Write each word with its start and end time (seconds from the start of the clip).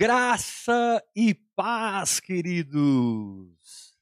Graça 0.00 1.04
e 1.14 1.34
paz, 1.34 2.20
queridos. 2.20 3.94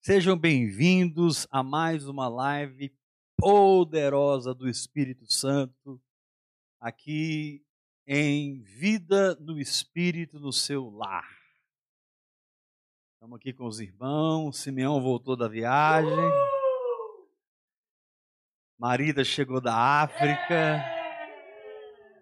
Sejam 0.00 0.36
bem-vindos 0.36 1.46
a 1.52 1.62
mais 1.62 2.08
uma 2.08 2.26
live 2.26 2.92
poderosa 3.36 4.52
do 4.52 4.68
Espírito 4.68 5.32
Santo, 5.32 6.02
aqui 6.80 7.64
em 8.08 8.60
Vida 8.62 9.36
no 9.36 9.60
Espírito 9.60 10.40
no 10.40 10.52
seu 10.52 10.90
lar. 10.90 11.30
Estamos 13.14 13.36
aqui 13.36 13.52
com 13.52 13.68
os 13.68 13.78
irmãos, 13.78 14.58
Simeão 14.58 15.00
voltou 15.00 15.36
da 15.36 15.46
viagem, 15.46 16.10
Marida 18.76 19.22
chegou 19.22 19.60
da 19.60 19.76
África. 19.76 20.84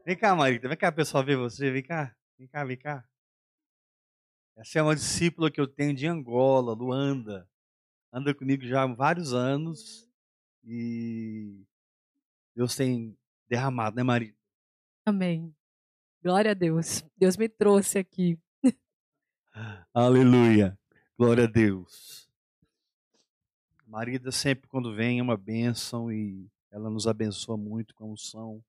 Vem 0.04 0.14
cá, 0.14 0.36
Marida, 0.36 0.68
vem 0.68 0.76
cá, 0.76 0.92
pessoal, 0.92 1.24
ver 1.24 1.38
você, 1.38 1.70
vem 1.70 1.82
cá. 1.82 2.14
Vem 2.38 2.46
cá, 2.46 2.64
vem 2.64 2.76
cá. 2.76 3.04
Essa 4.56 4.78
é 4.78 4.82
uma 4.82 4.94
discípula 4.94 5.50
que 5.50 5.60
eu 5.60 5.66
tenho 5.66 5.92
de 5.92 6.06
Angola, 6.06 6.72
Luanda. 6.72 7.50
Anda 8.12 8.32
comigo 8.32 8.64
já 8.64 8.84
há 8.84 8.86
vários 8.86 9.34
anos 9.34 10.08
e 10.62 11.66
Deus 12.54 12.76
tem 12.76 13.18
derramado, 13.48 13.96
né, 13.96 14.04
Maria? 14.04 14.32
Amém. 15.04 15.52
Glória 16.22 16.52
a 16.52 16.54
Deus. 16.54 17.04
Deus 17.16 17.36
me 17.36 17.48
trouxe 17.48 17.98
aqui. 17.98 18.38
Aleluia. 19.92 20.78
Glória 21.18 21.42
a 21.42 21.48
Deus. 21.48 22.30
Marida 23.84 24.30
sempre 24.30 24.68
quando 24.68 24.94
vem 24.94 25.18
é 25.18 25.22
uma 25.22 25.36
bênção 25.36 26.12
e 26.12 26.48
ela 26.70 26.88
nos 26.88 27.08
abençoa 27.08 27.56
muito 27.56 27.96
com 27.96 28.04
a 28.04 28.08
unção 28.08 28.64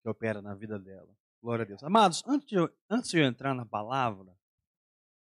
que 0.00 0.08
opera 0.08 0.40
na 0.40 0.54
vida 0.54 0.78
dela. 0.78 1.17
Glória 1.40 1.64
a 1.64 1.66
Deus. 1.66 1.82
Amados, 1.84 2.22
antes 2.26 2.48
de, 2.48 2.56
eu, 2.56 2.68
antes 2.90 3.10
de 3.10 3.18
eu 3.18 3.24
entrar 3.24 3.54
na 3.54 3.64
palavra, 3.64 4.36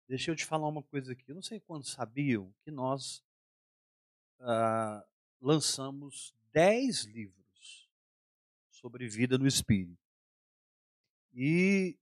deixa 0.09 0.31
eu 0.31 0.37
te 0.37 0.47
falar 0.47 0.67
uma 0.67 0.83
coisa 0.83 1.13
aqui. 1.13 1.25
Eu 1.29 1.35
não 1.35 1.43
sei 1.43 1.61
quantos 1.61 1.91
sabiam 1.91 2.55
que 2.65 2.71
nós 2.71 3.23
ah, 4.41 5.07
lançamos 5.41 6.35
dez 6.53 7.05
livros 7.05 7.87
sobre 8.71 9.07
vida 9.07 9.37
no 9.37 9.47
Espírito. 9.47 10.01
E 11.35 11.99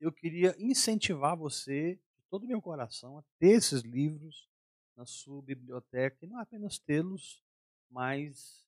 eu 0.00 0.12
queria 0.12 0.54
incentivar 0.58 1.36
você, 1.36 1.94
de 2.16 2.24
todo 2.28 2.42
o 2.42 2.48
meu 2.48 2.60
coração, 2.60 3.16
a 3.16 3.22
ter 3.38 3.52
esses 3.52 3.82
livros 3.82 4.48
na 4.96 5.06
sua 5.06 5.40
biblioteca, 5.40 6.24
e 6.24 6.26
não 6.28 6.40
apenas 6.40 6.80
tê-los, 6.80 7.44
mas 7.88 8.66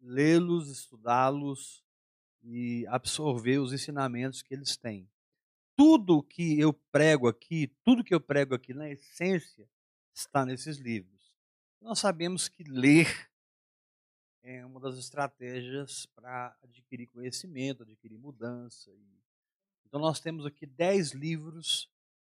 lê-los, 0.00 0.68
estudá-los, 0.68 1.86
e 2.42 2.86
absorver 2.88 3.58
os 3.58 3.72
ensinamentos 3.72 4.42
que 4.42 4.54
eles 4.54 4.76
têm. 4.76 5.08
Tudo 5.76 6.22
que 6.22 6.58
eu 6.58 6.72
prego 6.72 7.28
aqui, 7.28 7.72
tudo 7.84 8.02
que 8.04 8.14
eu 8.14 8.20
prego 8.20 8.54
aqui 8.54 8.74
na 8.74 8.88
essência 8.90 9.68
está 10.14 10.44
nesses 10.44 10.78
livros. 10.78 11.36
Nós 11.80 11.98
sabemos 11.98 12.48
que 12.48 12.64
ler 12.64 13.06
é 14.42 14.64
uma 14.64 14.80
das 14.80 14.96
estratégias 14.96 16.06
para 16.06 16.56
adquirir 16.62 17.06
conhecimento, 17.08 17.82
adquirir 17.82 18.18
mudança. 18.18 18.90
Então 19.84 20.00
nós 20.00 20.20
temos 20.20 20.46
aqui 20.46 20.64
dez 20.64 21.12
livros, 21.12 21.90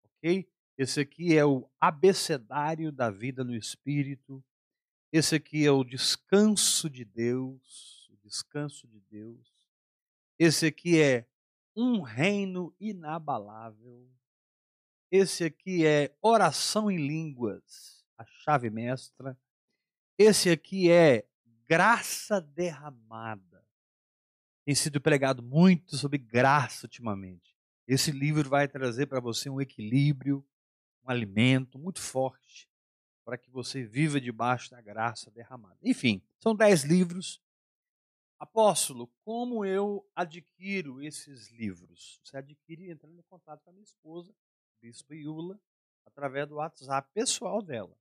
ok? 0.04 0.50
Esse 0.78 1.02
aqui 1.02 1.38
é 1.38 1.46
o 1.46 1.70
abecedário 1.80 2.92
da 2.92 3.10
vida 3.12 3.44
no 3.44 3.56
Espírito. 3.56 4.44
Esse 5.12 5.36
aqui 5.36 5.66
é 5.66 5.72
o 5.72 5.84
descanso 5.84 6.90
de 6.90 7.06
Deus, 7.06 8.10
o 8.10 8.18
descanso 8.24 8.88
de 8.88 9.00
Deus. 9.02 9.49
Esse 10.40 10.68
aqui 10.68 11.02
é 11.02 11.28
um 11.76 12.00
reino 12.00 12.74
inabalável. 12.80 14.10
Esse 15.12 15.44
aqui 15.44 15.86
é 15.86 16.16
oração 16.22 16.90
em 16.90 16.96
línguas, 16.96 18.06
a 18.18 18.24
chave 18.24 18.70
mestra. 18.70 19.38
Esse 20.18 20.50
aqui 20.50 20.90
é 20.90 21.28
graça 21.68 22.40
derramada. 22.40 23.66
Tem 24.64 24.74
sido 24.74 25.02
pregado 25.02 25.44
muito 25.44 25.98
sobre 25.98 26.18
graça 26.18 26.86
ultimamente. 26.86 27.54
Esse 27.86 28.10
livro 28.12 28.48
vai 28.48 28.66
trazer 28.66 29.08
para 29.08 29.20
você 29.20 29.50
um 29.50 29.60
equilíbrio, 29.60 30.46
um 31.04 31.12
alimento 31.12 31.78
muito 31.78 32.00
forte 32.00 32.70
para 33.26 33.38
que 33.38 33.52
você 33.52 33.84
viva 33.84 34.22
debaixo 34.22 34.72
da 34.72 34.80
graça 34.80 35.30
derramada. 35.32 35.78
Enfim, 35.84 36.22
são 36.40 36.56
dez 36.56 36.84
livros 36.84 37.42
Apóstolo, 38.40 39.08
como 39.26 39.66
eu 39.66 40.10
adquiro 40.16 41.04
esses 41.04 41.52
livros? 41.52 42.22
Você 42.24 42.38
adquire 42.38 42.90
entrando 42.90 43.20
em 43.20 43.24
contato 43.24 43.62
com 43.62 43.70
a 43.70 43.74
minha 43.74 43.84
esposa, 43.84 44.34
Bispo 44.82 45.14
Iula, 45.14 45.60
através 46.06 46.48
do 46.48 46.56
WhatsApp 46.56 47.10
pessoal 47.14 47.62
dela. 47.62 47.94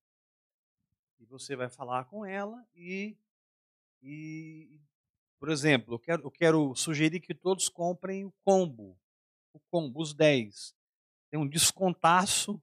E 1.19 1.25
você 1.25 1.57
vai 1.57 1.69
falar 1.69 2.05
com 2.05 2.25
ela 2.25 2.65
e, 2.73 3.17
e 4.01 4.81
por 5.41 5.51
exemplo, 5.51 5.95
eu 5.95 5.99
quero, 5.99 6.23
eu 6.23 6.31
quero 6.31 6.75
sugerir 6.77 7.19
que 7.19 7.35
todos 7.35 7.69
comprem 7.69 8.25
o 8.25 8.33
combo, 8.45 8.97
o 9.53 9.59
combo, 9.69 10.01
os 10.01 10.15
10. 10.15 10.73
Tem 11.33 11.41
um 11.41 11.49
descontaço, 11.49 12.63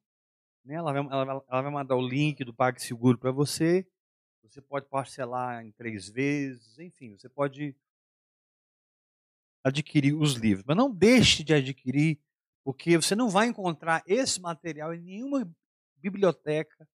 né? 0.64 0.76
ela, 0.76 0.94
vai, 0.94 1.02
ela, 1.02 1.46
ela 1.46 1.62
vai 1.62 1.72
mandar 1.72 1.98
o 1.98 2.08
link 2.08 2.42
do 2.46 2.54
PagSeguro 2.54 3.18
para 3.18 3.34
você 3.34 3.86
você 4.50 4.62
pode 4.62 4.86
parcelar 4.88 5.66
em 5.66 5.72
três 5.72 6.08
vezes, 6.08 6.78
enfim, 6.80 7.18
você 7.18 7.28
pode 7.28 7.76
adquirir 9.64 10.14
os 10.14 10.34
livros. 10.34 10.66
Mas 10.66 10.78
não 10.78 10.92
deixe 10.92 11.44
de 11.44 11.54
adquirir, 11.54 12.20
porque 12.64 12.96
você 12.98 13.16
não 13.16 13.30
vai 13.30 13.48
encontrar 13.48 14.04
esse 14.06 14.40
material 14.40 14.94
em 14.94 15.02
nenhuma 15.02 15.52
biblioteca, 15.98 16.88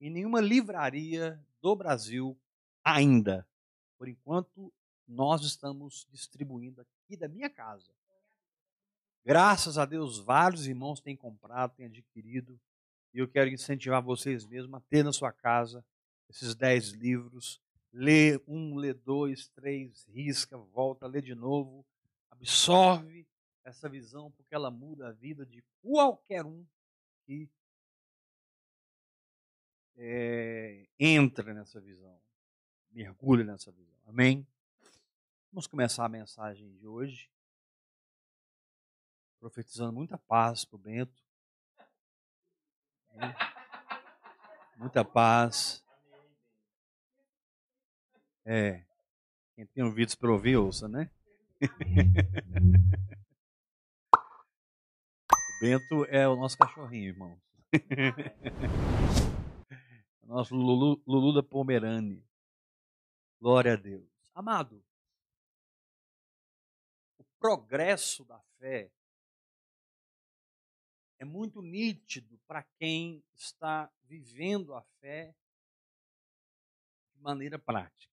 em 0.00 0.10
nenhuma 0.10 0.40
livraria 0.40 1.40
do 1.60 1.74
Brasil 1.74 2.38
ainda. 2.84 3.46
Por 3.98 4.08
enquanto, 4.08 4.72
nós 5.06 5.42
estamos 5.42 6.06
distribuindo 6.10 6.80
aqui 6.80 7.16
da 7.16 7.28
minha 7.28 7.50
casa. 7.50 7.92
Graças 9.24 9.78
a 9.78 9.84
Deus, 9.84 10.18
vários 10.18 10.66
irmãos 10.66 11.00
têm 11.00 11.16
comprado, 11.16 11.74
têm 11.74 11.86
adquirido. 11.86 12.58
E 13.14 13.18
eu 13.18 13.28
quero 13.28 13.50
incentivar 13.50 14.02
vocês 14.02 14.44
mesmos 14.44 14.74
a 14.74 14.80
ter 14.80 15.04
na 15.04 15.12
sua 15.12 15.32
casa 15.32 15.84
esses 16.32 16.54
dez 16.54 16.88
livros, 16.88 17.60
lê 17.92 18.42
um, 18.48 18.74
lê 18.76 18.94
dois, 18.94 19.48
três, 19.48 20.06
risca, 20.06 20.56
volta, 20.56 21.06
lê 21.06 21.20
de 21.20 21.34
novo, 21.34 21.84
absorve 22.30 23.26
essa 23.62 23.86
visão, 23.86 24.30
porque 24.30 24.54
ela 24.54 24.70
muda 24.70 25.08
a 25.08 25.12
vida 25.12 25.44
de 25.44 25.62
qualquer 25.82 26.44
um 26.46 26.66
que 27.26 27.50
é, 29.96 30.88
entra 30.98 31.52
nessa 31.52 31.78
visão, 31.80 32.18
mergulha 32.90 33.44
nessa 33.44 33.70
visão. 33.70 34.00
Amém? 34.06 34.46
Vamos 35.52 35.66
começar 35.66 36.06
a 36.06 36.08
mensagem 36.08 36.72
de 36.78 36.86
hoje, 36.86 37.30
profetizando 39.38 39.92
muita 39.92 40.16
paz 40.16 40.64
para 40.64 40.76
o 40.76 40.78
Bento. 40.78 41.22
Muita 44.78 45.04
paz. 45.04 45.81
É. 48.44 48.84
Quem 49.54 49.66
tem 49.66 49.84
ouvidos 49.84 50.16
para 50.16 50.32
ouvir, 50.32 50.56
ouça, 50.56 50.88
né? 50.88 51.08
o 55.32 55.60
Bento 55.60 56.04
é 56.06 56.26
o 56.26 56.34
nosso 56.34 56.58
cachorrinho, 56.58 57.10
irmãos. 57.10 57.38
o 60.22 60.26
nosso 60.26 60.56
Lulu, 60.56 61.00
Lulu 61.06 61.34
da 61.34 61.42
Pomerane. 61.42 62.26
Glória 63.40 63.74
a 63.74 63.76
Deus. 63.76 64.10
Amado, 64.34 64.84
o 67.18 67.24
progresso 67.38 68.24
da 68.24 68.40
fé 68.58 68.90
é 71.18 71.24
muito 71.24 71.62
nítido 71.62 72.40
para 72.48 72.64
quem 72.78 73.22
está 73.34 73.88
vivendo 74.04 74.74
a 74.74 74.82
fé 75.00 75.32
de 77.14 77.20
maneira 77.20 77.58
prática 77.58 78.11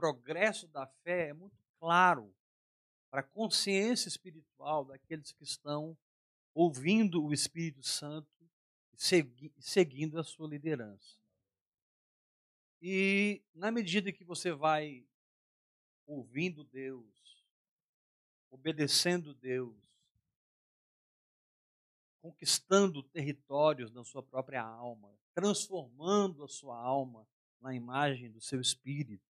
progresso 0.00 0.66
da 0.68 0.86
fé 0.86 1.28
é 1.28 1.32
muito 1.34 1.62
claro 1.78 2.34
para 3.10 3.20
a 3.20 3.22
consciência 3.22 4.08
espiritual 4.08 4.82
daqueles 4.82 5.30
que 5.30 5.44
estão 5.44 5.94
ouvindo 6.54 7.22
o 7.22 7.34
Espírito 7.34 7.82
Santo 7.82 8.26
e 8.94 9.62
seguindo 9.62 10.18
a 10.18 10.24
sua 10.24 10.48
liderança. 10.48 11.18
E 12.80 13.42
na 13.54 13.70
medida 13.70 14.10
que 14.10 14.24
você 14.24 14.52
vai 14.52 15.06
ouvindo 16.06 16.64
Deus, 16.64 17.44
obedecendo 18.50 19.34
Deus, 19.34 19.76
conquistando 22.22 23.02
territórios 23.02 23.90
na 23.90 24.02
sua 24.02 24.22
própria 24.22 24.62
alma, 24.62 25.14
transformando 25.34 26.42
a 26.42 26.48
sua 26.48 26.78
alma 26.78 27.28
na 27.60 27.74
imagem 27.74 28.30
do 28.30 28.40
seu 28.40 28.62
espírito, 28.62 29.29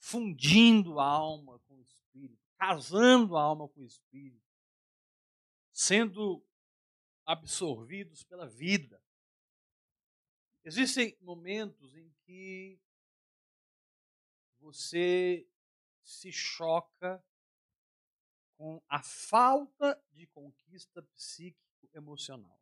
fundindo 0.00 0.98
a 0.98 1.04
alma 1.04 1.58
com 1.60 1.76
o 1.76 1.82
espírito, 1.82 2.42
casando 2.56 3.36
a 3.36 3.42
alma 3.42 3.68
com 3.68 3.82
o 3.82 3.86
espírito. 3.86 4.40
sendo 5.72 6.44
absorvidos 7.24 8.24
pela 8.24 8.46
vida. 8.46 9.00
Existem 10.64 11.16
momentos 11.20 11.96
em 11.96 12.12
que 12.24 12.78
você 14.58 15.48
se 16.02 16.30
choca 16.32 17.24
com 18.58 18.82
a 18.88 19.02
falta 19.02 20.02
de 20.12 20.26
conquista 20.26 21.02
psíquico-emocional. 21.14 22.60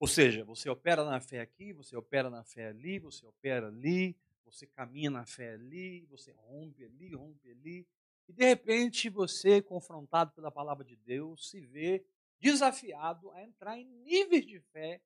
Ou 0.00 0.08
seja, 0.08 0.44
você 0.44 0.68
opera 0.68 1.04
na 1.04 1.20
fé 1.20 1.40
aqui, 1.40 1.72
você 1.72 1.96
opera 1.96 2.30
na 2.30 2.42
fé 2.42 2.68
ali, 2.68 2.98
você 2.98 3.24
opera 3.26 3.68
ali, 3.68 4.18
você 4.50 4.66
caminha 4.66 5.10
na 5.10 5.26
fé 5.26 5.52
ali, 5.52 6.06
você 6.06 6.32
rompe 6.32 6.84
ali, 6.84 7.14
rompe 7.14 7.50
ali, 7.50 7.86
e 8.26 8.32
de 8.32 8.44
repente 8.44 9.08
você, 9.08 9.60
confrontado 9.60 10.32
pela 10.32 10.50
palavra 10.50 10.84
de 10.84 10.96
Deus, 10.96 11.50
se 11.50 11.60
vê 11.60 12.04
desafiado 12.40 13.30
a 13.32 13.42
entrar 13.42 13.78
em 13.78 13.84
níveis 13.84 14.46
de 14.46 14.60
fé 14.60 15.02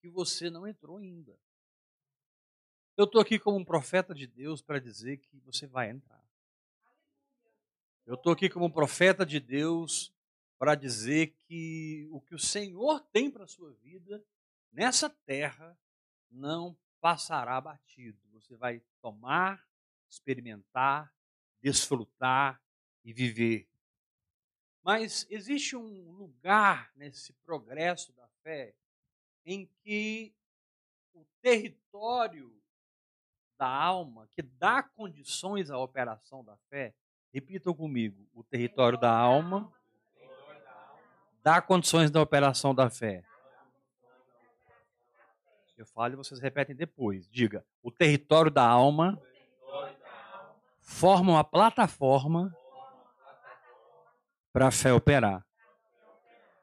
que 0.00 0.08
você 0.08 0.50
não 0.50 0.66
entrou 0.66 0.98
ainda. 0.98 1.38
Eu 2.96 3.04
estou 3.04 3.20
aqui 3.20 3.38
como 3.38 3.58
um 3.58 3.64
profeta 3.64 4.14
de 4.14 4.26
Deus 4.26 4.62
para 4.62 4.78
dizer 4.78 5.18
que 5.18 5.38
você 5.40 5.66
vai 5.66 5.90
entrar. 5.90 6.22
Eu 8.06 8.14
estou 8.14 8.32
aqui 8.32 8.48
como 8.48 8.66
um 8.66 8.70
profeta 8.70 9.24
de 9.24 9.40
Deus 9.40 10.12
para 10.58 10.74
dizer 10.74 11.34
que 11.46 12.06
o 12.12 12.20
que 12.20 12.34
o 12.34 12.38
Senhor 12.38 13.00
tem 13.12 13.30
para 13.30 13.44
a 13.44 13.48
sua 13.48 13.72
vida 13.72 14.24
nessa 14.70 15.08
terra 15.10 15.76
não 16.30 16.76
passará 17.00 17.60
batido. 17.60 18.33
Você 18.44 18.56
vai 18.56 18.82
tomar, 19.00 19.66
experimentar, 20.06 21.10
desfrutar 21.62 22.60
e 23.02 23.10
viver. 23.10 23.66
Mas 24.82 25.26
existe 25.30 25.74
um 25.74 26.10
lugar 26.12 26.92
nesse 26.94 27.32
progresso 27.46 28.12
da 28.12 28.28
fé 28.42 28.74
em 29.46 29.66
que 29.82 30.34
o 31.14 31.24
território 31.40 32.54
da 33.58 33.66
alma, 33.66 34.28
que 34.28 34.42
dá 34.42 34.82
condições 34.82 35.70
à 35.70 35.78
operação 35.78 36.44
da 36.44 36.56
fé, 36.68 36.94
repitam 37.32 37.72
comigo: 37.72 38.28
o 38.34 38.44
território 38.44 38.98
da 38.98 39.10
alma 39.10 39.72
dá 41.42 41.62
condições 41.62 42.10
da 42.10 42.20
operação 42.20 42.74
da 42.74 42.90
fé. 42.90 43.24
Eu 45.78 45.86
falo 45.86 46.12
e 46.12 46.16
vocês 46.16 46.40
repetem 46.40 46.76
depois. 46.76 47.26
Diga: 47.30 47.64
o 47.84 47.90
território 47.92 48.50
da 48.50 48.66
alma 48.66 49.22
forma 50.80 51.32
uma 51.32 51.44
plataforma 51.44 52.56
para 54.50 54.68
a 54.68 54.70
fé 54.70 54.92
operar. 54.92 55.46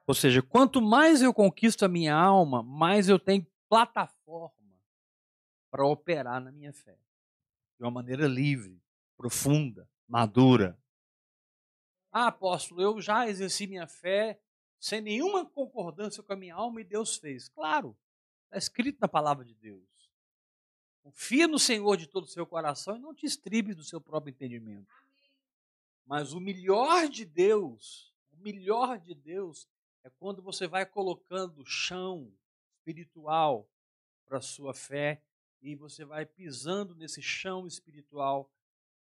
Ou 0.08 0.16
seja, 0.16 0.42
quanto 0.42 0.82
mais 0.82 1.22
eu 1.22 1.32
conquisto 1.32 1.86
a 1.86 1.88
minha 1.88 2.16
alma, 2.16 2.64
mais 2.64 3.08
eu 3.08 3.20
tenho 3.20 3.46
plataforma 3.70 4.52
para 5.70 5.86
operar 5.86 6.42
na 6.42 6.52
minha 6.52 6.74
fé. 6.74 6.98
De 7.78 7.84
uma 7.86 7.92
maneira 7.92 8.28
livre, 8.28 8.82
profunda, 9.16 9.88
madura. 10.08 10.78
Ah, 12.12 12.28
apóstolo, 12.28 12.82
eu 12.82 13.00
já 13.00 13.28
exerci 13.28 13.68
minha 13.68 13.88
fé 13.88 14.42
sem 14.80 15.02
nenhuma 15.02 15.46
concordância 15.46 16.24
com 16.24 16.34
a 16.34 16.36
minha 16.36 16.56
alma 16.56 16.82
e 16.82 16.84
Deus 16.84 17.18
fez. 17.18 17.48
Claro, 17.48 17.96
está 18.46 18.58
escrito 18.58 18.98
na 19.00 19.08
palavra 19.08 19.46
de 19.46 19.54
Deus. 19.54 19.91
Confia 21.04 21.48
no 21.48 21.58
Senhor 21.58 21.98
de 21.98 22.08
todo 22.08 22.26
o 22.26 22.28
seu 22.28 22.46
coração 22.46 22.96
e 22.96 23.00
não 23.00 23.14
te 23.14 23.26
estribes 23.26 23.76
do 23.76 23.84
seu 23.84 24.00
próprio 24.00 24.32
entendimento. 24.32 24.92
Mas 26.06 26.34
o 26.34 26.40
melhor 26.40 27.08
de 27.08 27.26
Deus, 27.26 28.14
o 28.32 28.38
melhor 28.38 29.00
de 29.00 29.16
Deus 29.16 29.68
é 30.04 30.10
quando 30.10 30.42
você 30.42 30.68
vai 30.68 30.86
colocando 30.86 31.66
chão 31.66 32.32
espiritual 32.78 33.68
para 34.26 34.38
a 34.38 34.42
sua 34.42 34.74
fé 34.74 35.24
e 35.62 35.76
você 35.76 36.04
vai 36.04 36.26
pisando 36.26 36.96
nesse 36.96 37.22
chão 37.22 37.68
espiritual 37.68 38.52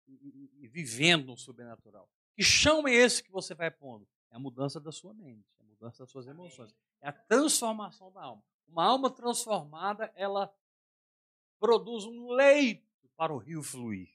e, 0.07 0.13
e, 0.13 0.65
e, 0.65 0.69
vivendo 0.69 1.27
no 1.27 1.37
sobrenatural. 1.37 2.09
Que 2.35 2.43
chão 2.43 2.87
é 2.89 2.95
esse 2.95 3.23
que 3.23 3.31
você 3.31 3.55
vai 3.55 3.71
pondo? 3.71 4.09
É 4.31 4.37
a 4.37 4.39
mudança 4.39 4.81
da 4.81 4.91
sua 4.91 5.13
mente, 5.13 5.47
é 5.59 5.63
a 5.63 5.67
mudança 5.67 6.03
das 6.03 6.11
suas 6.11 6.27
emoções, 6.27 6.75
é 7.01 7.09
a 7.09 7.13
transformação 7.13 8.11
da 8.13 8.23
alma. 8.23 8.43
Uma 8.67 8.85
alma 8.85 9.11
transformada, 9.11 10.13
ela 10.15 10.53
produz 11.59 12.05
um 12.05 12.31
leito 12.31 13.09
para 13.17 13.33
o 13.33 13.39
rio 13.39 13.63
fluir. 13.63 14.09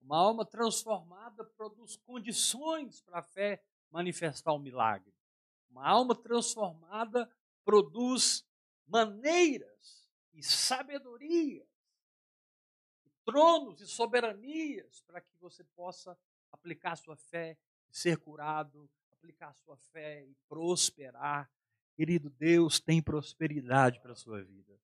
Uma 0.00 0.18
alma 0.18 0.44
transformada 0.44 1.44
produz 1.44 1.96
condições 1.96 3.00
para 3.00 3.18
a 3.18 3.22
fé 3.22 3.62
manifestar 3.90 4.52
o 4.52 4.56
um 4.56 4.60
milagre. 4.60 5.12
Uma 5.70 5.86
alma 5.86 6.14
transformada 6.14 7.30
produz 7.64 8.46
maneiras 8.86 10.08
e 10.32 10.42
sabedoria, 10.42 11.66
tronos 13.24 13.80
e 13.80 13.86
soberanias 13.86 15.00
para 15.02 15.20
que 15.20 15.36
você 15.38 15.64
possa 15.64 16.16
aplicar 16.52 16.96
sua 16.96 17.16
fé 17.16 17.58
ser 17.90 18.18
curado, 18.18 18.88
aplicar 19.12 19.54
sua 19.54 19.76
fé 19.76 20.24
e 20.24 20.34
prosperar. 20.48 21.50
Querido, 21.94 22.28
Deus 22.30 22.78
tem 22.78 23.02
prosperidade 23.02 24.00
para 24.00 24.12
a 24.12 24.16
sua 24.16 24.42
vida. 24.42 24.78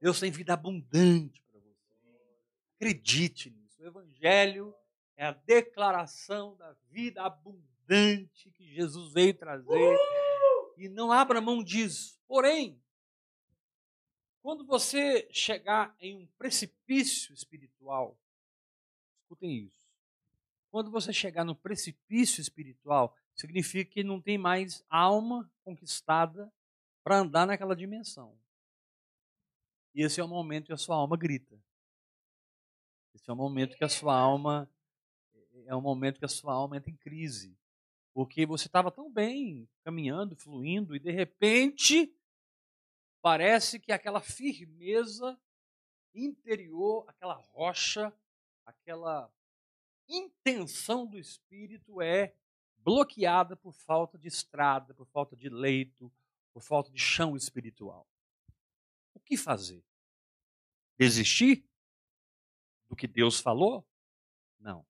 Deus 0.00 0.20
tem 0.20 0.30
vida 0.30 0.54
abundante 0.54 1.42
para 1.42 1.60
você. 1.60 1.74
Acredite 2.76 3.50
nisso. 3.50 3.82
O 3.82 3.86
Evangelho 3.86 4.74
é 5.16 5.26
a 5.26 5.32
declaração 5.32 6.56
da 6.56 6.72
vida 6.90 7.22
abundante 7.22 8.50
que 8.50 8.64
Jesus 8.74 9.12
veio 9.12 9.34
trazer. 9.34 9.96
E 10.76 10.88
não 10.88 11.10
abra 11.10 11.40
mão 11.40 11.64
disso. 11.64 12.20
Porém, 12.28 12.80
quando 14.42 14.64
você 14.64 15.26
chegar 15.32 15.96
em 15.98 16.16
um 16.16 16.26
precipício 16.38 17.32
espiritual, 17.32 18.18
escutem 19.22 19.64
isso. 19.64 19.86
Quando 20.70 20.90
você 20.90 21.12
chegar 21.12 21.44
no 21.44 21.56
precipício 21.56 22.40
espiritual, 22.40 23.16
significa 23.34 23.90
que 23.90 24.04
não 24.04 24.20
tem 24.20 24.36
mais 24.36 24.84
alma 24.90 25.50
conquistada 25.64 26.52
para 27.02 27.18
andar 27.18 27.46
naquela 27.46 27.74
dimensão. 27.74 28.38
E 29.96 30.02
esse 30.02 30.20
é 30.20 30.24
o 30.24 30.28
momento 30.28 30.66
que 30.66 30.74
a 30.74 30.76
sua 30.76 30.94
alma 30.94 31.16
grita. 31.16 31.58
Esse 33.14 33.30
é 33.30 33.32
o 33.32 33.36
momento 33.36 33.78
que 33.78 33.84
a 33.84 33.88
sua 33.88 34.14
alma 34.14 34.70
é 35.64 35.74
o 35.74 35.80
momento 35.80 36.18
que 36.18 36.24
a 36.26 36.28
sua 36.28 36.52
alma 36.52 36.76
entra 36.76 36.90
em 36.90 36.96
crise. 36.96 37.56
Porque 38.12 38.44
você 38.44 38.66
estava 38.66 38.90
tão 38.90 39.10
bem, 39.10 39.66
caminhando, 39.82 40.36
fluindo, 40.36 40.94
e 40.94 40.98
de 40.98 41.10
repente 41.10 42.14
parece 43.22 43.80
que 43.80 43.90
aquela 43.90 44.20
firmeza 44.20 45.40
interior, 46.14 47.06
aquela 47.08 47.34
rocha, 47.34 48.12
aquela 48.66 49.32
intenção 50.06 51.06
do 51.06 51.18
espírito 51.18 52.02
é 52.02 52.34
bloqueada 52.76 53.56
por 53.56 53.72
falta 53.72 54.18
de 54.18 54.28
estrada, 54.28 54.92
por 54.92 55.06
falta 55.06 55.34
de 55.34 55.48
leito, 55.48 56.12
por 56.52 56.60
falta 56.60 56.90
de 56.90 56.98
chão 56.98 57.34
espiritual. 57.34 58.06
O 59.14 59.20
que 59.20 59.38
fazer? 59.38 59.82
Desistir 60.98 61.64
do 62.88 62.96
que 62.96 63.06
Deus 63.06 63.40
falou? 63.40 63.86
Não. 64.58 64.86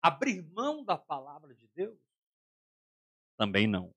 Abrir 0.00 0.42
mão 0.42 0.84
da 0.84 0.98
palavra 0.98 1.54
de 1.54 1.68
Deus? 1.68 1.98
Também 3.36 3.66
não. 3.66 3.94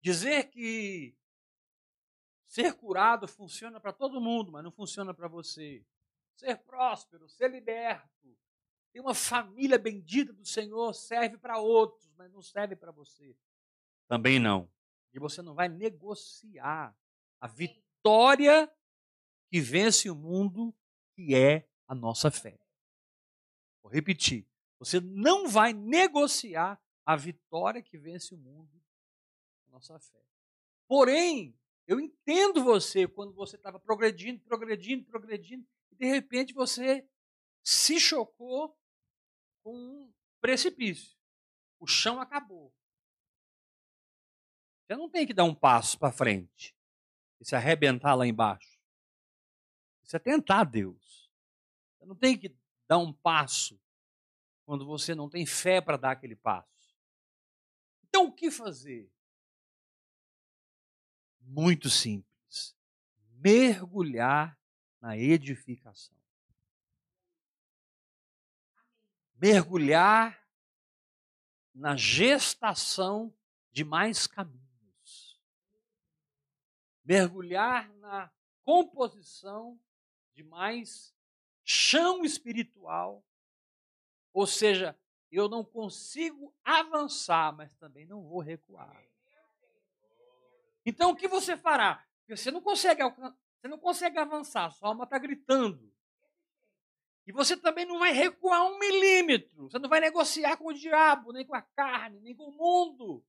Dizer 0.00 0.50
que 0.50 1.16
ser 2.46 2.74
curado 2.74 3.26
funciona 3.26 3.80
para 3.80 3.92
todo 3.92 4.20
mundo, 4.20 4.52
mas 4.52 4.62
não 4.62 4.70
funciona 4.70 5.12
para 5.12 5.28
você. 5.28 5.84
Ser 6.36 6.56
próspero, 6.58 7.28
ser 7.28 7.50
liberto, 7.50 8.38
ter 8.92 9.00
uma 9.00 9.14
família 9.14 9.78
bendita 9.78 10.32
do 10.32 10.44
Senhor 10.44 10.94
serve 10.94 11.36
para 11.36 11.58
outros, 11.58 12.10
mas 12.16 12.30
não 12.30 12.40
serve 12.40 12.76
para 12.76 12.92
você. 12.92 13.36
Também 14.06 14.38
não. 14.38 14.70
E 15.12 15.18
você 15.18 15.42
não 15.42 15.54
vai 15.54 15.68
negociar 15.68 16.96
a 17.40 17.46
vitória 17.46 18.72
que 19.56 19.60
vence 19.62 20.10
o 20.10 20.14
mundo, 20.14 20.76
que 21.14 21.34
é 21.34 21.66
a 21.88 21.94
nossa 21.94 22.30
fé. 22.30 22.60
Vou 23.82 23.90
repetir. 23.90 24.46
Você 24.78 25.00
não 25.00 25.48
vai 25.48 25.72
negociar 25.72 26.78
a 27.06 27.16
vitória 27.16 27.82
que 27.82 27.96
vence 27.96 28.34
o 28.34 28.36
mundo, 28.36 28.70
a 29.66 29.70
nossa 29.70 29.98
fé. 29.98 30.22
Porém, 30.86 31.58
eu 31.86 31.98
entendo 31.98 32.62
você 32.62 33.08
quando 33.08 33.32
você 33.32 33.56
estava 33.56 33.80
progredindo, 33.80 34.42
progredindo, 34.44 35.06
progredindo, 35.06 35.66
e 35.90 35.96
de 35.96 36.04
repente 36.04 36.52
você 36.52 37.08
se 37.64 37.98
chocou 37.98 38.78
com 39.62 39.74
um 39.74 40.12
precipício. 40.38 41.16
O 41.80 41.86
chão 41.86 42.20
acabou. 42.20 42.74
Você 44.84 44.96
não 44.96 45.08
tem 45.08 45.26
que 45.26 45.32
dar 45.32 45.44
um 45.44 45.54
passo 45.54 45.98
para 45.98 46.12
frente 46.12 46.76
e 47.40 47.44
se 47.46 47.56
arrebentar 47.56 48.14
lá 48.14 48.26
embaixo. 48.26 48.75
Isso 50.06 50.16
é 50.16 50.20
tentar 50.20 50.64
Deus. 50.64 51.28
Você 51.98 52.06
não 52.06 52.14
tem 52.14 52.38
que 52.38 52.56
dar 52.86 52.98
um 52.98 53.12
passo 53.12 53.80
quando 54.64 54.86
você 54.86 55.14
não 55.14 55.28
tem 55.28 55.44
fé 55.44 55.80
para 55.80 55.96
dar 55.96 56.12
aquele 56.12 56.36
passo. 56.36 56.96
Então, 58.04 58.26
o 58.26 58.32
que 58.32 58.50
fazer? 58.50 59.10
Muito 61.40 61.90
simples. 61.90 62.76
Mergulhar 63.32 64.58
na 65.00 65.18
edificação. 65.18 66.16
Mergulhar 69.34 70.40
na 71.74 71.96
gestação 71.96 73.36
de 73.72 73.84
mais 73.84 74.26
caminhos. 74.26 75.40
Mergulhar 77.04 77.92
na 77.96 78.32
composição 78.64 79.78
de 80.36 80.44
mais 80.44 81.14
chão 81.64 82.22
espiritual. 82.24 83.24
Ou 84.32 84.46
seja, 84.46 84.96
eu 85.32 85.48
não 85.48 85.64
consigo 85.64 86.54
avançar, 86.62 87.56
mas 87.56 87.74
também 87.76 88.06
não 88.06 88.22
vou 88.22 88.40
recuar. 88.40 89.02
Então 90.84 91.10
o 91.10 91.16
que 91.16 91.26
você 91.26 91.56
fará? 91.56 92.06
Você 92.28 92.50
não 92.50 92.60
consegue 92.60 93.02
você 93.02 93.68
não 93.68 93.78
consegue 93.78 94.18
avançar, 94.18 94.70
sua 94.70 94.90
alma 94.90 95.04
está 95.04 95.18
gritando. 95.18 95.92
E 97.26 97.32
você 97.32 97.56
também 97.56 97.84
não 97.84 97.98
vai 97.98 98.12
recuar 98.12 98.64
um 98.66 98.78
milímetro. 98.78 99.68
Você 99.68 99.78
não 99.80 99.88
vai 99.88 99.98
negociar 99.98 100.56
com 100.56 100.68
o 100.68 100.72
diabo, 100.72 101.32
nem 101.32 101.44
com 101.44 101.56
a 101.56 101.62
carne, 101.62 102.20
nem 102.20 102.36
com 102.36 102.44
o 102.44 102.52
mundo, 102.52 103.24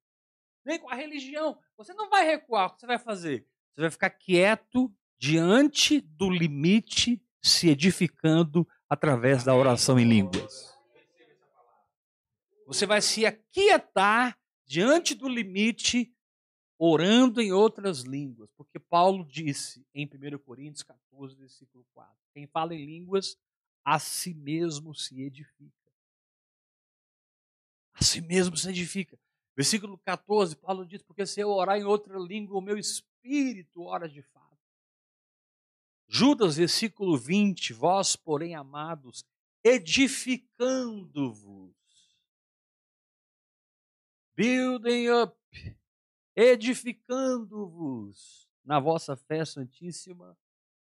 nem 0.63 0.77
com 0.77 0.87
a 0.87 0.93
religião. 0.93 1.59
Você 1.75 1.93
não 1.95 2.07
vai 2.07 2.23
recuar. 2.23 2.67
O 2.67 2.73
que 2.73 2.81
você 2.81 2.85
vai 2.85 2.99
fazer? 2.99 3.47
Você 3.73 3.81
vai 3.81 3.89
ficar 3.89 4.11
quieto 4.11 4.93
diante 5.17 6.01
do 6.01 6.29
limite, 6.29 7.21
se 7.41 7.69
edificando 7.69 8.67
através 8.89 9.43
da 9.43 9.55
oração 9.55 10.00
em 10.00 10.07
línguas. 10.07 10.75
Você 12.65 12.86
vai 12.86 13.01
se 13.01 13.25
aquietar 13.25 14.38
diante 14.65 15.15
do 15.15 15.29
limite, 15.29 16.13
orando 16.77 17.41
em 17.41 17.51
outras 17.51 18.01
línguas. 18.01 18.50
Porque 18.57 18.77
Paulo 18.77 19.25
disse 19.25 19.86
em 19.93 20.05
1 20.05 20.38
Coríntios 20.39 20.83
14, 20.83 21.36
versículo 21.36 21.86
4: 21.93 22.15
quem 22.38 22.45
fala 22.45 22.75
em 22.75 22.86
línguas 22.86 23.36
a 23.83 23.97
si 23.97 24.31
mesmo 24.31 24.93
se 24.93 25.21
edifica. 25.24 25.74
A 27.93 28.03
si 28.03 28.21
mesmo 28.21 28.55
se 28.55 28.69
edifica. 28.69 29.17
Versículo 29.55 29.97
14, 29.97 30.55
Paulo 30.55 30.86
diz: 30.86 31.01
Porque 31.01 31.25
se 31.25 31.39
eu 31.41 31.50
orar 31.50 31.77
em 31.77 31.83
outra 31.83 32.19
língua, 32.19 32.59
o 32.59 32.62
meu 32.62 32.77
espírito 32.77 33.81
ora 33.81 34.07
de 34.07 34.21
fato. 34.21 34.47
Judas, 36.07 36.55
versículo 36.55 37.17
20: 37.17 37.73
Vós, 37.73 38.15
porém, 38.15 38.55
amados, 38.55 39.25
edificando-vos, 39.63 41.75
building 44.35 45.09
up, 45.09 45.35
edificando-vos 46.35 48.47
na 48.63 48.79
vossa 48.79 49.15
fé 49.15 49.43
santíssima, 49.43 50.37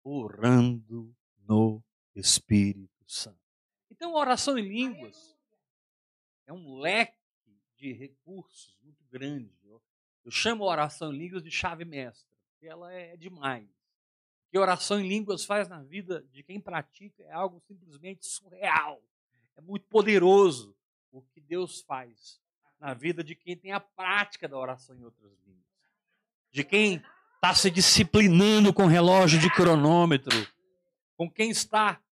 orando 0.03 1.15
no 1.47 1.83
Espírito 2.15 3.05
Santo. 3.07 3.39
Então, 3.91 4.15
oração 4.15 4.59
em 4.59 4.67
línguas 4.67 5.37
é 6.47 6.53
um 6.53 6.79
leque 6.79 7.19
de 7.77 7.93
recursos 7.93 8.77
muito 8.83 9.05
grande. 9.11 9.53
Eu, 9.65 9.83
eu 10.25 10.31
chamo 10.31 10.65
a 10.65 10.69
oração 10.69 11.13
em 11.13 11.19
línguas 11.19 11.43
de 11.43 11.51
chave 11.51 11.85
mestra, 11.85 12.35
porque 12.53 12.67
ela 12.67 12.93
é 12.93 13.17
demais. 13.17 13.69
Que 14.51 14.59
oração 14.59 15.01
em 15.01 15.09
línguas 15.09 15.45
faz 15.45 15.69
na 15.69 15.83
vida 15.83 16.25
de 16.33 16.43
quem 16.43 16.61
pratica 16.61 17.23
é 17.23 17.33
algo 17.33 17.61
simplesmente 17.61 18.27
surreal. 18.27 19.01
É 19.57 19.61
muito 19.61 19.87
poderoso 19.87 20.77
o 21.13 21.23
que 21.23 21.41
Deus 21.41 21.81
faz 21.83 22.41
na 22.79 22.95
vida 22.95 23.23
de 23.23 23.35
quem 23.35 23.57
tem 23.57 23.73
a 23.73 23.81
prática 23.81 24.49
da 24.49 24.57
oração 24.57 24.97
em 24.97 25.05
outras 25.05 25.33
línguas. 25.47 25.65
De 26.51 26.65
quem 26.65 27.03
está 27.35 27.55
se 27.55 27.71
disciplinando 27.71 28.73
com 28.73 28.87
relógio 28.87 29.39
de 29.39 29.49
cronômetro, 29.51 30.35
com 31.17 31.31
quem 31.31 31.51
está 31.51 32.03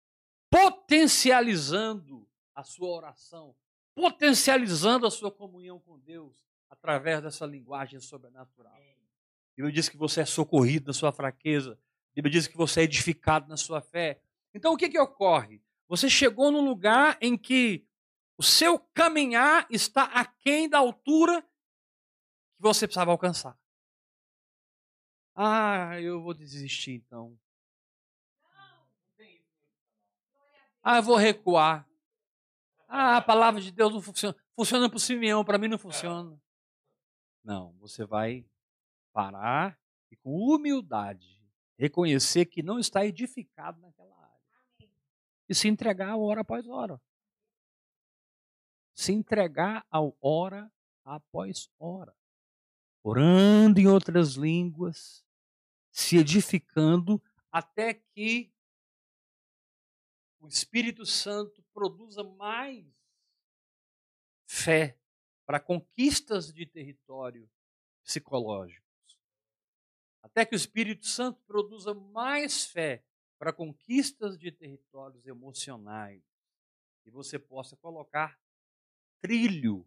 potencializando 0.50 2.26
a 2.54 2.62
sua 2.62 2.88
oração, 2.88 3.54
potencializando 3.94 5.06
a 5.06 5.10
sua 5.10 5.30
comunhão 5.32 5.80
com 5.80 5.98
Deus 5.98 6.46
através 6.70 7.22
dessa 7.22 7.44
linguagem 7.44 8.00
sobrenatural. 8.00 8.78
Bíblia 9.56 9.72
diz 9.72 9.88
que 9.88 9.96
você 9.96 10.20
é 10.20 10.24
socorrido 10.24 10.86
na 10.86 10.92
sua 10.92 11.10
fraqueza. 11.10 11.76
Bíblia 12.22 12.32
diz 12.32 12.48
que 12.48 12.56
você 12.56 12.80
é 12.80 12.84
edificado 12.84 13.48
na 13.48 13.56
sua 13.56 13.80
fé. 13.80 14.20
Então 14.52 14.72
o 14.72 14.76
que, 14.76 14.88
que 14.88 14.98
ocorre? 14.98 15.62
Você 15.86 16.10
chegou 16.10 16.50
num 16.50 16.64
lugar 16.64 17.16
em 17.20 17.38
que 17.38 17.86
o 18.36 18.42
seu 18.42 18.76
caminhar 18.92 19.66
está 19.70 20.04
aquém 20.04 20.68
da 20.68 20.78
altura 20.78 21.42
que 21.42 22.60
você 22.60 22.88
precisava 22.88 23.12
alcançar. 23.12 23.56
Ah, 25.32 26.00
eu 26.00 26.20
vou 26.20 26.34
desistir 26.34 26.94
então. 26.94 27.38
Ah, 30.82 30.96
eu 30.96 31.02
vou 31.04 31.16
recuar. 31.16 31.88
Ah, 32.88 33.18
a 33.18 33.22
palavra 33.22 33.60
de 33.60 33.70
Deus 33.70 33.92
não 33.92 34.02
funciona. 34.02 34.36
Funciona 34.56 34.88
para 34.88 34.96
o 34.96 35.00
Simeão, 35.00 35.44
para 35.44 35.58
mim 35.58 35.68
não 35.68 35.78
funciona. 35.78 36.36
Não, 37.44 37.72
você 37.74 38.04
vai 38.04 38.44
parar 39.12 39.78
e 40.10 40.16
com 40.16 40.30
humildade 40.36 41.37
reconhecer 41.78 42.46
que 42.46 42.62
não 42.62 42.78
está 42.78 43.06
edificado 43.06 43.80
naquela 43.80 44.14
área. 44.16 44.90
E 45.48 45.54
se 45.54 45.68
entregar 45.68 46.16
hora 46.16 46.40
após 46.40 46.66
hora. 46.66 47.00
Se 48.92 49.12
entregar 49.12 49.86
ao 49.88 50.16
hora 50.20 50.70
após 51.04 51.70
hora. 51.78 52.14
Orando 53.02 53.78
em 53.78 53.86
outras 53.86 54.34
línguas, 54.34 55.24
se 55.90 56.16
edificando 56.18 57.22
até 57.50 57.94
que 57.94 58.52
o 60.40 60.48
Espírito 60.48 61.06
Santo 61.06 61.62
produza 61.72 62.22
mais 62.22 62.84
fé 64.46 64.98
para 65.46 65.60
conquistas 65.60 66.52
de 66.52 66.66
território 66.66 67.48
psicológicos. 68.02 68.87
Até 70.38 70.46
que 70.46 70.54
o 70.54 70.56
Espírito 70.56 71.04
Santo 71.04 71.40
produza 71.48 71.92
mais 71.92 72.64
fé 72.64 73.02
para 73.40 73.52
conquistas 73.52 74.38
de 74.38 74.52
territórios 74.52 75.26
emocionais. 75.26 76.22
E 77.04 77.10
você 77.10 77.40
possa 77.40 77.76
colocar 77.76 78.38
trilho 79.20 79.84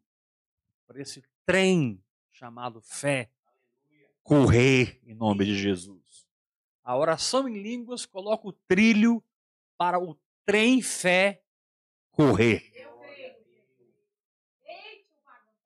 para 0.85 1.01
esse 1.01 1.23
trem 1.45 2.03
chamado 2.33 2.81
fé 2.81 3.31
correr 4.21 4.99
em 5.05 5.15
nome 5.15 5.45
de 5.45 5.57
Jesus. 5.57 6.27
A 6.83 6.97
oração 6.97 7.47
em 7.47 7.61
línguas 7.61 8.05
coloca 8.05 8.45
o 8.45 8.51
trilho 8.51 9.23
para 9.77 10.03
o 10.03 10.19
trem 10.45 10.81
fé 10.81 11.41
correr. 12.11 12.73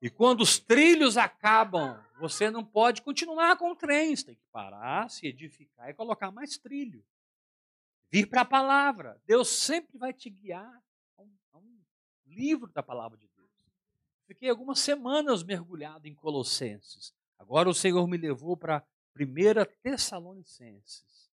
E 0.00 0.08
quando 0.08 0.42
os 0.42 0.60
trilhos 0.60 1.16
acabam, 1.16 2.05
você 2.18 2.50
não 2.50 2.64
pode 2.64 3.02
continuar 3.02 3.56
com 3.56 3.70
o 3.70 3.76
trem, 3.76 4.14
você 4.14 4.26
tem 4.26 4.34
que 4.34 4.46
parar, 4.50 5.10
se 5.10 5.26
edificar 5.26 5.90
e 5.90 5.94
colocar 5.94 6.30
mais 6.30 6.56
trilho. 6.56 7.04
Vir 8.10 8.28
para 8.28 8.42
a 8.42 8.46
palavra. 8.46 9.20
Deus 9.26 9.48
sempre 9.48 9.98
vai 9.98 10.12
te 10.12 10.30
guiar 10.30 10.82
a 11.16 11.22
um, 11.22 11.36
a 11.52 11.58
um 11.58 11.78
livro 12.26 12.70
da 12.72 12.82
palavra 12.82 13.18
de 13.18 13.28
Deus. 13.28 13.36
Fiquei 14.26 14.48
algumas 14.48 14.80
semanas 14.80 15.42
mergulhado 15.42 16.08
em 16.08 16.14
Colossenses. 16.14 17.14
Agora 17.38 17.68
o 17.68 17.74
Senhor 17.74 18.06
me 18.08 18.16
levou 18.16 18.56
para 18.56 18.82
1 19.14 19.82
Tessalonicenses. 19.82 21.30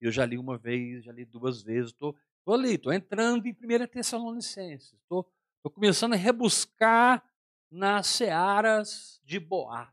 Eu 0.00 0.10
já 0.10 0.26
li 0.26 0.36
uma 0.36 0.58
vez, 0.58 1.04
já 1.04 1.12
li 1.12 1.24
duas 1.24 1.62
vezes, 1.62 1.92
estou 1.92 2.14
ali, 2.46 2.74
estou 2.74 2.92
entrando 2.92 3.46
em 3.46 3.52
1 3.52 3.86
Tessalonicenses. 3.86 4.92
Estou 4.92 5.26
começando 5.72 6.12
a 6.12 6.16
rebuscar 6.16 7.24
nas 7.70 8.06
searas 8.08 9.20
de 9.24 9.40
Boaz. 9.40 9.88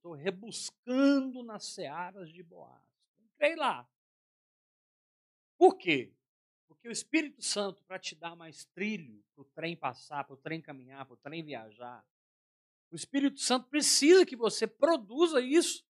Estou 0.00 0.14
rebuscando 0.14 1.42
nas 1.42 1.66
searas 1.66 2.32
de 2.32 2.42
Boaz. 2.42 2.82
Entrei 3.34 3.54
lá. 3.54 3.86
Por 5.58 5.76
quê? 5.76 6.10
Porque 6.66 6.88
o 6.88 6.90
Espírito 6.90 7.42
Santo, 7.42 7.84
para 7.84 7.98
te 7.98 8.14
dar 8.14 8.34
mais 8.34 8.64
trilho, 8.64 9.22
para 9.34 9.42
o 9.42 9.44
trem 9.44 9.76
passar, 9.76 10.24
para 10.24 10.32
o 10.32 10.38
trem 10.38 10.58
caminhar, 10.62 11.04
para 11.04 11.12
o 11.12 11.18
trem 11.18 11.44
viajar, 11.44 12.02
o 12.90 12.96
Espírito 12.96 13.40
Santo 13.40 13.68
precisa 13.68 14.24
que 14.24 14.34
você 14.34 14.66
produza 14.66 15.38
isso 15.42 15.84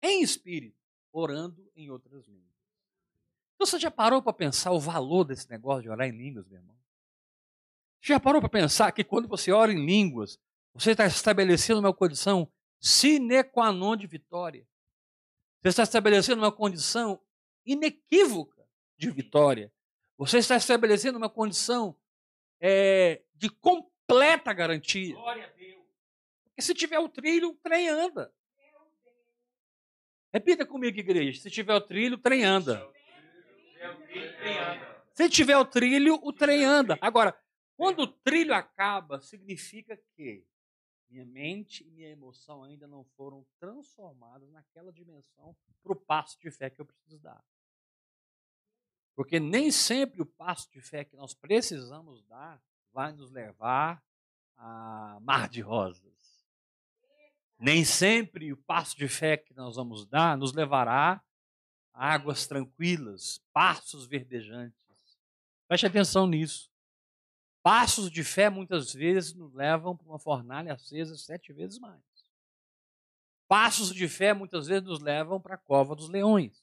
em 0.00 0.22
espírito, 0.22 0.78
orando 1.10 1.68
em 1.74 1.90
outras 1.90 2.28
línguas. 2.28 2.46
Então, 3.56 3.66
você 3.66 3.80
já 3.80 3.90
parou 3.90 4.22
para 4.22 4.32
pensar 4.32 4.70
o 4.70 4.78
valor 4.78 5.24
desse 5.24 5.50
negócio 5.50 5.82
de 5.82 5.90
orar 5.90 6.06
em 6.06 6.16
línguas, 6.16 6.46
meu 6.46 6.60
irmão? 6.60 6.78
Você 8.00 8.12
já 8.12 8.20
parou 8.20 8.40
para 8.40 8.48
pensar 8.48 8.92
que 8.92 9.02
quando 9.02 9.26
você 9.26 9.50
ora 9.50 9.72
em 9.72 9.84
línguas, 9.84 10.38
você 10.72 10.92
está 10.92 11.04
estabelecendo 11.04 11.80
uma 11.80 11.92
condição 11.92 12.48
sine 12.80 13.44
qua 13.44 13.72
non 13.72 13.96
de 13.96 14.06
vitória. 14.06 14.66
Você 15.62 15.68
está 15.68 15.82
estabelecendo 15.82 16.42
uma 16.42 16.52
condição 16.52 17.20
inequívoca 17.64 18.66
de 18.96 19.10
vitória. 19.10 19.72
Você 20.16 20.38
está 20.38 20.56
estabelecendo 20.56 21.18
uma 21.18 21.28
condição 21.28 21.96
é, 22.60 23.22
de 23.34 23.48
completa 23.48 24.52
garantia. 24.52 25.14
Porque 26.44 26.62
se 26.62 26.74
tiver 26.74 26.98
o 26.98 27.08
trilho, 27.08 27.50
o 27.50 27.54
trem 27.54 27.88
anda. 27.88 28.32
Repita 30.32 30.66
comigo, 30.66 30.98
igreja. 30.98 31.40
Se 31.40 31.50
tiver 31.50 31.74
o 31.74 31.80
trilho, 31.80 32.16
o 32.16 32.20
trem 32.20 32.44
anda. 32.44 32.86
Se 35.12 35.28
tiver 35.28 35.56
o 35.56 35.64
trilho, 35.64 36.18
o 36.22 36.32
trem 36.32 36.64
anda. 36.64 36.98
Agora, 37.00 37.36
quando 37.76 38.00
o 38.00 38.06
trilho 38.06 38.54
acaba, 38.54 39.20
significa 39.20 39.98
que 40.16 40.44
minha 41.10 41.24
mente 41.24 41.84
e 41.84 41.90
minha 41.90 42.08
emoção 42.08 42.62
ainda 42.62 42.86
não 42.86 43.04
foram 43.16 43.46
transformadas 43.58 44.50
naquela 44.50 44.92
dimensão 44.92 45.56
para 45.82 45.92
o 45.92 45.96
passo 45.96 46.38
de 46.40 46.50
fé 46.50 46.68
que 46.68 46.80
eu 46.80 46.86
preciso 46.86 47.18
dar. 47.18 47.42
Porque 49.14 49.40
nem 49.40 49.70
sempre 49.72 50.22
o 50.22 50.26
passo 50.26 50.70
de 50.70 50.80
fé 50.80 51.04
que 51.04 51.16
nós 51.16 51.34
precisamos 51.34 52.22
dar 52.24 52.62
vai 52.92 53.12
nos 53.12 53.30
levar 53.30 54.02
a 54.56 55.18
mar 55.22 55.48
de 55.48 55.60
rosas. 55.60 56.46
Nem 57.58 57.84
sempre 57.84 58.52
o 58.52 58.56
passo 58.56 58.96
de 58.96 59.08
fé 59.08 59.36
que 59.36 59.54
nós 59.54 59.76
vamos 59.76 60.06
dar 60.06 60.36
nos 60.36 60.52
levará 60.52 61.22
a 61.92 62.14
águas 62.14 62.46
tranquilas, 62.46 63.42
passos 63.52 64.06
verdejantes. 64.06 64.86
Preste 65.66 65.86
atenção 65.86 66.26
nisso. 66.26 66.70
Passos 67.70 68.10
de 68.10 68.24
fé 68.24 68.48
muitas 68.48 68.94
vezes 68.94 69.34
nos 69.34 69.52
levam 69.52 69.94
para 69.94 70.06
uma 70.06 70.18
fornalha 70.18 70.72
acesa 70.72 71.18
sete 71.18 71.52
vezes 71.52 71.78
mais. 71.78 72.00
Passos 73.46 73.92
de 73.92 74.08
fé 74.08 74.32
muitas 74.32 74.68
vezes 74.68 74.84
nos 74.84 75.00
levam 75.02 75.38
para 75.38 75.56
a 75.56 75.58
cova 75.58 75.94
dos 75.94 76.08
leões. 76.08 76.58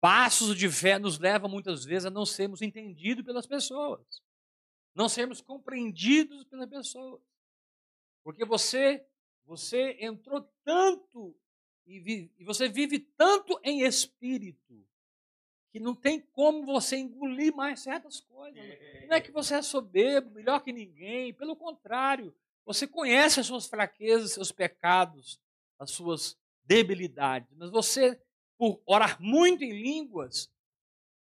Passos 0.00 0.56
de 0.56 0.70
fé 0.70 1.00
nos 1.00 1.18
levam 1.18 1.50
muitas 1.50 1.84
vezes 1.84 2.06
a 2.06 2.10
não 2.10 2.24
sermos 2.24 2.62
entendidos 2.62 3.24
pelas 3.24 3.44
pessoas, 3.44 4.22
não 4.94 5.08
sermos 5.08 5.40
compreendidos 5.40 6.44
pelas 6.44 6.70
pessoas. 6.70 7.20
Porque 8.22 8.44
você 8.44 9.04
você 9.44 9.96
entrou 9.98 10.48
tanto 10.64 11.36
e, 11.84 11.98
vive, 11.98 12.32
e 12.38 12.44
você 12.44 12.68
vive 12.68 13.00
tanto 13.00 13.58
em 13.64 13.80
espírito 13.80 14.86
que 15.74 15.80
não 15.80 15.92
tem 15.92 16.20
como 16.20 16.64
você 16.64 16.96
engolir 16.96 17.52
mais 17.52 17.80
certas 17.80 18.20
coisas. 18.20 18.62
Não 19.08 19.16
é 19.16 19.20
que 19.20 19.32
você 19.32 19.56
é 19.56 19.60
soberbo, 19.60 20.30
melhor 20.30 20.60
que 20.60 20.72
ninguém, 20.72 21.34
pelo 21.34 21.56
contrário, 21.56 22.32
você 22.64 22.86
conhece 22.86 23.40
as 23.40 23.46
suas 23.46 23.66
fraquezas, 23.66 24.30
seus 24.30 24.52
pecados, 24.52 25.40
as 25.76 25.90
suas 25.90 26.38
debilidades, 26.64 27.52
mas 27.56 27.70
você, 27.70 28.22
por 28.56 28.80
orar 28.86 29.20
muito 29.20 29.64
em 29.64 29.72
línguas, 29.72 30.48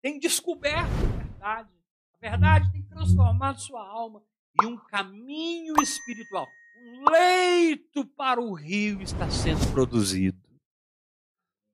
tem 0.02 0.18
descoberto 0.18 0.88
a 0.88 1.18
verdade. 1.18 1.70
A 2.14 2.18
verdade 2.18 2.72
tem 2.72 2.84
transformado 2.84 3.60
sua 3.60 3.86
alma 3.86 4.24
em 4.64 4.66
um 4.66 4.78
caminho 4.78 5.74
espiritual. 5.82 6.48
Um 6.86 7.10
leito 7.12 8.06
para 8.06 8.40
o 8.40 8.54
rio 8.54 9.02
está 9.02 9.30
sendo 9.30 9.70
produzido. 9.74 10.42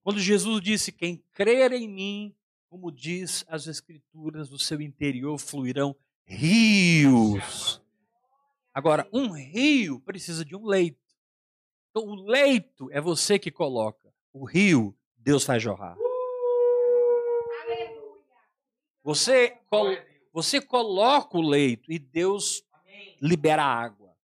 Quando 0.01 0.19
Jesus 0.19 0.59
disse: 0.59 0.91
Quem 0.91 1.23
crer 1.33 1.71
em 1.71 1.87
mim, 1.87 2.35
como 2.73 2.91
diz 2.91 3.45
as 3.47 3.67
Escrituras, 3.67 4.49
do 4.49 4.57
seu 4.57 4.81
interior 4.81 5.37
fluirão 5.37 5.95
rios. 6.25 7.79
Agora, 8.73 9.07
um 9.13 9.31
rio 9.31 9.99
precisa 9.99 10.43
de 10.43 10.55
um 10.55 10.65
leito. 10.65 10.97
Então, 11.91 12.09
o 12.09 12.15
leito 12.15 12.89
é 12.91 12.99
você 12.99 13.37
que 13.37 13.51
coloca. 13.51 14.11
O 14.33 14.43
rio, 14.43 14.97
Deus 15.15 15.43
faz 15.43 15.61
jorrar. 15.61 15.95
Você, 19.03 19.55
você 20.33 20.59
coloca 20.59 21.37
o 21.37 21.47
leito 21.47 21.91
e 21.91 21.99
Deus 21.99 22.65
libera 23.21 23.63
a 23.63 23.83
água. 23.83 24.17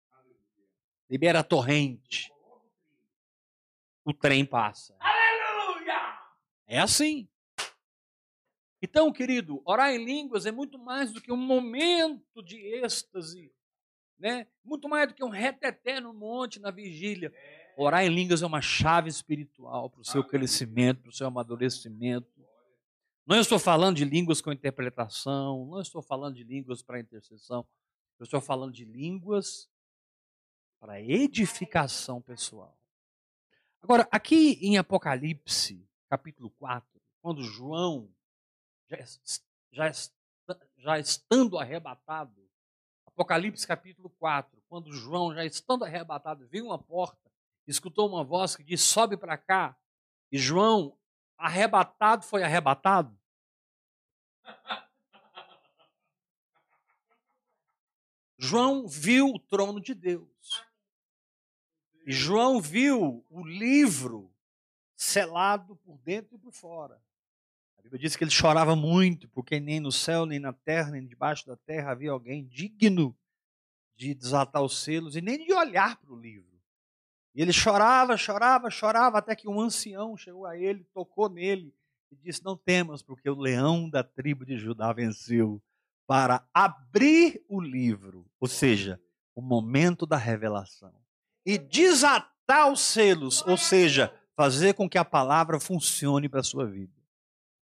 Libera 1.08 1.42
a 1.42 1.44
torrente. 1.44 2.34
O 4.04 4.12
trem 4.12 4.44
passa. 4.44 4.98
É 6.66 6.80
assim. 6.80 7.30
Então, 8.82 9.12
querido, 9.12 9.62
orar 9.66 9.94
em 9.94 10.04
línguas 10.04 10.46
é 10.46 10.52
muito 10.52 10.80
mais 10.80 11.12
do 11.12 11.22
que 11.22 11.32
um 11.32 11.38
momento 11.38 12.42
de 12.42 12.58
êxtase, 12.58 13.52
né? 14.18 14.48
Muito 14.64 14.88
mais 14.88 15.10
do 15.10 15.14
que 15.14 15.24
um 15.24 15.30
reteté 15.30 16.00
no 16.00 16.14
monte 16.14 16.60
na 16.60 16.72
vigília. 16.72 17.34
Orar 17.78 18.06
em 18.06 18.10
línguas 18.10 18.42
é 18.42 18.46
uma 18.46 18.62
chave 18.62 19.10
espiritual 19.10 19.90
para 19.90 20.02
o 20.02 20.06
seu 20.06 20.24
crescimento, 20.24 21.02
para 21.02 21.10
o 21.10 21.14
seu 21.14 21.28
amadurecimento. 21.28 22.28
Não 23.26 23.40
estou 23.40 23.60
falando 23.60 23.98
de 23.98 24.06
línguas 24.06 24.42
com 24.42 24.52
interpretação, 24.52 25.66
não 25.66 25.82
estou 25.82 26.02
falando 26.02 26.36
de 26.36 26.44
línguas 26.44 26.82
para 26.82 27.00
intercessão. 27.00 27.66
Eu 28.18 28.24
estou 28.24 28.42
falando 28.42 28.74
de 28.74 28.84
línguas 28.84 29.70
para 30.80 31.02
edificação 31.02 32.22
pessoal. 32.22 32.78
Agora, 33.82 34.08
aqui 34.12 34.58
em 34.62 34.78
Apocalipse, 34.78 35.88
capítulo 36.10 36.50
4, 36.52 36.86
quando 37.22 37.44
João, 37.44 38.10
já, 38.90 39.92
já, 39.92 39.92
já 40.78 41.00
estando 41.00 41.58
arrebatado, 41.58 42.40
Apocalipse 43.06 43.68
capítulo 43.68 44.10
4, 44.12 44.62
quando 44.70 44.94
João, 44.94 45.34
já 45.34 45.44
estando 45.46 45.84
arrebatado, 45.84 46.48
viu 46.48 46.68
uma 46.68 46.80
porta, 46.80 47.30
escutou 47.68 48.08
uma 48.08 48.24
voz 48.24 48.56
que 48.56 48.64
diz: 48.64 48.82
sobe 48.82 49.18
para 49.18 49.38
cá. 49.38 49.76
E 50.32 50.38
João, 50.38 50.98
arrebatado, 51.38 52.24
foi 52.24 52.44
arrebatado. 52.44 53.18
João 58.38 58.88
viu 58.88 59.34
o 59.34 59.40
trono 59.40 59.82
de 59.82 59.94
Deus. 59.94 60.64
E 62.06 62.12
João 62.12 62.62
viu 62.62 63.26
o 63.30 63.46
livro 63.46 64.34
selado 64.96 65.76
por 65.78 65.98
dentro 65.98 66.36
e 66.36 66.40
por 66.40 66.54
fora. 66.54 67.02
A 67.80 67.82
Bíblia 67.82 68.02
diz 68.02 68.16
que 68.18 68.24
ele 68.26 68.32
chorava 68.32 68.76
muito, 68.76 69.30
porque 69.30 69.58
nem 69.58 69.80
no 69.80 69.92
céu, 69.92 70.26
nem 70.26 70.38
na 70.38 70.52
terra, 70.52 70.92
nem 70.92 71.08
debaixo 71.08 71.48
da 71.48 71.56
terra 71.56 71.92
havia 71.92 72.12
alguém 72.12 72.46
digno 72.46 73.18
de 73.96 74.14
desatar 74.14 74.62
os 74.62 74.84
selos 74.84 75.16
e 75.16 75.22
nem 75.22 75.46
de 75.46 75.54
olhar 75.54 75.98
para 75.98 76.12
o 76.12 76.20
livro. 76.20 76.60
E 77.34 77.42
ele 77.42 77.54
chorava, 77.54 78.18
chorava, 78.18 78.70
chorava, 78.70 79.18
até 79.18 79.34
que 79.34 79.48
um 79.48 79.62
ancião 79.62 80.18
chegou 80.18 80.46
a 80.46 80.58
ele, 80.58 80.84
tocou 80.94 81.30
nele 81.30 81.74
e 82.12 82.18
disse: 82.18 82.44
Não 82.44 82.58
temas, 82.58 83.02
porque 83.02 83.30
o 83.30 83.40
leão 83.40 83.90
da 83.90 84.04
tribo 84.04 84.46
de 84.46 84.58
Judá 84.58 84.92
venceu 84.92 85.62
para 86.06 86.46
abrir 86.54 87.42
o 87.48 87.62
livro, 87.62 88.26
ou 88.42 88.48
seja, 88.48 89.00
o 89.34 89.42
momento 89.42 90.06
da 90.06 90.18
revelação, 90.18 90.94
e 91.46 91.58
desatar 91.58 92.70
os 92.70 92.82
selos, 92.82 93.42
ou 93.48 93.56
seja, 93.56 94.14
fazer 94.36 94.74
com 94.74 94.90
que 94.90 94.98
a 94.98 95.06
palavra 95.06 95.62
funcione 95.62 96.28
para 96.28 96.42
a 96.42 96.44
sua 96.44 96.66
vida. 96.66 96.99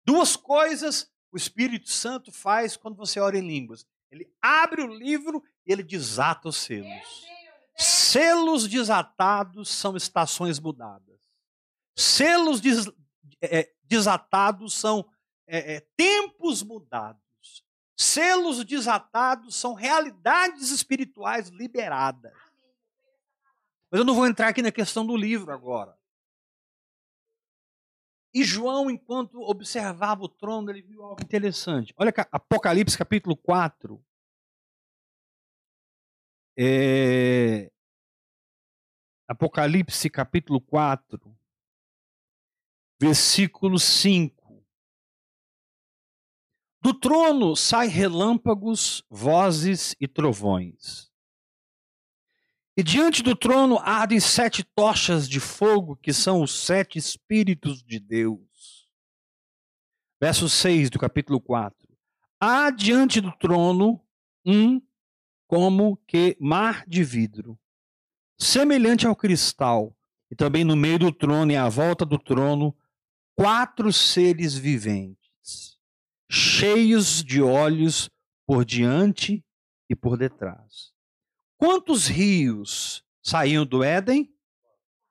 Duas 0.09 0.37
coisas 0.37 1.13
o 1.31 1.37
Espírito 1.37 1.91
Santo 1.91 2.33
faz 2.33 2.79
quando 2.79 2.97
você 2.97 3.21
ora 3.21 3.37
em 3.37 3.47
línguas. 3.47 3.87
Ele 4.11 4.27
abre 4.41 4.81
o 4.81 4.87
livro 4.87 5.45
e 5.67 5.71
ele 5.71 5.83
desata 5.83 6.49
os 6.49 6.57
selos. 6.57 7.27
Selos 7.77 8.67
desatados 8.67 9.69
são 9.69 9.95
estações 9.95 10.59
mudadas. 10.59 11.21
Selos 11.95 12.59
des, 12.59 12.91
é, 13.43 13.71
desatados 13.85 14.73
são 14.73 15.07
é, 15.47 15.75
é, 15.75 15.81
tempos 15.95 16.63
mudados. 16.63 17.21
Selos 17.95 18.65
desatados 18.65 19.57
são 19.57 19.75
realidades 19.75 20.71
espirituais 20.71 21.51
liberadas. 21.51 22.33
Mas 23.91 23.99
eu 23.99 24.07
não 24.07 24.15
vou 24.15 24.27
entrar 24.27 24.49
aqui 24.49 24.63
na 24.63 24.73
questão 24.73 25.05
do 25.05 25.15
livro 25.15 25.53
agora. 25.53 25.98
E 28.39 28.45
João, 28.45 28.89
enquanto 28.89 29.41
observava 29.41 30.23
o 30.23 30.29
trono, 30.29 30.71
ele 30.71 30.81
viu 30.81 31.03
algo 31.03 31.21
interessante. 31.21 31.93
Olha 31.97 32.15
Apocalipse 32.31 32.97
capítulo 32.97 33.37
4. 33.37 34.01
É... 36.57 37.69
Apocalipse 39.27 40.09
capítulo 40.09 40.61
4, 40.61 41.37
versículo 43.01 43.77
5. 43.77 44.65
Do 46.81 46.95
trono 46.95 47.57
saem 47.57 47.91
relâmpagos, 47.91 49.03
vozes 49.11 49.97
e 50.01 50.07
trovões. 50.07 51.08
E 52.79 52.83
diante 52.85 53.25
do 53.25 53.35
trono 53.35 53.77
ardem 53.81 54.21
sete 54.21 54.63
tochas 54.63 55.29
de 55.29 55.41
fogo, 55.41 55.97
que 55.97 56.13
são 56.13 56.43
os 56.43 56.65
sete 56.65 56.97
Espíritos 56.97 57.83
de 57.83 57.99
Deus. 57.99 58.89
Verso 60.23 60.49
6 60.49 60.89
do 60.89 60.97
capítulo 60.97 61.41
4. 61.41 61.77
Há 62.39 62.71
diante 62.71 63.21
do 63.21 63.33
trono 63.33 64.01
um 64.47 64.81
como 65.49 65.97
que 66.07 66.37
mar 66.41 66.85
de 66.87 67.03
vidro, 67.03 67.59
semelhante 68.39 69.09
ao 69.09 69.17
cristal, 69.17 69.93
e 70.31 70.37
também 70.37 70.63
no 70.63 70.77
meio 70.77 71.01
do 71.01 71.13
trono 71.13 71.51
e 71.51 71.57
à 71.57 71.69
volta 71.69 72.07
do 72.07 72.17
trono, 72.17 72.77
quatro 73.35 73.93
seres 73.93 74.55
viventes, 74.55 75.77
cheios 76.31 77.25
de 77.25 77.43
olhos 77.43 78.09
por 78.47 78.65
diante 78.65 79.45
e 79.91 79.97
por 79.97 80.17
detrás. 80.17 80.97
Quantos 81.59 82.07
rios 82.07 83.05
saíam 83.21 83.67
do 83.67 83.83
Éden? 83.83 84.33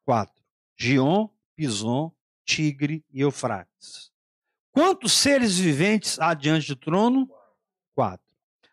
Quatro. 0.05 0.41
Gion, 0.77 1.27
Pison, 1.57 2.15
Tigre 2.45 3.03
e 3.12 3.19
Eufrates. 3.19 4.13
Quantos 4.71 5.12
seres 5.12 5.60
viventes 5.60 6.17
há 6.17 6.33
diante 6.33 6.69
do 6.69 6.77
trono? 6.77 7.29
Quatro. 7.93 8.25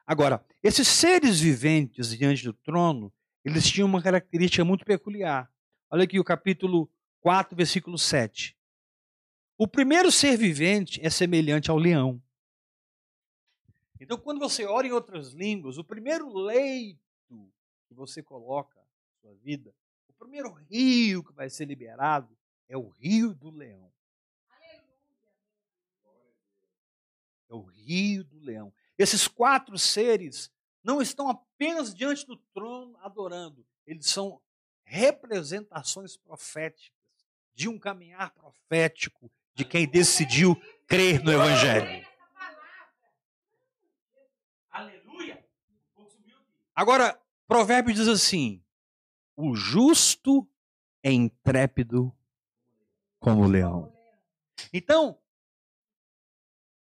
Agora, 0.06 0.44
esses 0.62 0.86
seres 0.86 1.40
viventes 1.40 2.16
diante 2.16 2.44
do 2.44 2.52
trono, 2.52 3.12
eles 3.44 3.68
tinham 3.68 3.88
uma 3.88 4.00
característica 4.00 4.64
muito 4.64 4.84
peculiar. 4.84 5.50
Olha 5.90 6.04
aqui 6.04 6.20
o 6.20 6.24
capítulo 6.24 6.88
4, 7.22 7.56
versículo 7.56 7.98
7. 7.98 8.56
O 9.58 9.66
primeiro 9.66 10.12
ser 10.12 10.36
vivente 10.36 11.04
é 11.04 11.10
semelhante 11.10 11.72
ao 11.72 11.76
leão. 11.76 12.22
Então, 13.98 14.16
quando 14.16 14.38
você 14.38 14.64
ora 14.64 14.86
em 14.86 14.92
outras 14.92 15.32
línguas, 15.32 15.76
o 15.76 15.82
primeiro 15.82 16.32
leito 16.32 17.03
que 17.86 17.94
você 17.94 18.22
coloca 18.22 18.78
na 18.78 19.20
sua 19.20 19.34
vida, 19.36 19.74
o 20.08 20.12
primeiro 20.12 20.52
rio 20.52 21.22
que 21.22 21.32
vai 21.32 21.48
ser 21.50 21.66
liberado 21.66 22.36
é 22.68 22.76
o 22.76 22.88
rio 22.88 23.34
do 23.34 23.50
leão. 23.50 23.92
É 27.48 27.54
o 27.54 27.62
rio 27.62 28.24
do 28.24 28.40
leão. 28.40 28.72
Esses 28.98 29.28
quatro 29.28 29.78
seres 29.78 30.50
não 30.82 31.00
estão 31.00 31.28
apenas 31.28 31.94
diante 31.94 32.26
do 32.26 32.36
trono 32.36 32.96
adorando, 33.00 33.66
eles 33.86 34.06
são 34.06 34.40
representações 34.84 36.16
proféticas 36.16 36.92
de 37.54 37.68
um 37.68 37.78
caminhar 37.78 38.30
profético 38.32 39.30
de 39.54 39.64
quem 39.64 39.88
decidiu 39.88 40.54
crer 40.86 41.22
no 41.22 41.32
Evangelho. 41.32 42.06
Aleluia! 44.70 45.44
Agora, 46.74 47.20
Provérbio 47.46 47.94
diz 47.94 48.08
assim: 48.08 48.62
o 49.36 49.54
justo 49.54 50.48
é 51.02 51.12
intrépido 51.12 52.14
como 53.18 53.42
o 53.42 53.48
leão. 53.48 53.92
Então, 54.72 55.18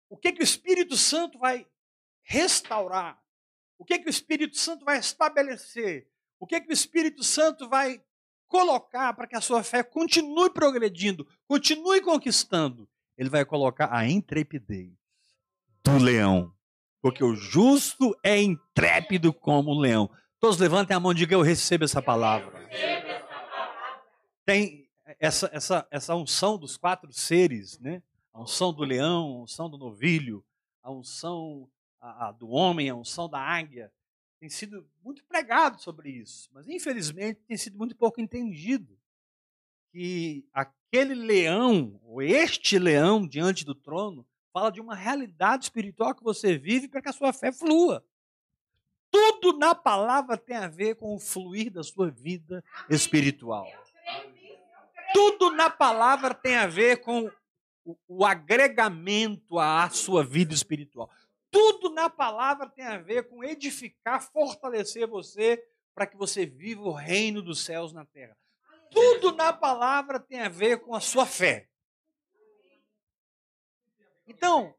o 0.08 0.16
que, 0.16 0.32
que 0.32 0.40
o 0.40 0.44
Espírito 0.44 0.96
Santo 0.96 1.38
vai 1.38 1.66
restaurar? 2.22 3.20
O 3.78 3.84
que, 3.84 3.98
que 3.98 4.06
o 4.06 4.10
Espírito 4.10 4.56
Santo 4.56 4.84
vai 4.84 4.98
estabelecer? 4.98 6.08
O 6.38 6.46
que, 6.46 6.60
que 6.60 6.68
o 6.68 6.72
Espírito 6.72 7.22
Santo 7.24 7.68
vai 7.68 8.02
colocar 8.46 9.12
para 9.14 9.26
que 9.26 9.36
a 9.36 9.40
sua 9.40 9.62
fé 9.62 9.82
continue 9.82 10.50
progredindo, 10.50 11.26
continue 11.46 12.00
conquistando? 12.00 12.88
Ele 13.16 13.28
vai 13.28 13.44
colocar 13.44 13.92
a 13.92 14.08
intrepidez 14.08 14.92
do 15.82 15.98
leão. 15.98 16.52
Porque 17.00 17.22
o 17.22 17.34
justo 17.34 18.16
é 18.22 18.40
intrépido 18.40 19.32
como 19.32 19.70
o 19.70 19.78
leão. 19.78 20.10
Todos 20.44 20.58
levantem 20.58 20.94
a 20.94 21.00
mão 21.00 21.12
e 21.12 21.14
digam: 21.14 21.40
Eu 21.40 21.42
recebo 21.42 21.84
essa 21.84 22.02
palavra. 22.02 22.52
Tem 24.44 24.86
essa, 25.18 25.48
essa, 25.50 25.88
essa 25.90 26.14
unção 26.14 26.58
dos 26.58 26.76
quatro 26.76 27.10
seres, 27.14 27.78
né? 27.78 28.02
A 28.30 28.42
unção 28.42 28.70
do 28.70 28.84
leão, 28.84 29.38
a 29.38 29.42
unção 29.44 29.70
do 29.70 29.78
novilho, 29.78 30.44
a 30.82 30.92
unção 30.92 31.66
a, 31.98 32.28
a, 32.28 32.32
do 32.32 32.50
homem, 32.50 32.90
a 32.90 32.94
unção 32.94 33.26
da 33.26 33.40
águia. 33.40 33.90
Tem 34.38 34.50
sido 34.50 34.86
muito 35.02 35.24
pregado 35.24 35.80
sobre 35.80 36.10
isso, 36.10 36.50
mas 36.52 36.68
infelizmente 36.68 37.40
tem 37.48 37.56
sido 37.56 37.78
muito 37.78 37.96
pouco 37.96 38.20
entendido 38.20 39.00
que 39.92 40.46
aquele 40.52 41.14
leão, 41.14 41.98
ou 42.04 42.20
este 42.20 42.78
leão 42.78 43.26
diante 43.26 43.64
do 43.64 43.74
trono, 43.74 44.26
fala 44.52 44.70
de 44.70 44.82
uma 44.82 44.94
realidade 44.94 45.64
espiritual 45.64 46.14
que 46.14 46.22
você 46.22 46.58
vive 46.58 46.86
para 46.86 47.00
que 47.00 47.08
a 47.08 47.14
sua 47.14 47.32
fé 47.32 47.50
flua. 47.50 48.04
Tudo 49.14 49.56
na 49.56 49.76
palavra 49.76 50.36
tem 50.36 50.56
a 50.56 50.66
ver 50.66 50.96
com 50.96 51.14
o 51.14 51.20
fluir 51.20 51.70
da 51.70 51.84
sua 51.84 52.10
vida 52.10 52.64
espiritual. 52.90 53.64
Tudo 55.12 55.52
na 55.52 55.70
palavra 55.70 56.34
tem 56.34 56.56
a 56.56 56.66
ver 56.66 56.96
com 56.96 57.30
o, 57.84 57.96
o 58.08 58.24
agregamento 58.26 59.56
à 59.56 59.88
sua 59.88 60.24
vida 60.24 60.52
espiritual. 60.52 61.08
Tudo 61.48 61.90
na 61.90 62.10
palavra 62.10 62.68
tem 62.68 62.84
a 62.84 62.98
ver 62.98 63.28
com 63.28 63.44
edificar, 63.44 64.20
fortalecer 64.20 65.06
você 65.06 65.64
para 65.94 66.08
que 66.08 66.16
você 66.16 66.44
viva 66.44 66.82
o 66.82 66.90
reino 66.90 67.40
dos 67.40 67.64
céus 67.64 67.92
na 67.92 68.04
terra. 68.04 68.36
Tudo 68.90 69.30
na 69.30 69.52
palavra 69.52 70.18
tem 70.18 70.40
a 70.40 70.48
ver 70.48 70.80
com 70.80 70.92
a 70.92 71.00
sua 71.00 71.24
fé. 71.24 71.68
Então, 74.26 74.74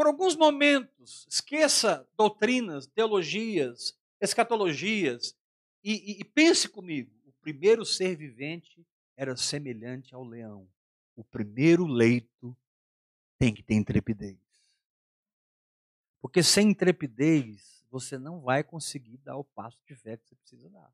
por 0.00 0.06
alguns 0.06 0.34
momentos, 0.34 1.26
esqueça 1.28 2.08
doutrinas, 2.16 2.86
teologias, 2.86 3.94
escatologias 4.18 5.36
e, 5.84 6.12
e, 6.12 6.20
e 6.22 6.24
pense 6.24 6.66
comigo: 6.70 7.12
o 7.26 7.32
primeiro 7.42 7.84
ser 7.84 8.16
vivente 8.16 8.82
era 9.14 9.36
semelhante 9.36 10.14
ao 10.14 10.24
leão. 10.24 10.66
O 11.14 11.22
primeiro 11.22 11.86
leito 11.86 12.56
tem 13.38 13.52
que 13.52 13.62
ter 13.62 13.74
intrepidez. 13.74 14.38
Porque 16.22 16.42
sem 16.42 16.70
intrepidez, 16.70 17.84
você 17.90 18.16
não 18.16 18.40
vai 18.40 18.64
conseguir 18.64 19.18
dar 19.18 19.36
o 19.36 19.44
passo 19.44 19.78
de 19.86 19.94
fé 19.94 20.16
que 20.16 20.26
você 20.26 20.34
precisa 20.34 20.70
dar. 20.70 20.90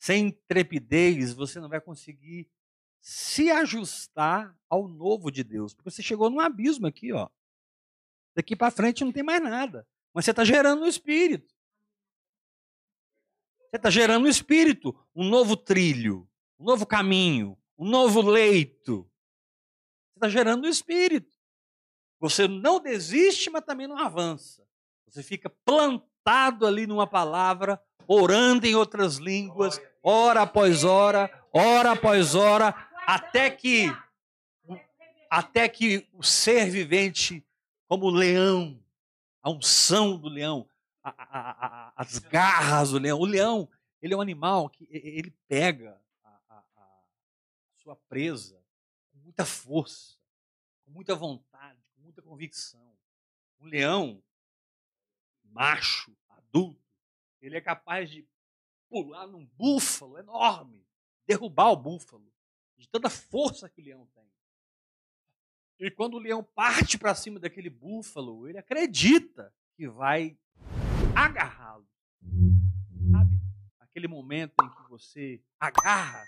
Sem 0.00 0.26
intrepidez, 0.26 1.32
você 1.32 1.60
não 1.60 1.68
vai 1.68 1.80
conseguir 1.80 2.50
se 3.02 3.50
ajustar 3.50 4.56
ao 4.70 4.86
novo 4.86 5.30
de 5.30 5.42
Deus. 5.42 5.74
Porque 5.74 5.90
você 5.90 6.02
chegou 6.02 6.30
num 6.30 6.38
abismo 6.38 6.86
aqui, 6.86 7.12
ó. 7.12 7.28
Daqui 8.34 8.54
para 8.54 8.70
frente 8.70 9.04
não 9.04 9.10
tem 9.10 9.24
mais 9.24 9.42
nada. 9.42 9.86
Mas 10.14 10.24
você 10.24 10.30
está 10.30 10.44
gerando 10.44 10.80
no 10.80 10.86
espírito. 10.86 11.52
Você 13.58 13.76
está 13.76 13.90
gerando 13.90 14.22
no 14.22 14.28
espírito 14.28 14.96
um 15.14 15.28
novo 15.28 15.56
trilho, 15.56 16.28
um 16.58 16.64
novo 16.64 16.86
caminho, 16.86 17.58
um 17.76 17.88
novo 17.88 18.22
leito. 18.22 19.10
Você 20.12 20.18
está 20.18 20.28
gerando 20.28 20.62
no 20.62 20.68
espírito. 20.68 21.36
Você 22.20 22.46
não 22.46 22.78
desiste, 22.78 23.50
mas 23.50 23.64
também 23.64 23.88
não 23.88 23.98
avança. 23.98 24.64
Você 25.08 25.24
fica 25.24 25.50
plantado 25.64 26.66
ali 26.66 26.86
numa 26.86 27.06
palavra, 27.06 27.82
orando 28.06 28.64
em 28.64 28.76
outras 28.76 29.16
línguas, 29.16 29.80
hora 30.02 30.42
após 30.42 30.84
hora, 30.84 31.30
hora 31.52 31.92
após 31.92 32.34
hora, 32.34 32.72
até 33.06 33.50
que 33.50 33.86
até 35.30 35.66
que 35.66 36.06
o 36.12 36.22
ser 36.22 36.68
vivente, 36.70 37.42
como 37.88 38.04
o 38.04 38.10
leão, 38.10 38.78
a 39.42 39.50
unção 39.50 40.18
do 40.18 40.28
leão, 40.28 40.68
a, 41.02 41.08
a, 41.08 41.66
a, 41.66 41.92
as 41.96 42.18
garras 42.18 42.90
do 42.90 42.98
leão. 42.98 43.18
O 43.18 43.24
leão, 43.24 43.68
ele 44.02 44.12
é 44.12 44.16
um 44.16 44.20
animal 44.20 44.68
que 44.68 44.86
ele 44.90 45.30
pega 45.48 45.98
a, 46.22 46.62
sua 47.78 47.96
presa 47.96 48.62
com 49.10 49.18
muita 49.20 49.44
força, 49.44 50.18
com 50.84 50.90
muita 50.90 51.14
vontade, 51.14 51.80
com 51.94 52.02
muita 52.02 52.20
convicção. 52.20 52.94
Um 53.58 53.66
leão 53.66 54.22
macho, 55.44 56.16
adulto, 56.28 56.80
ele 57.40 57.56
é 57.56 57.60
capaz 57.60 58.10
de 58.10 58.26
pular 58.88 59.26
num 59.26 59.46
búfalo 59.46 60.18
enorme, 60.18 60.86
derrubar 61.26 61.70
o 61.70 61.76
búfalo, 61.76 62.31
de 62.82 62.88
tanta 62.88 63.08
força 63.08 63.68
que 63.68 63.80
o 63.80 63.84
leão 63.84 64.06
tem. 64.14 64.28
E 65.78 65.90
quando 65.90 66.14
o 66.14 66.18
leão 66.18 66.42
parte 66.42 66.98
para 66.98 67.14
cima 67.14 67.38
daquele 67.38 67.70
búfalo, 67.70 68.48
ele 68.48 68.58
acredita 68.58 69.54
que 69.76 69.88
vai 69.88 70.36
agarrá-lo. 71.16 71.86
Sabe? 73.10 73.40
Aquele 73.78 74.08
momento 74.08 74.54
em 74.62 74.68
que 74.68 74.90
você 74.90 75.40
agarra 75.58 76.24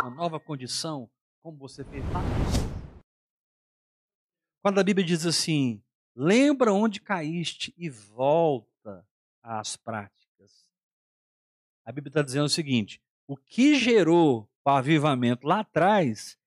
uma 0.00 0.10
nova 0.10 0.38
condição, 0.38 1.10
como 1.42 1.58
você 1.58 1.84
fez 1.84 2.04
lá. 2.12 2.20
Quando 4.62 4.78
a 4.78 4.84
Bíblia 4.84 5.06
diz 5.06 5.26
assim: 5.26 5.82
lembra 6.14 6.72
onde 6.72 7.00
caíste 7.00 7.74
e 7.76 7.90
volta 7.90 9.06
às 9.42 9.76
práticas. 9.76 10.70
A 11.84 11.92
Bíblia 11.92 12.10
está 12.10 12.22
dizendo 12.22 12.46
o 12.46 12.50
seguinte: 12.50 13.00
o 13.26 13.36
que 13.36 13.76
gerou 13.76 14.48
o 14.64 14.70
avivamento 14.70 15.46
lá 15.46 15.60
atrás 15.60 16.38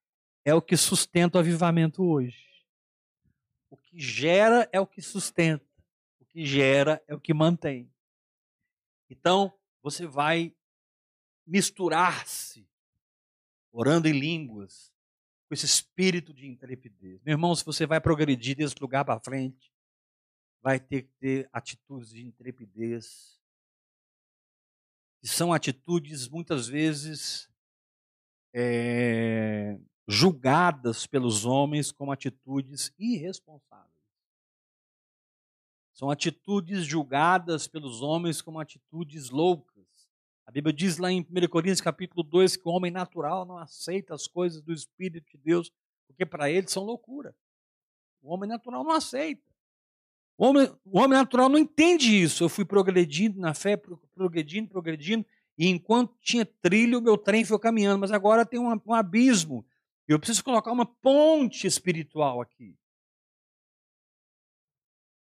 é 0.44 0.54
o 0.54 0.62
que 0.62 0.76
sustenta 0.76 1.38
o 1.38 1.42
avivamento 1.42 2.04
hoje. 2.04 2.66
O 3.70 3.78
que 3.78 4.00
gera 4.00 4.68
é 4.72 4.80
o 4.80 4.88
que 4.88 5.02
sustenta. 5.02 5.66
O 6.20 6.26
que 6.26 6.46
gera 6.46 7.04
é 7.08 7.14
o 7.14 7.20
que 7.20 7.34
mantém. 7.34 7.92
Então, 9.10 9.54
você 9.82 10.06
vai 10.06 10.56
misturar-se, 11.46 12.68
orando 13.72 14.08
em 14.08 14.20
línguas, 14.20 14.92
com 15.48 15.54
esse 15.54 15.66
espírito 15.66 16.34
de 16.34 16.48
intrepidez. 16.48 17.22
Meu 17.24 17.34
irmão, 17.34 17.56
se 17.56 17.64
você 17.64 17.86
vai 17.86 18.02
progredir 18.02 18.56
desse 18.56 18.76
lugar 18.82 19.06
para 19.06 19.20
frente, 19.20 19.72
vai 20.62 20.80
ter 20.80 21.04
que 21.04 21.14
ter 21.20 21.50
atitudes 21.54 22.10
de 22.10 22.26
intrepidez, 22.26 23.40
que 25.22 25.28
são 25.28 25.54
atitudes 25.54 26.28
muitas 26.28 26.68
vezes 26.68 27.50
é, 28.54 29.78
julgadas 30.08 31.06
pelos 31.06 31.46
homens 31.46 31.92
como 31.92 32.12
atitudes 32.12 32.94
irresponsáveis. 32.98 33.88
São 35.94 36.10
atitudes 36.10 36.86
julgadas 36.86 37.68
pelos 37.68 38.02
homens 38.02 38.42
como 38.42 38.60
atitudes 38.60 39.30
loucas. 39.30 39.86
A 40.46 40.52
Bíblia 40.52 40.72
diz 40.72 40.98
lá 40.98 41.12
em 41.12 41.22
1 41.22 41.48
Coríntios 41.50 41.82
capítulo 41.82 42.24
2 42.24 42.56
que 42.56 42.68
o 42.68 42.72
homem 42.72 42.92
natural 42.92 43.46
não 43.46 43.58
aceita 43.58 44.14
as 44.14 44.28
coisas 44.28 44.62
do 44.62 44.72
Espírito 44.72 45.30
de 45.32 45.38
Deus, 45.38 45.74
porque 46.08 46.26
para 46.26 46.50
ele 46.50 46.68
são 46.68 46.84
loucura. 46.84 47.36
O 48.22 48.32
homem 48.34 48.48
natural 48.48 48.84
não 48.84 48.92
aceita. 48.92 49.44
O 50.38 50.46
homem, 50.46 50.72
o 50.86 51.00
homem 51.00 51.18
natural 51.18 51.50
não 51.50 51.58
entende 51.58 52.22
isso. 52.22 52.44
Eu 52.44 52.50
fui 52.50 52.64
progredindo 52.64 53.40
na 53.40 53.54
fé, 53.56 53.76
progredindo, 54.14 54.70
progredindo, 54.70 55.26
e 55.58 55.67
enquanto 55.67 56.15
tinha 56.22 56.46
trilho, 56.46 57.02
meu 57.02 57.17
trem 57.17 57.43
foi 57.43 57.58
caminhando, 57.58 58.00
mas 58.00 58.12
agora 58.12 58.46
tem 58.46 58.60
um, 58.60 58.80
um 58.86 58.93
abismo. 58.93 59.65
E 60.08 60.12
eu 60.12 60.20
preciso 60.20 60.43
colocar 60.43 60.72
uma 60.72 60.86
ponte 60.86 61.65
espiritual 61.65 62.39
aqui. 62.39 62.78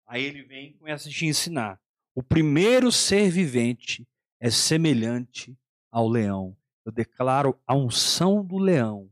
Aí 0.06 0.22
ele 0.22 0.42
vem 0.42 0.70
e 0.70 0.74
começa 0.74 1.08
a 1.08 1.12
te 1.12 1.26
ensinar. 1.26 1.80
O 2.14 2.22
primeiro 2.22 2.90
ser 2.90 3.30
vivente 3.30 4.08
é 4.40 4.50
semelhante 4.50 5.56
ao 5.90 6.08
leão. 6.08 6.56
Eu 6.84 6.92
declaro 6.92 7.60
a 7.66 7.74
unção 7.74 8.44
do 8.44 8.58
leão 8.58 9.10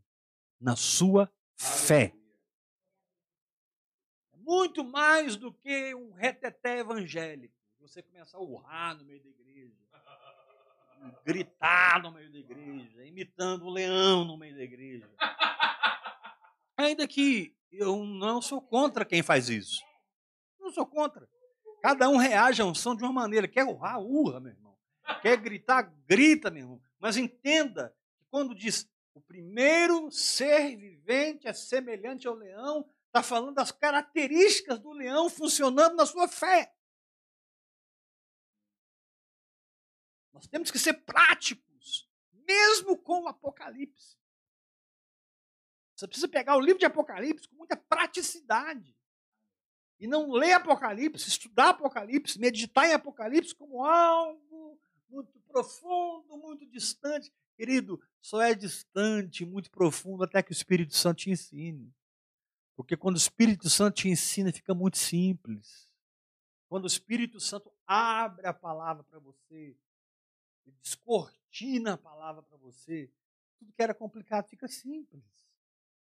na 0.58 0.74
sua 0.74 1.30
fé. 1.56 2.14
Muito 4.36 4.82
mais 4.82 5.36
do 5.36 5.52
que 5.52 5.94
um 5.94 6.12
reteté 6.12 6.80
evangélico. 6.80 7.54
Você 7.78 8.02
começar 8.02 8.38
a 8.38 8.42
urrar 8.42 8.96
no 8.96 9.04
meio 9.04 9.22
da 9.22 9.28
igreja, 9.28 9.72
gritar 11.24 12.02
no 12.02 12.12
meio 12.12 12.30
da 12.30 12.38
igreja, 12.38 13.04
imitando 13.04 13.66
o 13.66 13.70
leão 13.70 14.24
no 14.24 14.36
meio 14.36 14.54
da 14.54 14.62
igreja. 14.62 15.08
Ainda 16.76 17.06
que 17.06 17.54
eu 17.70 18.04
não 18.04 18.40
sou 18.40 18.60
contra 18.60 19.04
quem 19.04 19.22
faz 19.22 19.48
isso. 19.48 19.80
Não 20.58 20.70
sou 20.70 20.86
contra. 20.86 21.28
Cada 21.82 22.08
um 22.08 22.16
reage 22.16 22.60
à 22.60 22.64
unção 22.64 22.94
de 22.94 23.02
uma 23.02 23.12
maneira. 23.12 23.48
Quer 23.48 23.64
urrar, 23.64 24.00
urra, 24.00 24.40
meu 24.40 24.52
irmão. 24.52 24.76
Quer 25.22 25.36
gritar, 25.36 25.82
grita, 26.06 26.50
meu 26.50 26.62
irmão. 26.62 26.80
Mas 26.98 27.16
entenda 27.16 27.94
que 28.18 28.24
quando 28.30 28.54
diz 28.54 28.88
o 29.14 29.20
primeiro 29.20 30.10
ser 30.10 30.76
vivente 30.76 31.46
é 31.46 31.52
semelhante 31.52 32.26
ao 32.28 32.34
leão, 32.34 32.88
está 33.06 33.22
falando 33.22 33.54
das 33.54 33.72
características 33.72 34.78
do 34.78 34.92
leão 34.92 35.28
funcionando 35.28 35.96
na 35.96 36.06
sua 36.06 36.28
fé. 36.28 36.72
Nós 40.40 40.46
temos 40.46 40.70
que 40.70 40.78
ser 40.78 40.94
práticos, 40.94 42.08
mesmo 42.32 42.96
com 42.96 43.24
o 43.24 43.28
Apocalipse. 43.28 44.16
Você 45.94 46.08
precisa 46.08 46.28
pegar 46.28 46.56
o 46.56 46.60
livro 46.60 46.78
de 46.78 46.86
Apocalipse 46.86 47.46
com 47.46 47.56
muita 47.56 47.76
praticidade. 47.76 48.96
E 49.98 50.06
não 50.06 50.30
ler 50.30 50.52
Apocalipse, 50.52 51.28
estudar 51.28 51.68
Apocalipse, 51.68 52.40
meditar 52.40 52.88
em 52.88 52.94
Apocalipse 52.94 53.54
como 53.54 53.84
algo 53.84 54.80
muito 55.10 55.38
profundo, 55.40 56.38
muito 56.38 56.64
distante. 56.64 57.30
Querido, 57.54 58.02
só 58.22 58.40
é 58.40 58.54
distante, 58.54 59.44
muito 59.44 59.70
profundo, 59.70 60.24
até 60.24 60.42
que 60.42 60.52
o 60.52 60.54
Espírito 60.54 60.96
Santo 60.96 61.18
te 61.18 61.30
ensine. 61.30 61.94
Porque 62.74 62.96
quando 62.96 63.16
o 63.16 63.18
Espírito 63.18 63.68
Santo 63.68 63.96
te 63.96 64.08
ensina, 64.08 64.50
fica 64.50 64.72
muito 64.72 64.96
simples. 64.96 65.86
Quando 66.66 66.84
o 66.84 66.86
Espírito 66.86 67.38
Santo 67.38 67.70
abre 67.86 68.46
a 68.46 68.54
palavra 68.54 69.04
para 69.04 69.18
você, 69.18 69.76
e 70.70 70.80
descortina 70.82 71.94
a 71.94 71.98
palavra 71.98 72.42
para 72.42 72.56
você, 72.58 73.10
tudo 73.58 73.72
que 73.72 73.82
era 73.82 73.94
complicado 73.94 74.48
fica 74.48 74.68
simples. 74.68 75.24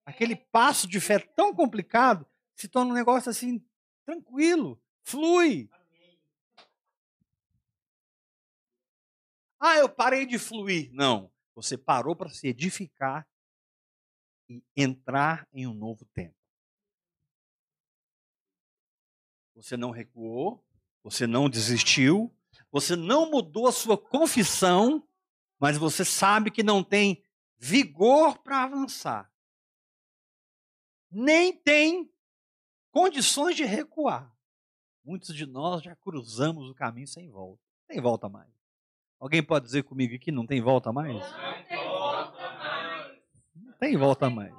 Aquele 0.04 0.36
passo 0.36 0.86
de 0.86 1.00
fé 1.00 1.18
tão 1.18 1.54
complicado 1.54 2.26
se 2.54 2.68
torna 2.68 2.90
um 2.90 2.94
negócio 2.94 3.30
assim 3.30 3.64
tranquilo, 4.04 4.80
flui. 5.02 5.70
Ah, 9.58 9.76
eu 9.76 9.88
parei 9.88 10.26
de 10.26 10.38
fluir. 10.38 10.90
Não. 10.92 11.30
Você 11.54 11.78
parou 11.78 12.16
para 12.16 12.30
se 12.30 12.48
edificar 12.48 13.28
e 14.48 14.62
entrar 14.76 15.46
em 15.52 15.66
um 15.66 15.74
novo 15.74 16.04
tempo. 16.06 16.34
Você 19.54 19.76
não 19.76 19.90
recuou, 19.90 20.64
você 21.02 21.26
não 21.26 21.48
desistiu, 21.48 22.34
você 22.72 22.96
não 22.96 23.30
mudou 23.30 23.68
a 23.68 23.72
sua 23.72 23.98
confissão, 23.98 25.06
mas 25.61 25.76
você 25.76 26.04
sabe 26.04 26.50
que 26.50 26.62
não 26.62 26.82
tem 26.82 27.22
vigor 27.58 28.38
para 28.38 28.64
avançar. 28.64 29.30
Nem 31.11 31.52
tem 31.52 32.11
condições 32.90 33.54
de 33.54 33.64
recuar. 33.64 34.35
Muitos 35.04 35.35
de 35.35 35.44
nós 35.44 35.82
já 35.82 35.94
cruzamos 35.94 36.70
o 36.70 36.74
caminho 36.74 37.06
sem 37.06 37.28
volta. 37.28 37.62
Sem 37.90 38.00
volta 38.00 38.28
mais. 38.28 38.48
Alguém 39.20 39.42
pode 39.42 39.66
dizer 39.66 39.82
comigo 39.82 40.18
que 40.18 40.32
não 40.32 40.46
tem 40.46 40.62
volta 40.62 40.92
mais? 40.92 41.14
Não 41.14 41.64
tem 41.68 41.76
volta 41.85 42.50
mais. 42.54 43.18
Não 43.54 43.72
tem 43.74 43.96
volta 43.96 44.30
mais. 44.30 44.54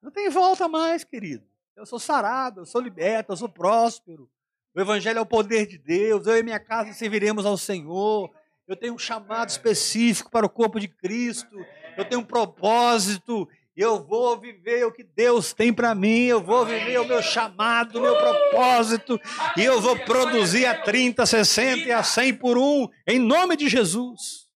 Não 0.00 0.10
tem 0.10 0.30
volta 0.30 0.68
mais, 0.68 1.04
querido. 1.04 1.46
Eu 1.76 1.84
sou 1.84 1.98
sarado, 1.98 2.62
eu 2.62 2.66
sou 2.66 2.80
liberto, 2.80 3.32
eu 3.32 3.36
sou 3.36 3.48
próspero. 3.48 4.30
O 4.76 4.80
Evangelho 4.80 5.18
é 5.18 5.22
o 5.22 5.26
poder 5.26 5.66
de 5.66 5.78
Deus. 5.78 6.26
Eu 6.26 6.36
e 6.36 6.42
minha 6.42 6.60
casa 6.60 6.92
serviremos 6.92 7.46
ao 7.46 7.56
Senhor. 7.56 8.30
Eu 8.68 8.76
tenho 8.76 8.94
um 8.94 8.98
chamado 8.98 9.48
específico 9.48 10.30
para 10.30 10.44
o 10.44 10.50
corpo 10.50 10.78
de 10.78 10.86
Cristo. 10.86 11.56
Eu 11.96 12.04
tenho 12.04 12.20
um 12.20 12.24
propósito 12.24 13.48
eu 13.76 14.02
vou 14.02 14.40
viver 14.40 14.86
o 14.86 14.92
que 14.92 15.04
Deus 15.04 15.52
tem 15.52 15.70
para 15.70 15.94
mim, 15.94 16.24
eu 16.24 16.42
vou 16.42 16.64
viver 16.64 16.98
o 16.98 17.06
meu 17.06 17.22
chamado, 17.22 17.98
o 17.98 18.00
meu 18.00 18.16
propósito, 18.16 19.20
e 19.54 19.62
eu 19.62 19.80
vou 19.82 19.98
produzir 19.98 20.64
a 20.64 20.80
30, 20.82 21.26
60 21.26 21.82
e 21.82 21.92
a 21.92 22.02
100 22.02 22.38
por 22.38 22.56
um, 22.56 22.88
em 23.06 23.18
nome 23.18 23.54
de 23.54 23.68
Jesus. 23.68 24.48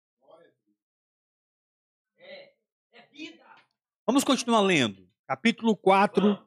Vamos 4.07 4.25
continuar 4.25 4.63
lendo. 4.63 5.07
Capítulo 5.27 5.77
4, 5.77 6.43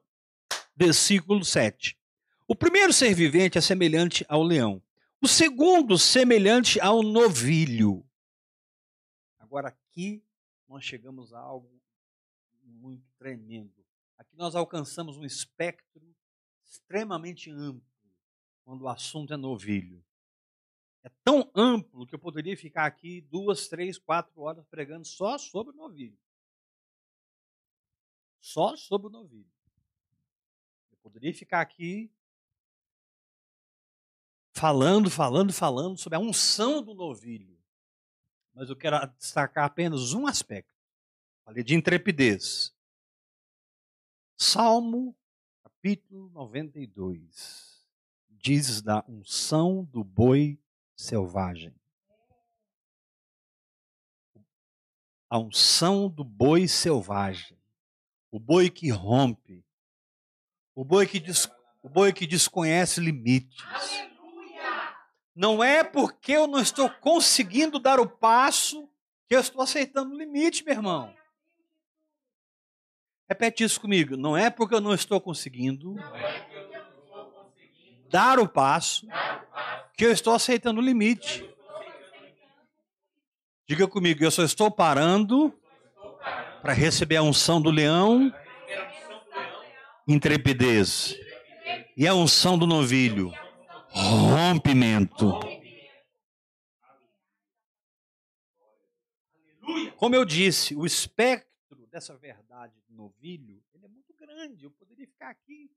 versículo 0.75 1.45
7. 1.45 1.95
O 2.53 2.55
primeiro 2.55 2.93
ser 2.93 3.15
vivente 3.15 3.57
é 3.57 3.61
semelhante 3.61 4.23
ao 4.29 4.43
leão. 4.43 4.79
O 5.19 5.27
segundo, 5.27 5.97
semelhante 5.97 6.79
ao 6.79 7.01
novilho. 7.01 8.07
Agora 9.39 9.69
aqui 9.69 10.23
nós 10.67 10.83
chegamos 10.83 11.33
a 11.33 11.39
algo 11.39 11.81
muito 12.61 13.09
tremendo. 13.17 13.83
Aqui 14.19 14.35
nós 14.35 14.53
alcançamos 14.55 15.17
um 15.17 15.25
espectro 15.25 16.15
extremamente 16.63 17.49
amplo 17.49 17.81
quando 18.63 18.83
o 18.83 18.87
assunto 18.87 19.33
é 19.33 19.37
novilho. 19.37 20.05
É 21.03 21.09
tão 21.23 21.49
amplo 21.55 22.05
que 22.05 22.13
eu 22.13 22.19
poderia 22.19 22.55
ficar 22.55 22.85
aqui 22.85 23.21
duas, 23.21 23.67
três, 23.67 23.97
quatro 23.97 24.39
horas 24.39 24.63
pregando 24.67 25.05
só 25.05 25.39
sobre 25.39 25.73
o 25.73 25.75
novilho. 25.75 26.19
Só 28.39 28.75
sobre 28.75 29.07
o 29.07 29.09
novilho. 29.09 29.51
Eu 30.91 30.97
poderia 31.01 31.33
ficar 31.33 31.59
aqui 31.59 32.11
falando, 34.53 35.09
falando, 35.09 35.51
falando 35.51 35.97
sobre 35.97 36.15
a 36.15 36.19
unção 36.19 36.81
do 36.81 36.93
novilho. 36.93 37.57
Mas 38.53 38.69
eu 38.69 38.75
quero 38.75 38.95
destacar 39.17 39.65
apenas 39.65 40.13
um 40.13 40.27
aspecto. 40.27 40.73
Falei 41.43 41.63
de 41.63 41.75
intrepidez. 41.75 42.73
Salmo, 44.37 45.15
capítulo 45.63 46.29
92, 46.29 47.83
diz 48.29 48.81
da 48.81 49.03
unção 49.07 49.83
do 49.85 50.03
boi 50.03 50.59
selvagem. 50.95 51.73
A 55.29 55.39
unção 55.39 56.07
do 56.07 56.23
boi 56.23 56.67
selvagem. 56.67 57.57
O 58.29 58.39
boi 58.39 58.69
que 58.69 58.89
rompe. 58.91 59.65
O 60.75 60.85
boi 60.85 61.07
que, 61.07 61.19
des, 61.19 61.49
o 61.81 61.89
boi 61.89 62.13
que 62.13 62.27
desconhece 62.27 62.99
limites. 62.99 63.57
Não 65.35 65.63
é 65.63 65.83
porque 65.83 66.33
eu 66.33 66.47
não 66.47 66.59
estou 66.59 66.89
conseguindo 66.89 67.79
dar 67.79 67.99
o 67.99 68.07
passo 68.07 68.87
que 69.27 69.35
eu 69.35 69.39
estou 69.39 69.61
aceitando 69.61 70.13
o 70.13 70.17
limite, 70.17 70.63
meu 70.63 70.75
irmão. 70.75 71.15
Repete 73.27 73.63
isso 73.63 73.81
comigo. 73.81 74.15
Não 74.15 74.37
é 74.37 74.49
porque 74.49 74.75
eu 74.75 74.81
não 74.81 74.93
estou 74.93 75.19
conseguindo, 75.19 75.95
dar, 78.09 78.37
o 78.37 78.47
passo, 78.47 79.07
que 79.97 80.05
eu 80.05 80.11
estou 80.11 80.35
aceitando 80.35 80.79
o 80.79 80.83
limite. 80.83 81.49
Diga 83.67 83.87
comigo, 83.87 84.23
eu 84.23 84.29
só 84.29 84.43
estou 84.43 84.69
parando 84.69 85.51
para 86.61 86.73
receber 86.73 87.15
a 87.15 87.23
unção 87.23 87.59
do 87.59 87.71
leão, 87.71 88.31
intrepidez. 90.07 91.17
E 91.97 92.07
a 92.07 92.13
unção 92.13 92.57
do 92.57 92.67
novilho, 92.67 93.33
rompimento. 93.93 95.39
Como 99.97 100.15
eu 100.15 100.25
disse, 100.25 100.75
o 100.75 100.85
espectro 100.85 101.87
dessa 101.87 102.17
verdade 102.17 102.81
do 102.87 102.95
novilho, 102.95 103.63
ele 103.73 103.85
é 103.85 103.87
muito 103.87 104.13
grande. 104.15 104.65
Eu 104.65 104.71
poderia 104.71 105.07
ficar 105.07 105.29
aqui 105.29 105.71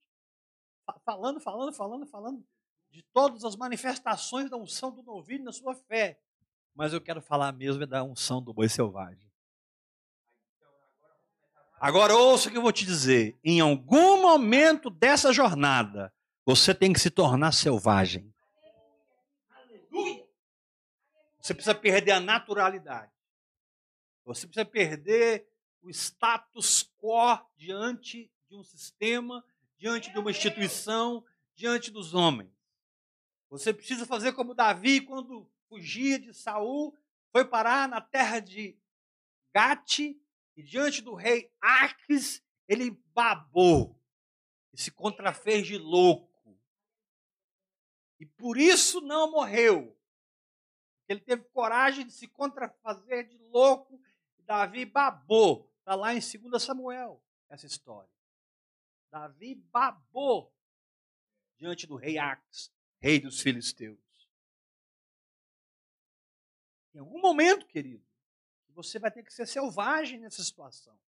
falando, 1.05 1.41
falando, 1.41 1.73
falando, 1.73 2.07
falando 2.07 2.47
de 2.91 3.03
todas 3.13 3.45
as 3.45 3.55
manifestações 3.55 4.51
da 4.51 4.57
unção 4.57 4.91
do 4.91 5.03
novilho 5.03 5.45
na 5.45 5.53
sua 5.53 5.75
fé. 5.75 6.19
Mas 6.75 6.93
eu 6.93 7.01
quero 7.01 7.21
falar 7.21 7.53
mesmo 7.53 7.83
é 7.83 7.87
da 7.87 8.03
unção 8.03 8.43
do 8.43 8.53
boi 8.53 8.69
selvagem. 8.69 9.27
Agora 11.79 12.17
ouça 12.17 12.49
o 12.49 12.53
que 12.53 12.57
eu 12.57 12.63
vou 12.63 12.73
te 12.73 12.87
dizer. 12.87 13.39
Em 13.45 13.61
algum 13.61 14.23
momento 14.23 14.89
dessa 14.89 15.33
jornada, 15.33 16.13
você 16.47 16.73
tem 16.73 16.93
que 16.93 17.01
se 17.01 17.11
tornar 17.11 17.51
selvagem. 17.51 18.33
Você 21.43 21.53
precisa 21.53 21.75
perder 21.75 22.13
a 22.13 22.21
naturalidade. 22.21 23.13
Você 24.25 24.47
precisa 24.47 24.65
perder 24.65 25.49
o 25.83 25.91
status 25.91 26.89
quo 26.99 27.39
diante 27.57 28.31
de 28.49 28.57
um 28.57 28.63
sistema, 28.63 29.45
diante 29.77 30.13
de 30.13 30.19
uma 30.19 30.31
instituição, 30.31 31.25
diante 31.55 31.91
dos 31.91 32.15
homens. 32.15 32.51
Você 33.51 33.73
precisa 33.73 34.07
fazer 34.07 34.33
como 34.33 34.55
Davi 34.55 35.01
quando 35.01 35.51
fugia 35.69 36.19
de 36.19 36.33
Saul, 36.33 36.97
foi 37.33 37.45
parar 37.45 37.89
na 37.89 38.01
terra 38.01 38.39
de 38.39 38.77
Gate 39.53 40.17
e 40.57 40.63
diante 40.63 41.03
do 41.03 41.15
rei 41.15 41.51
Arques 41.61 42.43
ele 42.69 42.91
babou 43.13 44.01
e 44.73 44.81
se 44.81 44.91
contrafez 44.91 45.67
de 45.67 45.79
louco. 45.79 46.36
E 48.19 48.27
por 48.27 48.57
isso 48.57 49.01
não 49.01 49.31
morreu. 49.31 49.97
Ele 51.09 51.21
teve 51.21 51.45
coragem 51.45 52.07
de 52.07 52.13
se 52.13 52.27
contrafazer 52.27 53.29
de 53.29 53.39
louco. 53.51 54.01
Davi 54.41 54.85
babou. 54.85 55.71
Está 55.81 55.95
lá 55.95 56.15
em 56.15 56.21
2 56.21 56.63
Samuel 56.63 57.23
essa 57.49 57.67
história. 57.67 58.11
Davi 59.11 59.55
babou 59.55 60.53
diante 61.57 61.87
do 61.87 61.97
rei 61.97 62.19
Ax, 62.19 62.73
rei 63.01 63.21
dos 63.21 63.41
filisteus. 63.41 63.99
Em 66.95 66.99
algum 66.99 67.21
momento, 67.21 67.67
querido, 67.67 68.05
você 68.71 68.99
vai 68.99 69.11
ter 69.11 69.23
que 69.23 69.33
ser 69.33 69.47
selvagem 69.47 70.19
nessa 70.19 70.43
situação. 70.43 70.99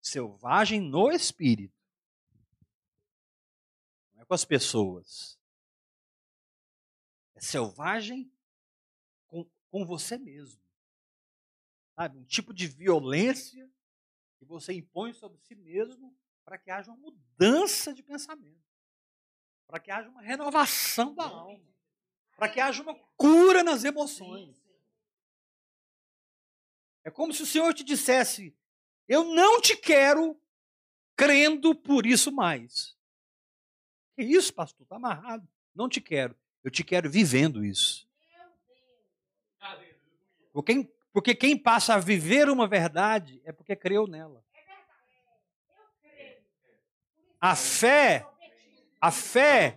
Selvagem 0.00 0.80
no 0.80 1.10
espírito. 1.10 1.76
Não 4.14 4.22
é 4.22 4.24
com 4.24 4.34
as 4.34 4.44
pessoas. 4.44 5.38
Selvagem 7.42 8.32
com, 9.26 9.44
com 9.68 9.84
você 9.84 10.16
mesmo. 10.16 10.62
Sabe? 11.96 12.16
Um 12.16 12.24
tipo 12.24 12.54
de 12.54 12.68
violência 12.68 13.68
que 14.38 14.44
você 14.44 14.72
impõe 14.72 15.12
sobre 15.12 15.40
si 15.40 15.56
mesmo 15.56 16.16
para 16.44 16.56
que 16.56 16.70
haja 16.70 16.92
uma 16.92 16.96
mudança 16.96 17.92
de 17.92 18.00
pensamento, 18.00 18.62
para 19.66 19.80
que 19.80 19.90
haja 19.90 20.08
uma 20.08 20.22
renovação 20.22 21.14
da 21.16 21.24
alma, 21.24 21.68
para 22.36 22.48
que 22.48 22.60
haja 22.60 22.80
uma 22.80 22.94
cura 23.16 23.64
nas 23.64 23.82
emoções. 23.82 24.62
É 27.02 27.10
como 27.10 27.32
se 27.32 27.42
o 27.42 27.46
Senhor 27.46 27.74
te 27.74 27.82
dissesse: 27.82 28.56
Eu 29.08 29.24
não 29.24 29.60
te 29.60 29.76
quero 29.76 30.40
crendo 31.16 31.74
por 31.74 32.06
isso 32.06 32.30
mais. 32.30 32.96
Que 34.14 34.22
isso, 34.22 34.54
pastor? 34.54 34.84
Está 34.84 34.94
amarrado. 34.94 35.48
Não 35.74 35.88
te 35.88 36.00
quero. 36.00 36.40
Eu 36.62 36.70
te 36.70 36.84
quero 36.84 37.10
vivendo 37.10 37.64
isso. 37.64 38.08
Porque, 40.52 40.88
porque 41.12 41.34
quem 41.34 41.56
passa 41.56 41.94
a 41.94 41.98
viver 41.98 42.48
uma 42.48 42.68
verdade 42.68 43.40
é 43.44 43.52
porque 43.52 43.74
creu 43.74 44.06
nela. 44.06 44.44
A 47.40 47.56
fé, 47.56 48.24
a 49.00 49.10
fé, 49.10 49.76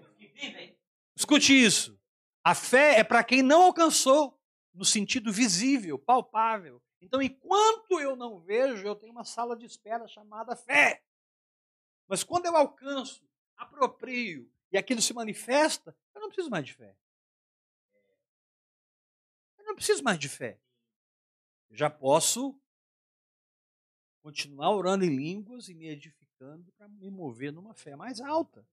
escute 1.15 1.53
isso. 1.53 1.99
A 2.43 2.53
fé 2.53 2.99
é 2.99 3.03
para 3.03 3.23
quem 3.23 3.41
não 3.41 3.63
alcançou 3.63 4.39
no 4.71 4.85
sentido 4.85 5.33
visível, 5.33 5.97
palpável. 5.97 6.79
Então, 7.01 7.21
enquanto 7.21 7.99
eu 7.99 8.15
não 8.15 8.39
vejo, 8.39 8.85
eu 8.85 8.95
tenho 8.95 9.11
uma 9.11 9.23
sala 9.23 9.55
de 9.55 9.65
espera 9.65 10.07
chamada 10.07 10.55
fé. 10.55 11.01
Mas 12.07 12.23
quando 12.23 12.45
eu 12.45 12.55
alcanço, 12.55 13.23
aproprio 13.57 14.51
e 14.75 14.77
aquilo 14.77 15.01
se 15.01 15.13
manifesta, 15.13 15.95
eu 16.13 16.19
não 16.19 16.27
preciso 16.27 16.49
mais 16.49 16.65
de 16.65 16.73
fé. 16.73 16.97
Eu 19.57 19.63
não 19.63 19.73
preciso 19.73 20.03
mais 20.03 20.19
de 20.19 20.27
fé. 20.27 20.59
Eu 21.69 21.77
já 21.77 21.89
posso 21.89 22.59
continuar 24.21 24.71
orando 24.71 25.05
em 25.05 25.15
línguas 25.15 25.69
e 25.69 25.73
me 25.73 25.87
edificando 25.87 26.73
para 26.73 26.89
me 26.89 27.09
mover 27.09 27.53
numa 27.53 27.73
fé 27.73 27.95
mais 27.95 28.19
alta. 28.19 28.67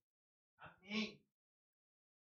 Amém. 0.58 1.20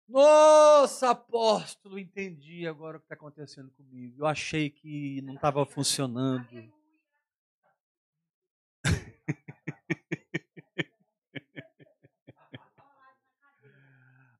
Nossa, 0.08 1.10
apóstolo, 1.10 1.98
entendi 1.98 2.66
agora 2.66 2.96
o 2.96 3.00
que 3.00 3.04
está 3.04 3.16
acontecendo 3.16 3.70
comigo. 3.72 4.22
Eu 4.22 4.26
achei 4.26 4.70
que 4.70 5.20
não 5.20 5.34
estava 5.34 5.66
funcionando. 5.66 6.48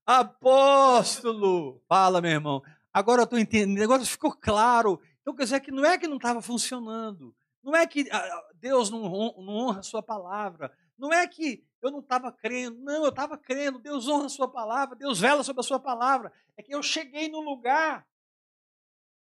Apóstolo! 0.09 1.83
Fala, 1.87 2.23
meu 2.23 2.31
irmão. 2.31 2.63
Agora 2.91 3.21
eu 3.21 3.25
estou 3.25 3.39
entendendo, 3.39 3.79
negócio 3.79 4.07
ficou 4.07 4.33
claro. 4.33 4.99
Então 5.21 5.35
quer 5.35 5.45
dizer 5.45 5.61
que 5.61 5.71
não 5.71 5.85
é 5.85 5.99
que 5.99 6.09
não 6.09 6.17
estava 6.17 6.41
funcionando. 6.41 7.37
Não 7.63 7.77
é 7.77 7.87
que 7.87 8.09
ah, 8.11 8.49
Deus 8.55 8.89
não 8.89 9.05
honra 9.05 9.81
a 9.81 9.83
sua 9.83 10.03
palavra. 10.03 10.75
Não 10.97 11.13
é 11.13 11.29
que 11.29 11.63
eu 11.83 11.91
não 11.91 11.99
estava 11.99 12.33
crendo. 12.33 12.81
Não, 12.81 13.03
eu 13.05 13.11
estava 13.11 13.37
crendo. 13.37 13.79
Deus 13.79 14.09
honra 14.09 14.25
a 14.25 14.31
sua 14.31 14.49
palavra. 14.49 14.97
Deus 14.97 15.21
vela 15.21 15.45
sobre 15.45 15.61
a 15.61 15.65
sua 15.65 15.79
palavra. 15.79 16.33
É 16.57 16.63
que 16.63 16.75
eu 16.75 16.83
cheguei 16.83 17.29
num 17.29 17.43
lugar 17.43 18.09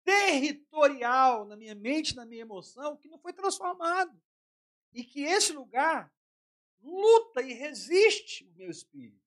territorial 0.03 1.43
na 1.45 1.55
minha 1.55 1.73
mente, 1.73 2.15
na 2.15 2.23
minha 2.23 2.43
emoção, 2.43 2.95
que 2.97 3.09
não 3.09 3.17
foi 3.17 3.33
transformado. 3.33 4.15
E 4.93 5.03
que 5.03 5.23
esse 5.23 5.53
lugar 5.53 6.13
luta 6.83 7.41
e 7.41 7.51
resiste 7.51 8.45
o 8.45 8.53
meu 8.55 8.69
espírito. 8.69 9.26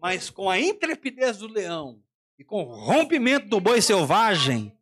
Mas 0.00 0.30
com 0.30 0.48
a 0.48 0.58
intrepidez 0.58 1.38
do 1.38 1.46
leão 1.46 2.02
e 2.38 2.44
com 2.44 2.62
o 2.62 2.74
rompimento 2.74 3.48
do 3.48 3.60
boi 3.60 3.82
selvagem, 3.82 4.76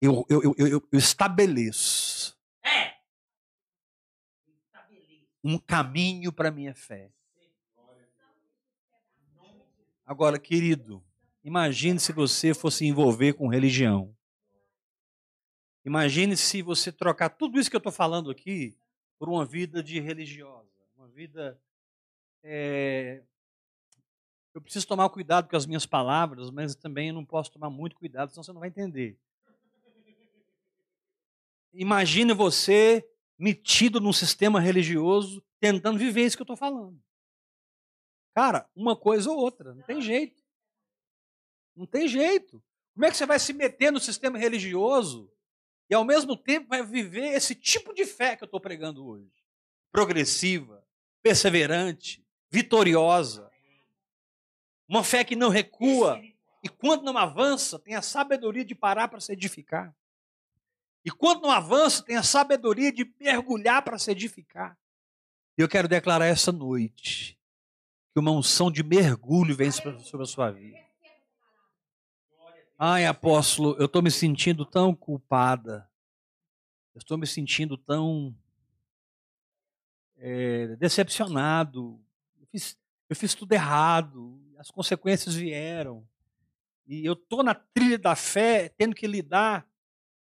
eu, 0.00 0.24
eu, 0.28 0.54
eu, 0.56 0.68
eu, 0.68 0.98
estabeleço 0.98 2.36
um 5.44 5.58
caminho 5.58 6.32
para 6.32 6.48
a 6.48 6.52
minha 6.52 6.74
fé. 6.74 7.12
Agora, 10.04 10.38
querido, 10.38 11.02
imagine 11.44 11.98
se 11.98 12.12
você 12.12 12.54
fosse 12.54 12.86
envolver 12.86 13.34
com 13.34 13.48
religião. 13.48 14.16
Imagine 15.84 16.36
se 16.36 16.62
você 16.62 16.92
trocar 16.92 17.30
tudo 17.30 17.58
isso 17.58 17.68
que 17.68 17.76
eu 17.76 17.78
estou 17.78 17.92
falando 17.92 18.30
aqui 18.30 18.76
por 19.18 19.28
uma 19.28 19.44
vida 19.44 19.82
de 19.82 20.00
religiosa, 20.00 20.70
uma 20.96 21.08
vida. 21.08 21.60
É... 22.42 23.22
Eu 24.54 24.60
preciso 24.60 24.86
tomar 24.86 25.08
cuidado 25.08 25.48
com 25.48 25.56
as 25.56 25.66
minhas 25.66 25.86
palavras, 25.86 26.50
mas 26.50 26.74
também 26.74 27.10
não 27.10 27.24
posso 27.24 27.50
tomar 27.50 27.70
muito 27.70 27.96
cuidado, 27.96 28.30
senão 28.30 28.42
você 28.42 28.52
não 28.52 28.60
vai 28.60 28.68
entender. 28.68 29.18
Imagine 31.72 32.34
você 32.34 33.08
metido 33.38 34.00
num 34.00 34.12
sistema 34.12 34.60
religioso, 34.60 35.42
tentando 35.58 35.98
viver 35.98 36.26
isso 36.26 36.36
que 36.36 36.42
eu 36.42 36.44
estou 36.44 36.56
falando. 36.56 37.02
Cara, 38.34 38.68
uma 38.74 38.96
coisa 38.96 39.30
ou 39.30 39.38
outra, 39.38 39.74
não 39.74 39.82
tem 39.82 40.00
jeito. 40.00 40.42
Não 41.74 41.86
tem 41.86 42.06
jeito. 42.08 42.62
Como 42.94 43.06
é 43.06 43.10
que 43.10 43.16
você 43.16 43.26
vai 43.26 43.38
se 43.38 43.52
meter 43.52 43.90
no 43.90 44.00
sistema 44.00 44.38
religioso 44.38 45.30
e 45.88 45.94
ao 45.94 46.04
mesmo 46.04 46.36
tempo 46.36 46.68
vai 46.68 46.84
viver 46.84 47.32
esse 47.32 47.54
tipo 47.54 47.94
de 47.94 48.04
fé 48.04 48.36
que 48.36 48.44
eu 48.44 48.46
estou 48.46 48.60
pregando 48.60 49.06
hoje? 49.06 49.30
Progressiva, 49.90 50.86
perseverante, 51.22 52.24
vitoriosa. 52.50 53.51
Uma 54.92 55.02
fé 55.02 55.24
que 55.24 55.34
não 55.34 55.48
recua 55.48 56.22
e 56.62 56.68
quando 56.68 57.02
não 57.02 57.16
avança, 57.16 57.78
tem 57.78 57.94
a 57.94 58.02
sabedoria 58.02 58.62
de 58.62 58.74
parar 58.74 59.08
para 59.08 59.20
se 59.20 59.32
edificar. 59.32 59.96
E 61.02 61.10
quando 61.10 61.40
não 61.40 61.50
avança, 61.50 62.02
tem 62.02 62.14
a 62.14 62.22
sabedoria 62.22 62.92
de 62.92 63.10
mergulhar 63.18 63.80
para 63.80 63.98
se 63.98 64.10
edificar. 64.10 64.78
E 65.56 65.62
eu 65.62 65.68
quero 65.68 65.88
declarar 65.88 66.26
essa 66.26 66.52
noite 66.52 67.40
que 68.12 68.20
uma 68.20 68.32
unção 68.32 68.70
de 68.70 68.82
mergulho 68.82 69.56
vem 69.56 69.70
sobre 69.70 69.96
a 69.96 70.26
sua 70.26 70.50
vida. 70.50 70.78
Ai, 72.78 73.06
apóstolo, 73.06 73.74
eu 73.78 73.86
estou 73.86 74.02
me 74.02 74.10
sentindo 74.10 74.66
tão 74.66 74.94
culpada. 74.94 75.90
Eu 76.94 76.98
estou 76.98 77.16
me 77.16 77.26
sentindo 77.26 77.78
tão 77.78 78.36
é, 80.18 80.76
decepcionado. 80.76 81.98
Eu 82.38 82.46
fiz, 82.48 82.78
eu 83.08 83.16
fiz 83.16 83.34
tudo 83.34 83.52
errado. 83.52 84.41
As 84.62 84.70
consequências 84.70 85.34
vieram. 85.34 86.06
E 86.86 87.04
eu 87.04 87.14
estou 87.14 87.42
na 87.42 87.52
trilha 87.52 87.98
da 87.98 88.14
fé, 88.14 88.68
tendo 88.68 88.94
que 88.94 89.08
lidar 89.08 89.66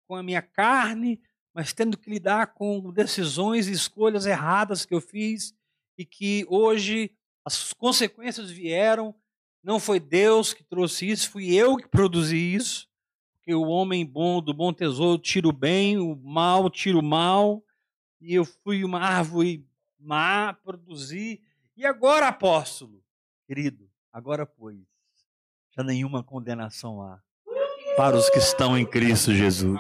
com 0.08 0.16
a 0.16 0.24
minha 0.24 0.42
carne, 0.42 1.22
mas 1.54 1.72
tendo 1.72 1.96
que 1.96 2.10
lidar 2.10 2.56
com 2.56 2.92
decisões 2.92 3.68
e 3.68 3.74
escolhas 3.74 4.26
erradas 4.26 4.88
que 4.88 4.96
eu 4.96 5.00
fiz 5.00 5.56
e 5.96 6.04
que 6.04 6.48
hoje 6.50 7.16
as 7.46 7.74
consequências 7.74 8.50
vieram. 8.50 9.14
Não 9.62 9.80
foi 9.80 10.00
Deus 10.00 10.52
que 10.52 10.64
trouxe 10.64 11.12
isso, 11.12 11.30
fui 11.30 11.54
eu 11.54 11.78
que 11.78 11.88
produzi 11.88 12.56
isso. 12.56 12.90
porque 13.34 13.54
o 13.54 13.68
homem 13.68 14.04
bom 14.04 14.42
do 14.42 14.52
bom 14.52 14.74
tesouro 14.74 15.22
tira 15.22 15.48
o 15.48 15.54
bem, 15.54 16.00
o 16.00 16.16
mal 16.16 16.72
tira 16.72 16.98
o 16.98 17.04
mal, 17.04 17.64
e 18.20 18.34
eu 18.34 18.46
fui 18.46 18.84
uma 18.84 19.00
árvore 19.00 19.64
má, 20.00 20.54
produzi. 20.54 21.40
E 21.78 21.86
agora, 21.86 22.30
apóstolo, 22.30 23.04
querido, 23.46 23.83
agora, 24.14 24.46
pois, 24.46 24.78
já 25.76 25.84
nenhuma 25.84 26.24
condenação 26.24 27.02
há 27.02 27.20
para 27.98 28.16
os 28.16 28.30
que 28.30 28.38
estão 28.38 28.78
em 28.78 28.86
Cristo 28.86 29.34
Jesus. 29.34 29.80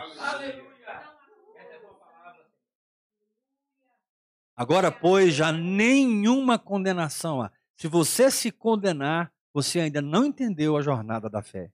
Agora, 4.55 4.91
pois, 4.91 5.33
já 5.35 5.51
nenhuma 5.51 6.57
condenação 6.57 7.41
há. 7.41 7.51
Se 7.75 7.87
você 7.87 8.31
se 8.31 8.51
condenar, 8.51 9.31
você 9.53 9.79
ainda 9.79 10.01
não 10.01 10.25
entendeu 10.25 10.75
a 10.75 10.81
jornada 10.81 11.29
da 11.29 11.41
fé. 11.41 11.71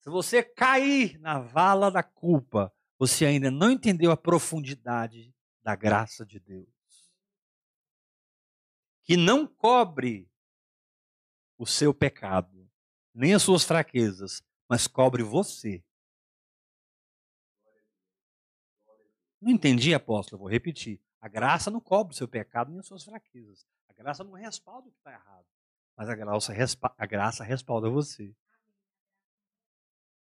Se 0.00 0.08
você 0.08 0.42
cair 0.42 1.18
na 1.18 1.38
vala 1.38 1.90
da 1.90 2.02
culpa, 2.02 2.72
você 2.98 3.26
ainda 3.26 3.50
não 3.50 3.70
entendeu 3.70 4.10
a 4.10 4.16
profundidade 4.16 5.34
da 5.62 5.74
graça 5.74 6.24
de 6.24 6.40
Deus. 6.40 6.68
Que 9.04 9.16
não 9.16 9.46
cobre 9.46 10.29
o 11.60 11.66
seu 11.66 11.92
pecado, 11.92 12.66
nem 13.12 13.34
as 13.34 13.42
suas 13.42 13.64
fraquezas, 13.64 14.42
mas 14.66 14.86
cobre 14.86 15.22
você. 15.22 15.84
Não 19.38 19.50
entendi, 19.52 19.92
apóstolo, 19.92 20.40
vou 20.40 20.48
repetir. 20.48 20.98
A 21.20 21.28
graça 21.28 21.70
não 21.70 21.78
cobre 21.78 22.14
o 22.14 22.16
seu 22.16 22.26
pecado 22.26 22.70
nem 22.70 22.80
as 22.80 22.86
suas 22.86 23.04
fraquezas. 23.04 23.66
A 23.90 23.92
graça 23.92 24.24
não 24.24 24.32
respalda 24.32 24.88
o 24.88 24.90
que 24.90 24.96
está 24.96 25.12
errado. 25.12 25.44
Mas 25.94 26.08
a 26.08 26.14
graça, 26.14 26.54
a 26.96 27.06
graça 27.06 27.44
respalda 27.44 27.90
você. 27.90 28.34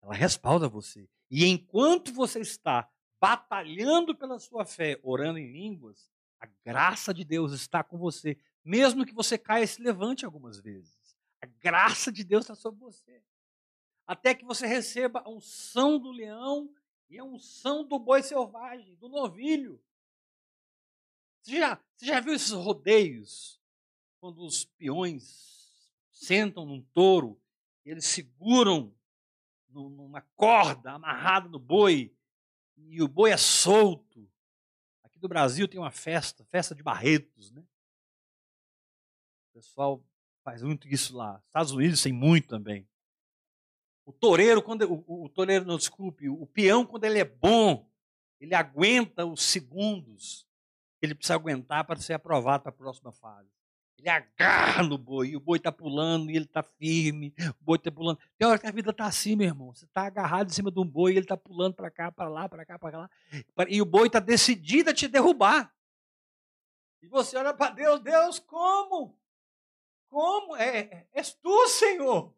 Ela 0.02 0.14
respalda 0.14 0.68
você. 0.68 1.08
E 1.30 1.46
enquanto 1.46 2.12
você 2.12 2.40
está 2.40 2.90
batalhando 3.18 4.14
pela 4.14 4.38
sua 4.38 4.66
fé, 4.66 5.00
orando 5.02 5.38
em 5.38 5.50
línguas, 5.50 6.10
a 6.38 6.46
graça 6.62 7.14
de 7.14 7.24
Deus 7.24 7.52
está 7.52 7.82
com 7.82 7.96
você, 7.96 8.36
mesmo 8.62 9.06
que 9.06 9.14
você 9.14 9.38
caia 9.38 9.64
e 9.64 9.68
se 9.68 9.80
levante 9.80 10.26
algumas 10.26 10.60
vezes. 10.60 11.01
A 11.42 11.46
graça 11.46 12.12
de 12.12 12.22
Deus 12.22 12.44
está 12.44 12.54
sobre 12.54 12.80
você. 12.80 13.20
Até 14.06 14.32
que 14.34 14.44
você 14.44 14.64
receba 14.64 15.20
a 15.24 15.28
unção 15.28 15.98
do 15.98 16.12
leão 16.12 16.72
e 17.10 17.18
a 17.18 17.24
unção 17.24 17.84
do 17.84 17.98
boi 17.98 18.22
selvagem, 18.22 18.94
do 18.94 19.08
novilho. 19.08 19.82
Você 21.42 21.58
já, 21.58 21.82
você 21.96 22.06
já 22.06 22.20
viu 22.20 22.32
esses 22.32 22.52
rodeios? 22.52 23.60
Quando 24.20 24.46
os 24.46 24.64
peões 24.64 25.90
sentam 26.12 26.64
num 26.64 26.80
touro, 26.80 27.40
e 27.84 27.90
eles 27.90 28.06
seguram 28.06 28.94
numa 29.68 30.20
corda 30.36 30.92
amarrada 30.92 31.48
no 31.48 31.58
boi 31.58 32.14
e 32.76 33.02
o 33.02 33.08
boi 33.08 33.32
é 33.32 33.36
solto. 33.36 34.30
Aqui 35.02 35.18
do 35.18 35.28
Brasil 35.28 35.66
tem 35.66 35.80
uma 35.80 35.90
festa, 35.90 36.44
festa 36.44 36.74
de 36.74 36.82
Barretos, 36.82 37.50
né? 37.50 37.64
O 39.50 39.54
pessoal 39.54 40.04
faz 40.42 40.62
muito 40.62 40.88
isso 40.88 41.16
lá. 41.16 41.40
Estados 41.46 41.72
Unidos 41.72 42.02
tem 42.02 42.12
muito 42.12 42.48
também. 42.48 42.88
O 44.04 44.12
toureiro, 44.12 44.62
quando 44.62 44.82
o, 44.82 45.24
o 45.24 45.28
toureiro, 45.28 45.64
não 45.64 45.76
desculpe, 45.76 46.28
o 46.28 46.46
peão 46.46 46.84
quando 46.84 47.04
ele 47.04 47.18
é 47.18 47.24
bom, 47.24 47.88
ele 48.40 48.54
aguenta 48.54 49.24
os 49.24 49.42
segundos 49.42 50.46
que 50.98 51.06
ele 51.06 51.14
precisa 51.14 51.34
aguentar 51.34 51.84
para 51.84 52.00
ser 52.00 52.14
aprovado 52.14 52.64
para 52.64 52.70
a 52.70 52.74
próxima 52.74 53.12
fase. 53.12 53.48
Ele 53.96 54.08
agarra 54.08 54.82
no 54.82 54.98
boi, 54.98 55.28
e 55.28 55.36
o 55.36 55.40
boi 55.40 55.58
está 55.58 55.70
pulando, 55.70 56.28
e 56.28 56.34
ele 56.34 56.44
está 56.44 56.60
firme, 56.60 57.32
o 57.60 57.64
boi 57.64 57.76
está 57.76 57.92
pulando. 57.92 58.18
Tem 58.36 58.48
hora 58.48 58.58
que 58.58 58.66
a 58.66 58.72
vida 58.72 58.90
está 58.90 59.06
assim, 59.06 59.36
meu 59.36 59.46
irmão. 59.46 59.72
Você 59.72 59.84
está 59.84 60.06
agarrado 60.06 60.50
em 60.50 60.52
cima 60.52 60.72
de 60.72 60.80
um 60.80 60.84
boi, 60.84 61.12
e 61.12 61.16
ele 61.16 61.24
está 61.24 61.36
pulando 61.36 61.74
para 61.74 61.88
cá, 61.88 62.10
para 62.10 62.28
lá, 62.28 62.48
para 62.48 62.66
cá, 62.66 62.78
para 62.78 62.98
lá. 62.98 63.10
E 63.68 63.80
o 63.80 63.84
boi 63.84 64.08
está 64.08 64.18
decidido 64.18 64.90
a 64.90 64.94
te 64.94 65.06
derrubar. 65.06 65.72
E 67.00 67.06
você 67.06 67.36
olha 67.36 67.54
para 67.54 67.74
Deus, 67.74 68.00
Deus, 68.00 68.38
como? 68.40 69.16
Como? 70.12 70.54
É, 70.54 70.80
é, 70.80 71.06
és 71.14 71.32
tu, 71.32 71.68
Senhor. 71.68 72.34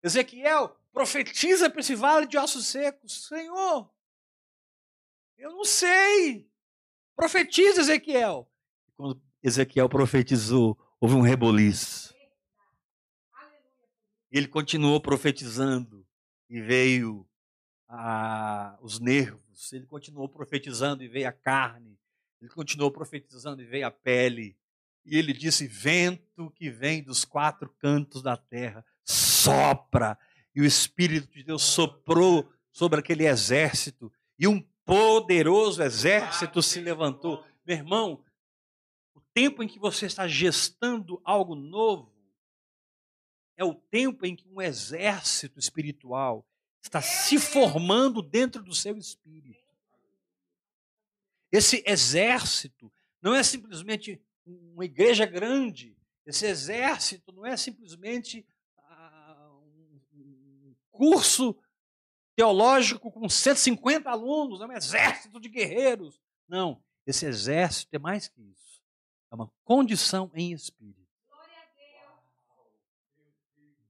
Ezequiel 0.00 0.68
profetiza 0.92 1.68
para 1.68 1.80
esse 1.80 1.96
vale 1.96 2.28
de 2.28 2.38
ossos 2.38 2.68
secos. 2.68 3.26
Senhor, 3.26 3.92
eu 5.36 5.50
não 5.50 5.64
sei. 5.64 6.48
Profetiza, 7.16 7.80
Ezequiel. 7.80 8.48
Quando 8.96 9.20
Ezequiel 9.42 9.88
profetizou, 9.88 10.78
houve 11.00 11.16
um 11.16 11.20
reboliço. 11.20 12.14
E 14.30 14.38
ele 14.38 14.46
continuou 14.46 15.00
profetizando 15.00 16.06
e 16.48 16.60
veio 16.60 17.28
a, 17.88 18.78
os 18.80 19.00
nervos. 19.00 19.72
Ele 19.72 19.86
continuou 19.86 20.28
profetizando 20.28 21.02
e 21.02 21.08
veio 21.08 21.28
a 21.28 21.32
carne. 21.32 21.98
Ele 22.40 22.50
continuou 22.50 22.90
profetizando 22.90 23.62
e 23.62 23.64
veio 23.64 23.86
a 23.86 23.90
pele. 23.90 24.56
E 25.04 25.16
ele 25.16 25.32
disse: 25.32 25.66
Vento 25.66 26.50
que 26.50 26.70
vem 26.70 27.02
dos 27.02 27.24
quatro 27.24 27.68
cantos 27.78 28.22
da 28.22 28.36
terra, 28.36 28.84
sopra. 29.04 30.18
E 30.54 30.60
o 30.60 30.64
Espírito 30.64 31.32
de 31.32 31.42
Deus 31.42 31.62
soprou 31.62 32.50
sobre 32.72 33.00
aquele 33.00 33.26
exército. 33.26 34.12
E 34.38 34.46
um 34.46 34.60
poderoso 34.84 35.82
exército 35.82 36.62
se 36.62 36.80
levantou. 36.80 37.44
Meu 37.64 37.76
irmão, 37.76 38.24
o 39.14 39.20
tempo 39.32 39.62
em 39.62 39.68
que 39.68 39.78
você 39.78 40.06
está 40.06 40.28
gestando 40.28 41.20
algo 41.24 41.54
novo 41.54 42.14
é 43.56 43.64
o 43.64 43.74
tempo 43.74 44.26
em 44.26 44.36
que 44.36 44.48
um 44.48 44.60
exército 44.60 45.58
espiritual 45.58 46.46
está 46.82 47.00
se 47.00 47.38
formando 47.38 48.22
dentro 48.22 48.62
do 48.62 48.74
seu 48.74 48.96
espírito. 48.96 49.65
Esse 51.56 51.82
exército 51.86 52.92
não 53.22 53.34
é 53.34 53.42
simplesmente 53.42 54.20
uma 54.44 54.84
igreja 54.84 55.24
grande, 55.24 55.96
esse 56.26 56.44
exército 56.44 57.32
não 57.32 57.46
é 57.46 57.56
simplesmente 57.56 58.46
ah, 58.76 59.50
um 60.12 60.74
curso 60.90 61.56
teológico 62.34 63.10
com 63.10 63.26
150 63.26 64.10
alunos, 64.10 64.60
é 64.60 64.66
um 64.66 64.72
exército 64.72 65.40
de 65.40 65.48
guerreiros. 65.48 66.20
Não, 66.46 66.84
esse 67.06 67.24
exército 67.24 67.96
é 67.96 67.98
mais 67.98 68.28
que 68.28 68.42
isso. 68.42 68.82
É 69.32 69.34
uma 69.34 69.50
condição 69.64 70.30
em 70.34 70.52
espírito. 70.52 71.08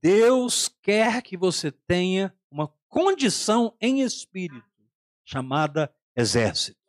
Deus 0.01 0.69
quer 0.81 1.21
que 1.21 1.37
você 1.37 1.73
tenha 1.73 2.33
uma 2.49 2.69
condição 2.87 3.77
em 3.81 4.03
espírito 4.03 4.65
chamada 5.25 5.93
exército. 6.15 6.86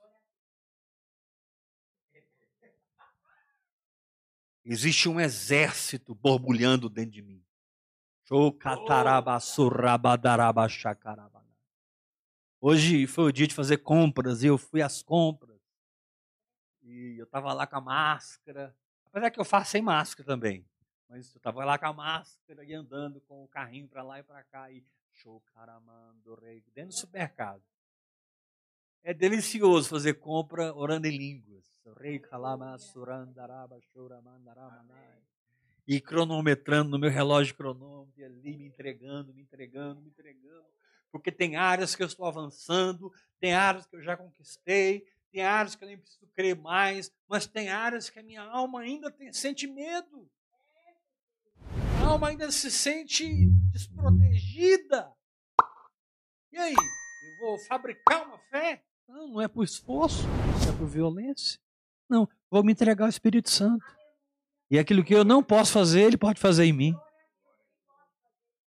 Existe 4.69 5.07
um 5.07 5.17
exército 5.17 6.13
borbulhando 6.13 6.89
dentro 6.89 7.11
de 7.11 7.21
mim. 7.21 7.41
Hoje 12.59 13.07
foi 13.07 13.23
o 13.23 13.31
dia 13.31 13.47
de 13.47 13.55
fazer 13.55 13.77
compras 13.77 14.43
e 14.43 14.47
eu 14.47 14.57
fui 14.57 14.81
às 14.81 15.01
compras. 15.01 15.57
E 16.83 17.15
eu 17.17 17.23
estava 17.23 17.53
lá 17.53 17.65
com 17.65 17.77
a 17.77 17.81
máscara. 17.81 18.75
Apesar 19.05 19.31
que 19.31 19.39
eu 19.39 19.45
faço 19.45 19.71
sem 19.71 19.81
máscara 19.81 20.27
também. 20.27 20.67
Mas 21.07 21.33
eu 21.33 21.37
estava 21.37 21.63
lá 21.63 21.79
com 21.79 21.85
a 21.85 21.93
máscara 21.93 22.65
e 22.65 22.73
andando 22.73 23.21
com 23.21 23.45
o 23.45 23.47
carrinho 23.47 23.87
para 23.87 24.03
lá 24.03 24.19
e 24.19 24.23
para 24.23 24.43
cá. 24.43 24.69
E 24.69 24.83
show 25.13 25.41
caramando 25.53 26.35
rei 26.35 26.61
dentro 26.75 26.89
do 26.89 26.99
supermercado. 26.99 27.63
É 29.07 29.13
delicioso 29.13 29.87
fazer 29.87 30.15
compra 30.15 30.75
orando 30.75 31.07
em 31.07 31.17
línguas. 31.17 31.63
E 35.87 36.01
cronometrando 36.01 36.89
no 36.89 36.99
meu 36.99 37.09
relógio 37.09 37.55
cronômetro, 37.55 38.25
ali 38.25 38.57
me 38.57 38.67
entregando, 38.67 39.33
me 39.33 39.43
entregando, 39.43 40.01
me 40.01 40.09
entregando 40.09 40.67
porque 41.09 41.31
tem 41.31 41.55
áreas 41.55 41.95
que 41.95 42.03
eu 42.03 42.07
estou 42.07 42.25
avançando, 42.25 43.09
tem 43.39 43.53
áreas 43.53 43.85
que 43.85 43.95
eu 43.95 44.01
já 44.01 44.17
conquistei, 44.17 45.05
tem 45.31 45.41
áreas 45.41 45.75
que 45.75 45.83
eu 45.83 45.87
nem 45.87 45.97
preciso 45.97 46.27
crer 46.35 46.55
mais, 46.55 47.09
mas 47.29 47.47
tem 47.47 47.69
áreas 47.69 48.09
que 48.09 48.19
a 48.19 48.23
minha 48.23 48.41
alma 48.41 48.81
ainda 48.81 49.09
tem, 49.09 49.31
sente 49.31 49.67
medo. 49.67 50.29
A 52.01 52.07
alma 52.07 52.27
ainda 52.27 52.51
se 52.51 52.69
sente 52.69 53.47
desprotegida. 53.71 55.11
E 56.51 56.57
aí? 56.57 56.75
Eu 56.75 57.37
vou 57.39 57.57
fabricar 57.59 58.27
uma 58.27 58.37
fé? 58.49 58.83
Não, 59.07 59.27
não 59.27 59.41
é 59.41 59.47
por 59.47 59.63
esforço, 59.63 60.23
não 60.27 60.69
é 60.73 60.77
por 60.77 60.87
violência. 60.87 61.59
Não, 62.09 62.27
vou 62.51 62.63
me 62.63 62.73
entregar 62.73 63.05
ao 63.05 63.09
Espírito 63.09 63.49
Santo. 63.49 63.85
E 64.69 64.77
aquilo 64.77 65.03
que 65.03 65.15
eu 65.15 65.23
não 65.23 65.41
posso 65.41 65.71
fazer, 65.71 66.01
ele 66.01 66.17
pode 66.17 66.41
fazer 66.41 66.65
em 66.65 66.73
mim. 66.73 66.95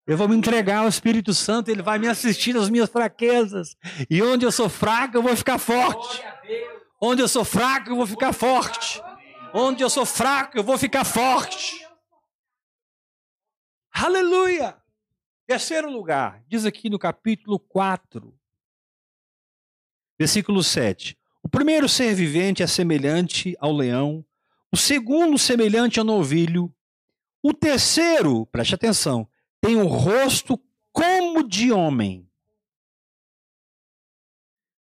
Eu 0.07 0.16
vou 0.16 0.26
me 0.26 0.34
entregar 0.34 0.78
ao 0.78 0.88
Espírito 0.88 1.34
Santo, 1.34 1.70
ele 1.70 1.82
vai 1.82 1.99
me 1.99 2.09
assistir 2.09 2.55
nas 2.55 2.70
minhas 2.70 2.88
fraquezas. 2.88 3.76
E 4.09 4.22
onde 4.22 4.47
eu 4.47 4.51
sou 4.51 4.68
fraco, 4.68 5.16
eu 5.16 5.22
vou 5.22 5.36
ficar 5.36 5.59
forte. 5.59 6.24
Onde 7.01 7.20
eu 7.20 7.28
sou 7.28 7.45
fraco, 7.45 7.91
eu 7.91 7.97
vou 7.97 8.07
ficar 8.07 8.32
forte. 8.32 9.01
Onde 9.53 9.82
eu 9.82 9.91
sou 9.91 10.07
fraco, 10.07 10.57
eu 10.57 10.64
vou 10.64 10.78
ficar 10.78 11.05
forte. 11.05 11.86
Aleluia! 13.93 14.76
Terceiro 15.47 15.91
lugar, 15.91 16.43
diz 16.49 16.64
aqui 16.64 16.88
no 16.88 16.99
capítulo 16.99 17.59
4, 17.59 18.39
versículo 20.20 20.62
7. 20.62 21.16
O 21.42 21.48
primeiro 21.48 21.88
ser 21.88 22.14
vivente 22.14 22.62
é 22.62 22.66
semelhante 22.66 23.56
ao 23.58 23.72
leão, 23.72 24.22
o 24.70 24.76
segundo 24.76 25.38
semelhante 25.38 25.98
ao 25.98 26.04
novilho, 26.04 26.70
o 27.42 27.54
terceiro, 27.54 28.44
preste 28.44 28.74
atenção, 28.74 29.26
tem 29.62 29.76
o 29.76 29.80
um 29.80 29.86
rosto 29.86 30.62
como 30.92 31.42
de 31.48 31.72
homem. 31.72 32.30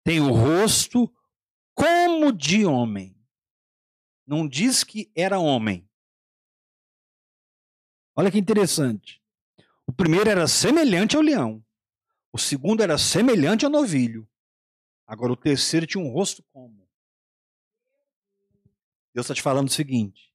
Tem 0.04 0.20
o 0.20 0.24
um 0.24 0.32
rosto 0.32 1.10
como 1.74 2.30
de 2.30 2.66
homem. 2.66 3.16
Não 4.26 4.46
diz 4.46 4.84
que 4.84 5.10
era 5.16 5.38
homem. 5.38 5.88
Olha 8.14 8.30
que 8.30 8.38
interessante. 8.38 9.22
O 9.86 9.92
primeiro 9.92 10.28
era 10.28 10.46
semelhante 10.46 11.16
ao 11.16 11.22
leão. 11.22 11.64
O 12.30 12.38
segundo 12.38 12.82
era 12.82 12.98
semelhante 12.98 13.64
ao 13.64 13.70
novilho. 13.70 14.28
Agora 15.12 15.30
o 15.30 15.36
terceiro 15.36 15.86
tinha 15.86 16.02
um 16.02 16.08
rosto 16.10 16.42
como? 16.54 16.88
Deus 19.12 19.26
está 19.26 19.34
te 19.34 19.42
falando 19.42 19.68
o 19.68 19.70
seguinte: 19.70 20.32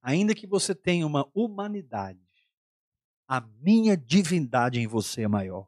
ainda 0.00 0.32
que 0.32 0.46
você 0.46 0.76
tenha 0.76 1.04
uma 1.04 1.28
humanidade, 1.34 2.22
a 3.26 3.40
minha 3.40 3.96
divindade 3.96 4.78
em 4.78 4.86
você 4.86 5.22
é 5.22 5.28
maior. 5.28 5.66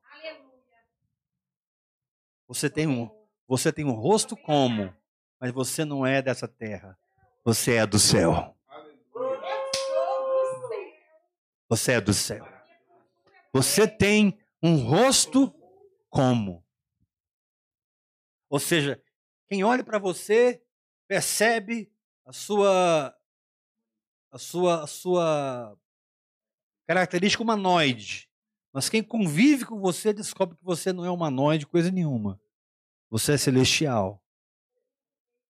Você 2.46 2.70
tem 2.70 2.86
um, 2.86 3.10
você 3.48 3.72
tem 3.72 3.84
um 3.84 3.90
rosto 3.90 4.36
como, 4.36 4.94
mas 5.40 5.50
você 5.50 5.84
não 5.84 6.06
é 6.06 6.22
dessa 6.22 6.46
terra. 6.46 6.96
Você 7.44 7.72
é 7.72 7.84
do 7.84 7.98
céu. 7.98 8.56
Você 11.68 11.90
é 11.94 12.00
do 12.00 12.14
céu. 12.14 12.46
Você 13.52 13.88
tem 13.88 14.38
um 14.62 14.76
rosto 14.76 15.52
como. 16.08 16.63
Ou 18.54 18.60
seja, 18.60 19.02
quem 19.48 19.64
olha 19.64 19.82
para 19.82 19.98
você 19.98 20.62
percebe 21.08 21.92
a 22.24 22.32
sua 22.32 23.12
a 24.30 24.38
sua 24.38 24.84
a 24.84 24.86
sua 24.86 25.76
característica 26.86 27.42
humanoide. 27.42 28.30
Mas 28.72 28.88
quem 28.88 29.02
convive 29.02 29.64
com 29.64 29.80
você 29.80 30.12
descobre 30.12 30.56
que 30.56 30.62
você 30.62 30.92
não 30.92 31.04
é 31.04 31.10
humanoide, 31.10 31.66
coisa 31.66 31.90
nenhuma. 31.90 32.40
Você 33.10 33.32
é 33.32 33.36
celestial. 33.36 34.22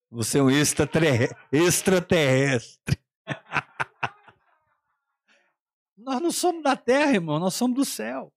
Você 0.09 0.37
é 0.37 0.41
um 0.41 0.49
extraterrestre. 1.51 2.97
Nós 5.97 6.21
não 6.21 6.31
somos 6.31 6.63
da 6.63 6.77
terra, 6.77 7.15
irmão, 7.15 7.37
nós 7.37 7.53
somos 7.53 7.75
do 7.75 7.83
céu. 7.83 8.33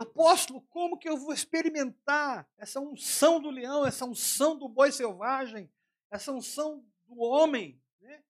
Apóstolo, 0.00 0.62
como 0.70 0.96
que 0.98 1.06
eu 1.06 1.18
vou 1.18 1.30
experimentar 1.30 2.50
essa 2.56 2.80
unção 2.80 3.38
do 3.38 3.50
leão, 3.50 3.84
essa 3.84 4.06
unção 4.06 4.56
do 4.56 4.66
boi 4.66 4.90
selvagem, 4.90 5.70
essa 6.10 6.32
unção 6.32 6.82
do 7.06 7.20
homem, 7.20 7.78
né? 8.00 8.24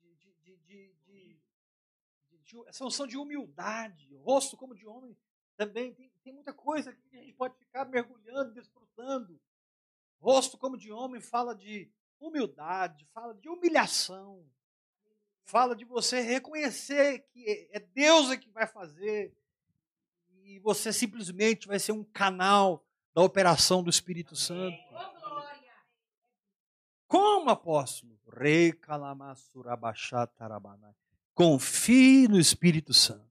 de, 0.00 0.56
de, 0.56 0.96
de, 1.04 2.62
essa 2.66 2.82
unção 2.86 3.06
de 3.06 3.18
humildade, 3.18 4.16
rosto 4.16 4.56
como 4.56 4.74
de 4.74 4.86
homem, 4.86 5.14
também 5.54 5.92
tem, 5.92 6.10
tem 6.24 6.32
muita 6.32 6.54
coisa 6.54 6.94
que 6.94 7.18
a 7.18 7.20
gente 7.20 7.34
pode 7.34 7.58
ficar 7.58 7.84
mergulhando, 7.84 8.54
desfrutando. 8.54 9.38
Rosto 10.18 10.56
como 10.56 10.78
de 10.78 10.90
homem 10.90 11.20
fala 11.20 11.54
de 11.54 11.92
humildade, 12.18 13.06
fala 13.12 13.34
de 13.34 13.50
humilhação, 13.50 14.50
fala 15.44 15.76
de 15.76 15.84
você 15.84 16.22
reconhecer 16.22 17.18
que 17.28 17.68
é 17.70 17.80
Deus 17.80 18.30
é 18.30 18.38
que 18.38 18.48
vai 18.48 18.66
fazer 18.66 19.36
e 20.44 20.58
você 20.58 20.92
simplesmente 20.92 21.66
vai 21.66 21.78
ser 21.78 21.92
um 21.92 22.04
canal 22.04 22.84
da 23.14 23.22
operação 23.22 23.82
do 23.82 23.90
Espírito 23.90 24.34
Santo. 24.34 24.76
Como 27.06 27.50
apóstolo? 27.50 28.18
Confie 31.34 32.28
no 32.28 32.38
Espírito 32.38 32.94
Santo. 32.94 33.30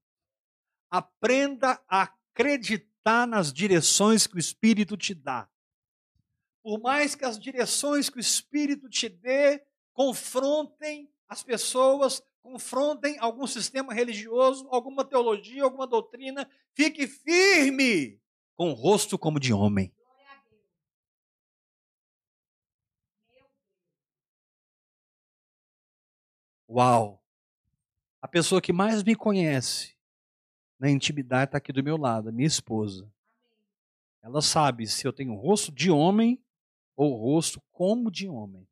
Aprenda 0.89 1.81
a 1.87 2.03
acreditar 2.03 3.25
nas 3.27 3.51
direções 3.51 4.27
que 4.27 4.35
o 4.35 4.39
Espírito 4.39 4.95
te 4.95 5.13
dá. 5.13 5.49
Por 6.63 6.79
mais 6.79 7.15
que 7.15 7.25
as 7.25 7.39
direções 7.39 8.09
que 8.09 8.17
o 8.17 8.19
Espírito 8.19 8.87
te 8.87 9.09
dê 9.09 9.65
confrontem 9.93 11.11
as 11.27 11.43
pessoas, 11.43 12.21
confrontem 12.41 13.17
algum 13.19 13.45
sistema 13.45 13.93
religioso, 13.93 14.67
alguma 14.69 15.05
teologia, 15.05 15.63
alguma 15.63 15.87
doutrina, 15.87 16.49
fique 16.73 17.07
firme, 17.07 18.19
com 18.55 18.71
o 18.71 18.73
rosto 18.73 19.17
como 19.17 19.39
de 19.39 19.53
homem. 19.53 19.93
Uau! 26.69 27.21
A 28.21 28.27
pessoa 28.27 28.61
que 28.61 28.71
mais 28.71 29.03
me 29.03 29.15
conhece 29.15 29.95
na 30.79 30.89
intimidade 30.89 31.49
está 31.49 31.57
aqui 31.57 31.73
do 31.73 31.83
meu 31.83 31.97
lado, 31.97 32.29
a 32.29 32.31
minha 32.31 32.47
esposa. 32.47 33.11
Ela 34.21 34.41
sabe 34.41 34.87
se 34.87 35.05
eu 35.05 35.11
tenho 35.11 35.35
rosto 35.35 35.71
de 35.71 35.91
homem 35.91 36.41
ou 36.95 37.15
rosto 37.15 37.61
como 37.71 38.09
de 38.09 38.27
homem. 38.29 38.67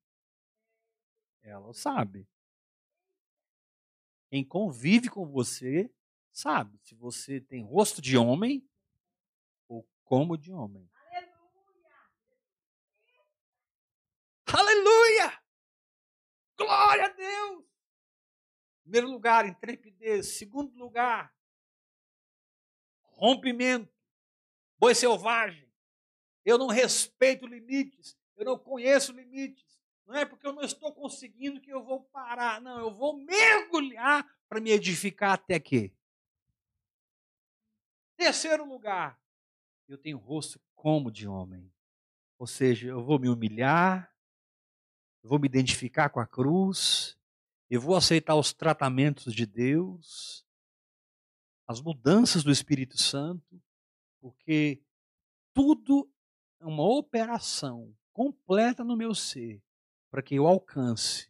Ela 1.43 1.73
sabe. 1.73 2.27
Quem 4.29 4.45
convive 4.45 5.09
com 5.09 5.25
você 5.25 5.91
sabe 6.31 6.79
se 6.83 6.93
você 6.95 7.41
tem 7.41 7.63
rosto 7.63 8.01
de 8.01 8.15
homem 8.15 8.67
ou 9.67 9.87
como 10.03 10.37
de 10.37 10.51
homem. 10.51 10.89
Aleluia! 14.51 15.43
Glória 16.57 17.05
a 17.05 17.09
Deus! 17.09 17.65
Primeiro 18.83 19.09
lugar, 19.09 19.47
intrepidez. 19.47 20.37
Segundo 20.37 20.75
lugar, 20.75 21.33
rompimento. 23.03 23.93
Boi 24.77 24.95
selvagem. 24.95 25.71
Eu 26.43 26.57
não 26.57 26.67
respeito 26.67 27.45
limites. 27.45 28.17
Eu 28.35 28.45
não 28.45 28.57
conheço 28.57 29.11
limites. 29.11 29.78
Não 30.09 30.15
é 30.15 30.25
porque 30.25 30.47
eu 30.47 30.53
não 30.53 30.63
estou 30.63 30.91
conseguindo 30.91 31.61
que 31.61 31.69
eu 31.69 31.83
vou 31.83 32.01
parar. 32.01 32.59
Não, 32.59 32.79
eu 32.79 32.91
vou 32.91 33.15
mergulhar 33.15 34.27
para 34.47 34.59
me 34.59 34.71
edificar 34.71 35.33
até 35.33 35.59
quê? 35.59 35.93
Terceiro 38.17 38.65
lugar, 38.65 39.21
eu 39.87 39.99
tenho 39.99 40.17
rosto 40.17 40.59
como 40.73 41.11
de 41.11 41.27
homem. 41.27 41.71
Ou 42.39 42.47
seja, 42.47 42.87
eu 42.87 43.03
vou 43.03 43.19
me 43.19 43.29
humilhar, 43.29 44.11
eu 45.21 45.29
vou 45.29 45.37
me 45.37 45.45
identificar 45.45 46.09
com 46.09 46.19
a 46.19 46.25
cruz, 46.25 47.15
eu 47.69 47.79
vou 47.79 47.95
aceitar 47.95 48.33
os 48.33 48.51
tratamentos 48.51 49.31
de 49.31 49.45
Deus, 49.45 50.43
as 51.67 51.79
mudanças 51.79 52.43
do 52.43 52.51
Espírito 52.51 52.99
Santo, 52.99 53.61
porque 54.19 54.81
tudo 55.53 56.11
é 56.59 56.65
uma 56.65 56.83
operação 56.97 57.95
completa 58.11 58.83
no 58.83 58.97
meu 58.97 59.13
ser 59.13 59.61
para 60.09 60.21
que 60.21 60.35
eu 60.35 60.47
alcance 60.47 61.29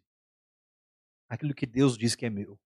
aquilo 1.27 1.53
que 1.53 1.65
Deus 1.65 1.97
diz 1.97 2.15
que 2.15 2.25
é 2.25 2.29
meu. 2.29 2.59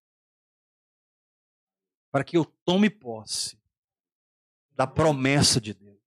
Para 2.11 2.23
que 2.23 2.37
eu 2.37 2.45
tome 2.45 2.89
posse 2.89 3.59
da 4.71 4.85
promessa 4.87 5.59
de 5.59 5.73
Deus. 5.73 5.99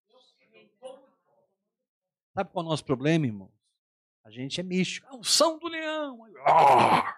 Sabe 2.35 2.51
qual 2.51 2.65
é 2.65 2.67
o 2.67 2.71
nosso 2.71 2.85
problema, 2.85 3.27
irmãos? 3.27 3.53
A 4.23 4.31
gente 4.31 4.61
é 4.61 4.63
místico. 4.63 5.07
A 5.09 5.17
unção 5.17 5.59
do 5.59 5.69
leão. 5.69 6.25
A 6.45 7.17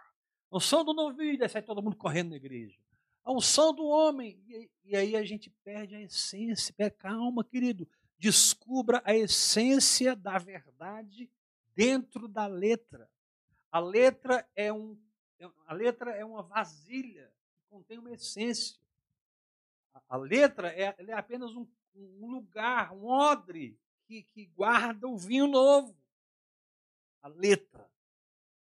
unção 0.52 0.84
do 0.84 0.94
novilho. 0.94 1.42
Aí 1.42 1.48
sai 1.48 1.62
todo 1.62 1.82
mundo 1.82 1.96
correndo 1.96 2.30
na 2.30 2.36
igreja. 2.36 2.78
A 3.24 3.32
unção 3.32 3.74
do 3.74 3.84
homem. 3.84 4.40
E, 4.46 4.70
e 4.84 4.96
aí 4.96 5.16
a 5.16 5.24
gente 5.24 5.50
perde 5.64 5.96
a 5.96 6.00
essência. 6.00 6.74
Calma, 6.98 7.42
querido. 7.42 7.88
Descubra 8.18 9.02
a 9.04 9.14
essência 9.14 10.14
da 10.14 10.38
verdade 10.38 11.30
dentro 11.78 12.26
da 12.26 12.48
letra. 12.48 13.08
A 13.70 13.78
letra 13.78 14.48
é 14.56 14.72
um 14.72 14.98
a 15.68 15.72
letra 15.72 16.10
é 16.10 16.24
uma 16.24 16.42
vasilha 16.42 17.32
que 17.54 17.62
contém 17.70 17.96
uma 17.96 18.10
essência. 18.10 18.76
A 20.08 20.16
letra 20.16 20.72
é, 20.72 20.96
é 20.98 21.12
apenas 21.12 21.54
um, 21.54 21.64
um, 21.94 22.26
lugar, 22.26 22.92
um 22.92 23.06
odre 23.06 23.78
que, 24.08 24.24
que 24.24 24.46
guarda 24.46 25.06
o 25.06 25.16
vinho 25.16 25.46
novo. 25.46 25.96
A 27.22 27.28
letra. 27.28 27.88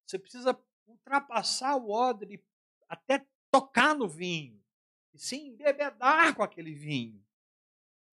Você 0.06 0.18
precisa 0.18 0.58
ultrapassar 0.88 1.76
o 1.76 1.92
odre 1.92 2.42
até 2.88 3.26
tocar 3.52 3.94
no 3.94 4.08
vinho 4.08 4.64
e 5.14 5.20
se 5.20 5.36
embebedar 5.36 6.34
com 6.34 6.44
aquele 6.44 6.74
vinho. 6.74 7.22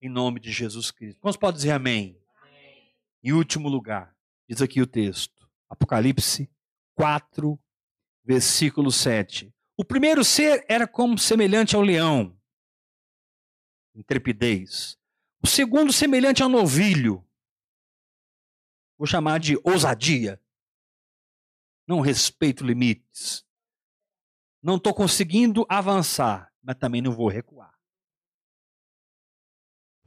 Em 0.01 0.09
nome 0.09 0.41
de 0.41 0.51
Jesus 0.51 0.91
Cristo. 0.91 1.21
Quantos 1.21 1.37
podem 1.37 1.55
dizer 1.55 1.71
amém? 1.71 2.21
amém? 2.41 2.93
Em 3.23 3.31
último 3.31 3.69
lugar, 3.69 4.13
Diz 4.51 4.61
aqui 4.61 4.81
o 4.81 4.85
texto, 4.85 5.49
Apocalipse 5.69 6.51
4, 6.95 7.57
versículo 8.21 8.91
7. 8.91 9.49
O 9.77 9.85
primeiro 9.85 10.25
ser 10.25 10.65
era 10.67 10.85
como 10.85 11.17
semelhante 11.17 11.73
ao 11.73 11.81
leão, 11.81 12.37
intrepidez. 13.95 14.99
O 15.41 15.47
segundo, 15.47 15.93
semelhante 15.93 16.43
ao 16.43 16.49
novilho, 16.49 17.25
vou 18.97 19.07
chamar 19.07 19.39
de 19.39 19.57
ousadia. 19.63 20.37
Não 21.87 22.01
respeito 22.01 22.65
limites. 22.65 23.45
Não 24.61 24.75
estou 24.75 24.93
conseguindo 24.93 25.65
avançar, 25.69 26.53
mas 26.61 26.75
também 26.75 27.01
não 27.01 27.13
vou 27.13 27.29
recuar. 27.29 27.73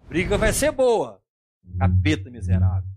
Briga 0.07 0.37
vai 0.37 0.53
ser 0.53 0.71
boa. 0.71 1.25
Capeta 1.79 2.29
miserável. 2.29 2.94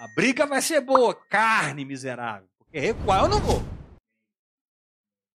A 0.00 0.08
briga 0.08 0.46
vai 0.46 0.62
ser 0.62 0.80
boa, 0.80 1.14
carne 1.14 1.84
miserável. 1.84 2.48
Porque 2.56 2.78
recuar 2.78 3.24
eu 3.24 3.28
não 3.28 3.38
vou. 3.38 3.60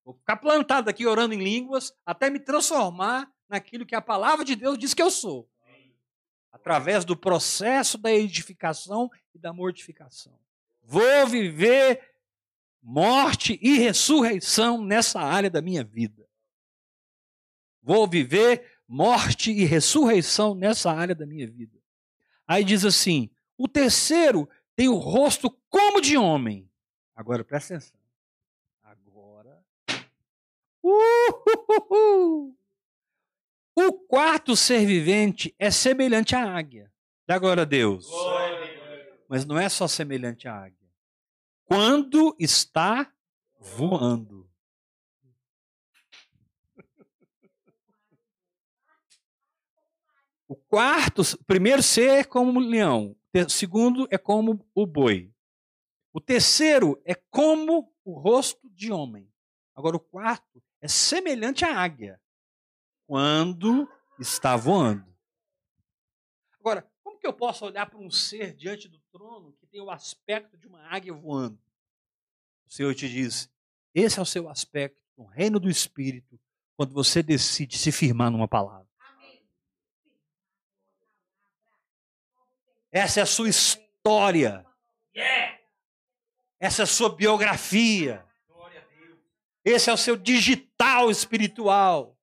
Vou 0.03 0.15
ficar 0.15 0.37
plantado 0.37 0.89
aqui 0.89 1.05
orando 1.05 1.35
em 1.35 1.37
línguas 1.37 1.93
até 2.03 2.31
me 2.31 2.39
transformar 2.39 3.31
naquilo 3.47 3.85
que 3.85 3.93
a 3.93 4.01
palavra 4.01 4.43
de 4.43 4.55
Deus 4.55 4.75
diz 4.79 4.95
que 4.95 5.03
eu 5.03 5.11
sou. 5.11 5.47
Através 6.51 7.05
do 7.05 7.15
processo 7.15 7.95
da 7.95 8.11
edificação 8.11 9.07
e 9.35 9.37
da 9.37 9.53
mortificação. 9.53 10.35
Vou 10.81 11.27
viver 11.27 12.01
morte 12.81 13.59
e 13.61 13.77
ressurreição 13.77 14.83
nessa 14.83 15.19
área 15.19 15.49
da 15.51 15.61
minha 15.61 15.83
vida. 15.83 16.27
Vou 17.83 18.07
viver 18.07 18.79
morte 18.87 19.51
e 19.51 19.63
ressurreição 19.63 20.55
nessa 20.55 20.91
área 20.91 21.13
da 21.13 21.27
minha 21.27 21.45
vida. 21.45 21.77
Aí 22.47 22.63
diz 22.63 22.83
assim: 22.83 23.29
o 23.57 23.67
terceiro 23.67 24.49
tem 24.75 24.89
o 24.89 24.95
rosto 24.95 25.49
como 25.69 26.01
de 26.01 26.17
homem. 26.17 26.69
Agora 27.15 27.43
presta 27.43 27.75
atenção. 27.75 27.99
Agora. 28.83 29.63
Uhuhu. 30.83 32.55
O 33.77 33.93
quarto 34.07 34.55
ser 34.55 34.85
vivente 34.85 35.53
é 35.59 35.69
semelhante 35.69 36.35
à 36.35 36.55
águia. 36.55 36.91
Dá 37.27 37.37
glória 37.37 37.63
a 37.63 37.65
Deus. 37.65 38.07
Mas 39.27 39.45
não 39.45 39.57
é 39.57 39.67
só 39.67 39.87
semelhante 39.87 40.47
à 40.47 40.55
águia 40.55 40.85
quando 41.65 42.35
está 42.39 43.11
voando. 43.59 44.49
O 50.47 50.55
quarto, 50.55 51.23
primeiro 51.45 51.81
ser 51.81 52.27
como 52.27 52.59
leão, 52.59 53.15
o 53.43 53.49
segundo 53.49 54.07
é 54.11 54.17
como 54.17 54.65
o 54.73 54.85
boi. 54.85 55.33
O 56.13 56.21
terceiro 56.21 57.01
é 57.03 57.15
como 57.15 57.93
o 58.03 58.13
rosto 58.13 58.69
de 58.69 58.91
homem. 58.91 59.29
Agora 59.75 59.97
o 59.97 59.99
quarto 59.99 60.63
é 60.79 60.87
semelhante 60.87 61.65
à 61.65 61.77
águia 61.77 62.21
quando 63.05 63.89
está 64.19 64.55
voando. 64.55 65.05
Agora, 66.59 66.89
como 67.03 67.19
que 67.19 67.27
eu 67.27 67.33
posso 67.33 67.65
olhar 67.65 67.85
para 67.85 67.99
um 67.99 68.09
ser 68.09 68.53
diante 68.53 68.87
do 68.87 68.99
trono 69.11 69.53
que 69.59 69.67
tem 69.67 69.81
o 69.81 69.91
aspecto 69.91 70.57
de 70.57 70.67
uma 70.67 70.81
águia 70.87 71.13
voando. 71.13 71.59
O 72.67 72.73
Senhor 72.73 72.95
te 72.95 73.09
diz: 73.09 73.49
esse 73.93 74.19
é 74.19 74.21
o 74.21 74.25
seu 74.25 74.49
aspecto 74.49 75.01
no 75.17 75.25
reino 75.25 75.59
do 75.59 75.69
Espírito, 75.69 76.39
quando 76.75 76.93
você 76.93 77.23
decide 77.23 77.77
se 77.77 77.91
firmar 77.91 78.29
numa 78.29 78.47
palavra. 78.47 78.84
Essa 82.95 83.19
é 83.19 83.23
a 83.23 83.25
sua 83.25 83.49
história. 83.49 84.65
Essa 86.57 86.81
é 86.81 86.83
a 86.83 86.87
sua 86.87 87.13
biografia. 87.13 88.25
Esse 89.65 89.89
é 89.89 89.93
o 89.93 89.97
seu 89.97 90.15
digital 90.15 91.11
espiritual. 91.11 92.17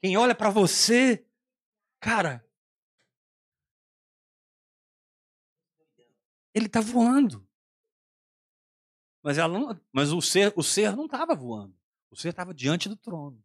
Quem 0.00 0.16
olha 0.16 0.36
para 0.36 0.50
você, 0.50 1.26
cara, 1.98 2.48
Ele 6.54 6.66
está 6.66 6.80
voando. 6.80 7.44
Mas, 9.20 9.36
não, 9.36 9.80
mas 9.92 10.12
o, 10.12 10.22
ser, 10.22 10.52
o 10.54 10.62
ser 10.62 10.94
não 10.94 11.06
estava 11.06 11.34
voando. 11.34 11.76
O 12.08 12.14
ser 12.14 12.28
estava 12.28 12.54
diante 12.54 12.88
do 12.88 12.96
trono. 12.96 13.44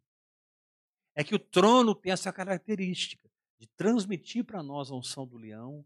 É 1.16 1.24
que 1.24 1.34
o 1.34 1.38
trono 1.38 1.96
tem 1.96 2.12
essa 2.12 2.32
característica 2.32 3.23
de 3.58 3.66
transmitir 3.68 4.44
para 4.44 4.62
nós 4.62 4.90
a 4.90 4.94
unção 4.94 5.26
do 5.26 5.36
leão. 5.36 5.84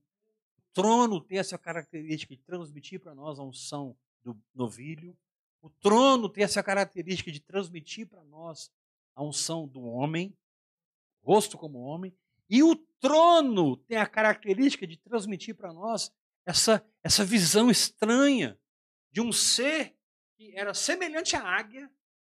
O 0.57 0.63
trono 0.73 1.21
tem 1.21 1.39
essa 1.39 1.59
característica 1.59 2.35
de 2.35 2.43
transmitir 2.43 3.01
para 3.01 3.15
nós 3.15 3.39
a 3.39 3.43
unção 3.43 3.97
do 4.23 4.41
novilho. 4.55 5.17
O 5.61 5.71
trono 5.71 6.29
tem 6.29 6.45
essa 6.45 6.63
característica 6.63 7.33
de 7.33 7.41
transmitir 7.41 8.07
para 8.07 8.23
nós 8.25 8.71
a 9.15 9.23
unção 9.23 9.67
do 9.67 9.83
homem, 9.83 10.37
rosto 11.23 11.59
como 11.59 11.81
homem. 11.81 12.17
E 12.49 12.63
o 12.63 12.77
trono 13.01 13.77
tem 13.77 13.99
a 13.99 14.07
característica 14.07 14.87
de 14.87 14.97
transmitir 14.97 15.55
para 15.55 15.73
nós 15.73 16.13
essa, 16.47 16.85
essa 17.03 17.25
visão 17.25 17.71
estranha 17.71 18.59
de 19.11 19.21
um 19.21 19.33
ser 19.33 19.97
que 20.37 20.57
era 20.57 20.73
semelhante 20.73 21.37
à 21.37 21.43
águia 21.43 21.91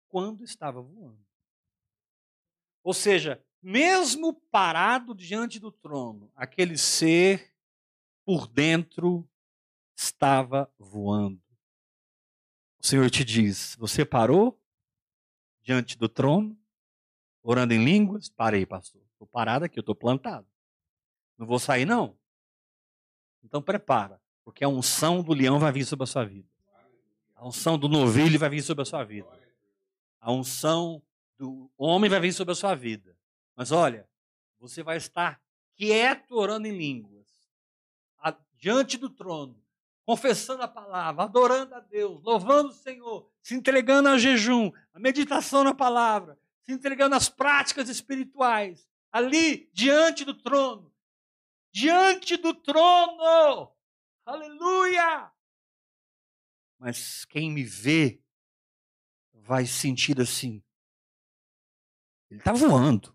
quando 0.09 0.45
estava 0.45 0.81
voando. 0.81 1.25
Ou 2.83 2.93
seja, 2.93 3.43
mesmo 3.65 4.35
parado 4.35 5.15
diante 5.15 5.59
do 5.59 5.73
trono, 5.73 6.31
aquele 6.37 6.77
ser 6.77 7.51
por 8.23 8.47
dentro 8.47 9.27
estava 9.97 10.71
voando. 10.79 11.41
O 12.79 12.87
Senhor 12.87 13.11
te 13.11 13.25
diz: 13.25 13.75
Você 13.79 14.05
parou 14.05 14.61
diante 15.63 15.97
do 15.97 16.11
trono, 16.11 16.55
orando 17.43 17.73
em 17.73 17.83
línguas? 17.83 18.29
Parei, 18.29 18.67
pastor. 18.67 19.01
Estou 19.13 19.27
parado 19.27 19.65
aqui, 19.65 19.81
estou 19.81 19.95
plantado. 19.95 20.47
Não 21.39 21.47
vou 21.47 21.59
sair, 21.59 21.87
não. 21.87 22.19
Então 23.43 23.63
prepara, 23.63 24.21
porque 24.45 24.63
a 24.63 24.69
unção 24.69 25.23
do 25.23 25.33
leão 25.33 25.59
vai 25.59 25.73
vir 25.73 25.87
sobre 25.87 26.05
a 26.05 26.07
sua 26.07 26.25
vida. 26.27 26.49
A 27.35 27.47
unção 27.47 27.79
do 27.79 27.89
novilho 27.89 28.39
vai 28.39 28.51
vir 28.51 28.63
sobre 28.63 28.83
a 28.83 28.85
sua 28.85 29.05
vida. 29.05 29.29
A 30.21 30.31
unção 30.31 31.03
do 31.39 31.71
homem 31.79 32.11
vai 32.11 32.21
vir 32.21 32.33
sobre 32.33 32.53
a 32.53 32.55
sua 32.55 32.75
vida. 32.75 33.15
Mas 33.57 33.73
olha, 33.73 34.09
você 34.59 34.83
vai 34.83 34.97
estar 34.97 35.41
quieto 35.77 36.33
orando 36.37 36.67
em 36.67 36.77
línguas, 36.77 37.25
diante 38.65 38.97
do 38.97 39.11
trono, 39.11 39.63
confessando 40.07 40.63
a 40.63 40.69
palavra, 40.69 41.25
adorando 41.25 41.75
a 41.75 41.81
Deus, 41.81 42.23
louvando 42.23 42.71
o 42.71 42.73
Senhor, 42.73 43.31
se 43.43 43.55
entregando 43.55 44.09
ao 44.09 44.19
jejum, 44.19 44.73
a 44.95 44.99
meditação 44.99 45.63
na 45.63 45.75
palavra, 45.75 46.41
se 46.63 46.73
entregando 46.73 47.15
às 47.15 47.29
práticas 47.29 47.91
espirituais, 47.91 48.89
ali 49.13 49.71
diante 49.75 50.25
do 50.25 50.33
trono, 50.33 50.91
diante 51.71 52.39
do 52.39 52.55
trono. 52.55 53.71
Aleluia! 54.25 55.31
Mas 56.79 57.27
quem 57.27 57.51
me 57.51 57.65
vê 57.65 58.19
vai 59.31 59.67
sentir 59.67 60.19
assim. 60.19 60.63
Ele 62.31 62.41
está 62.41 62.55
voando. 62.55 63.14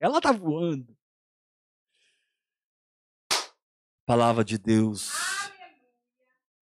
Ela 0.00 0.18
está 0.18 0.32
voando. 0.32 0.96
Palavra 4.06 4.44
de 4.44 4.56
Deus 4.56 5.10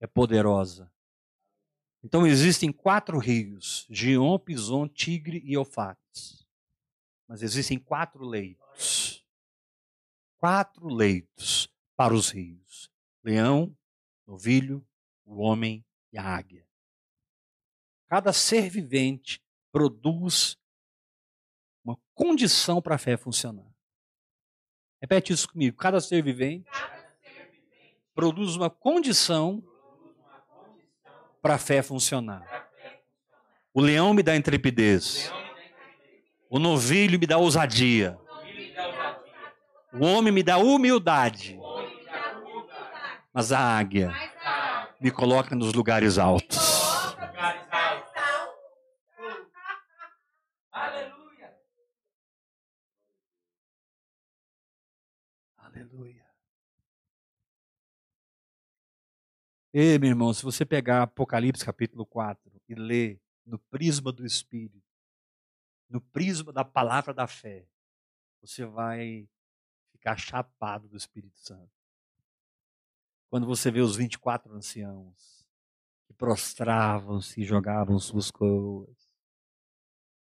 é 0.01 0.07
poderosa. 0.07 0.93
Então 2.03 2.26
existem 2.26 2.72
quatro 2.72 3.18
rios: 3.18 3.87
Gion, 3.89 4.39
Pison, 4.39 4.89
Tigre 4.89 5.41
e 5.45 5.55
Eufrates. 5.55 6.47
Mas 7.28 7.43
existem 7.43 7.78
quatro 7.78 8.24
leitos 8.24 9.26
quatro 10.37 10.89
leitos 10.89 11.68
para 11.97 12.14
os 12.14 12.30
rios: 12.30 12.91
leão, 13.22 13.76
novilho, 14.26 14.87
o 15.24 15.41
homem 15.43 15.84
e 16.12 16.18
a 16.18 16.22
águia. 16.22 16.66
Cada 18.07 18.32
ser 18.32 18.70
vivente 18.70 19.43
produz 19.72 20.57
condição 22.17 22.81
para 22.83 22.95
a 22.95 22.99
fé 22.99 23.17
funcionar. 23.17 23.71
Repete 25.01 25.33
isso 25.33 25.49
comigo. 25.49 25.77
Cada 25.77 26.01
ser 26.01 26.23
vivente 26.23 26.67
produz 28.14 28.57
uma 28.57 28.71
condição 28.71 29.62
para 31.43 31.55
a 31.55 31.59
fé 31.59 31.83
funcionar. 31.83 32.69
O 33.73 33.81
leão 33.83 34.14
me 34.14 34.23
dá 34.23 34.35
intrepidez. 34.35 35.31
O 36.49 36.59
novilho 36.59 37.21
me 37.21 37.27
dá 37.27 37.37
ousadia. 37.37 38.19
O 39.93 40.05
homem 40.05 40.33
me 40.33 40.43
dá 40.43 40.57
humildade. 40.57 41.61
Mas 43.33 43.53
a 43.53 43.61
águia 43.61 44.11
me 44.99 45.11
coloca 45.11 45.55
nos 45.55 45.75
lugares 45.75 46.17
altos. 46.17 46.77
Aleluia. 55.77 56.25
Ei, 59.79 59.99
meu 59.99 60.09
irmão, 60.09 60.33
se 60.33 60.43
você 60.43 60.64
pegar 60.64 61.03
Apocalipse 61.03 61.62
capítulo 61.62 62.07
4 62.07 62.51
e 62.66 62.74
ler 62.74 63.20
no 63.45 63.59
prisma 63.59 64.11
do 64.11 64.24
Espírito, 64.24 64.83
no 65.87 66.01
prisma 66.01 66.51
da 66.51 66.64
palavra 66.64 67.12
da 67.12 67.27
fé, 67.27 67.68
você 68.41 68.64
vai 68.64 69.29
ficar 69.93 70.16
chapado 70.16 70.89
do 70.89 70.97
Espírito 70.97 71.39
Santo. 71.39 71.70
Quando 73.29 73.47
você 73.47 73.70
vê 73.70 73.81
os 73.81 73.97
24 73.97 74.51
anciãos 74.55 75.47
que 76.07 76.14
prostravam-se 76.14 77.43
e 77.43 77.45
jogavam 77.45 77.99
suas 77.99 78.31
coroas. 78.31 79.11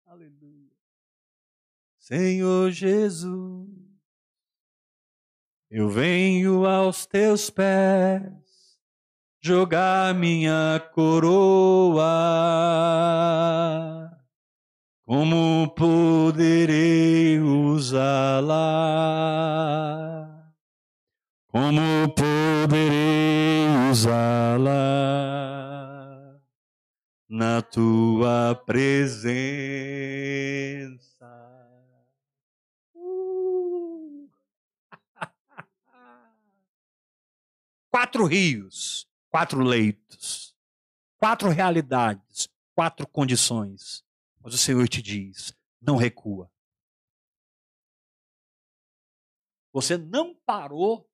Aleluia. 0.04 0.72
Senhor 1.96 2.72
Jesus, 2.72 3.70
eu 5.70 5.88
venho 5.88 6.66
aos 6.66 7.06
teus 7.06 7.48
pés 7.50 8.47
jogar 9.40 10.14
minha 10.14 10.80
coroa. 10.92 12.04
Como 15.04 15.68
poderei 15.74 17.40
usá-la? 17.40 18.56
Como 21.46 22.12
poderei 22.14 23.66
usá-la 23.90 24.68
na 27.26 27.62
tua 27.62 28.54
presença? 28.66 29.38
Uh! 32.94 34.28
Quatro 37.90 38.26
rios 38.26 39.07
quatro 39.38 39.62
leitos, 39.62 40.56
quatro 41.16 41.48
realidades, 41.48 42.48
quatro 42.74 43.06
condições. 43.06 44.04
Mas 44.40 44.52
o 44.52 44.58
Senhor 44.58 44.88
te 44.88 45.00
diz: 45.00 45.56
não 45.80 45.96
recua. 45.96 46.50
Você 49.72 49.96
não 49.96 50.34
parou 50.34 51.08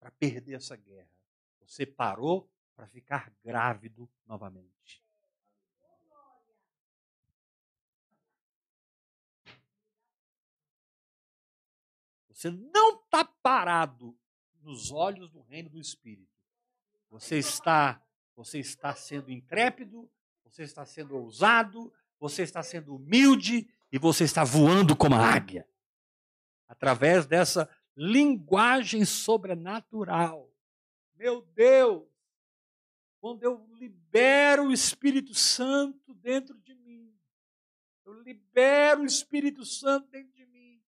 para 0.00 0.10
perder 0.10 0.54
essa 0.54 0.74
guerra. 0.74 1.08
Você 1.60 1.86
parou 1.86 2.50
para 2.74 2.88
ficar 2.88 3.32
grávido 3.44 4.10
novamente. 4.24 5.04
Você 12.28 12.50
não 12.50 13.00
está 13.00 13.24
parado 13.24 14.18
nos 14.62 14.90
olhos 14.90 15.30
do 15.30 15.42
reino 15.42 15.70
do 15.70 15.78
Espírito. 15.78 16.35
Você 17.10 17.38
está, 17.38 18.02
você 18.34 18.58
está 18.58 18.94
sendo 18.94 19.30
intrépido, 19.30 20.10
você 20.44 20.62
está 20.62 20.84
sendo 20.84 21.16
ousado, 21.16 21.92
você 22.18 22.42
está 22.42 22.62
sendo 22.62 22.96
humilde 22.96 23.68
e 23.90 23.98
você 23.98 24.24
está 24.24 24.44
voando 24.44 24.96
como 24.96 25.14
a 25.14 25.34
águia. 25.34 25.68
Através 26.68 27.26
dessa 27.26 27.68
linguagem 27.96 29.04
sobrenatural. 29.04 30.52
Meu 31.14 31.42
Deus, 31.54 32.06
quando 33.20 33.42
eu 33.42 33.66
libero 33.74 34.66
o 34.66 34.72
Espírito 34.72 35.34
Santo 35.34 36.14
dentro 36.14 36.58
de 36.60 36.74
mim, 36.74 37.14
eu 38.04 38.22
libero 38.22 39.02
o 39.02 39.06
Espírito 39.06 39.64
Santo 39.64 40.08
dentro 40.08 40.32
de 40.32 40.46
mim, 40.46 40.80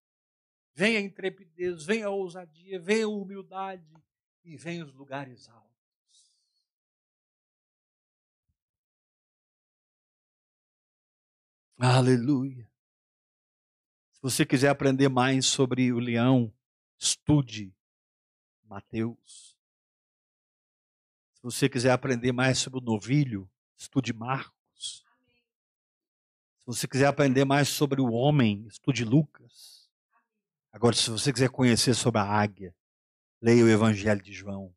vem 0.75 0.97
a 0.97 1.01
intrepidez, 1.01 1.85
vem 1.85 2.03
a 2.03 2.11
ousadia, 2.11 2.79
vem 2.79 3.03
a 3.03 3.09
humildade 3.09 3.93
e 4.45 4.57
vem 4.57 4.83
os 4.83 4.93
lugares 4.93 5.49
altos. 5.49 5.68
Aleluia. 11.81 12.69
Se 14.11 14.21
você 14.21 14.45
quiser 14.45 14.69
aprender 14.69 15.09
mais 15.09 15.47
sobre 15.47 15.93
o 15.93 16.01
leão, 16.01 16.53
estude 16.99 17.73
Mateus. 18.65 19.57
Se 21.35 21.41
você 21.41 21.69
quiser 21.69 21.93
aprender 21.93 22.33
mais 22.33 22.59
sobre 22.59 22.81
o 22.81 22.83
novilho, 22.83 23.49
estude 23.77 24.13
Marcos. 24.13 25.05
Se 26.59 26.67
você 26.67 26.89
quiser 26.89 27.07
aprender 27.07 27.45
mais 27.45 27.69
sobre 27.69 28.01
o 28.01 28.11
homem, 28.11 28.67
estude 28.67 29.05
Lucas. 29.05 29.89
Agora, 30.73 30.97
se 30.97 31.09
você 31.09 31.33
quiser 31.33 31.49
conhecer 31.49 31.95
sobre 31.95 32.21
a 32.21 32.25
águia, 32.25 32.75
leia 33.41 33.65
o 33.65 33.69
Evangelho 33.69 34.21
de 34.21 34.33
João. 34.33 34.75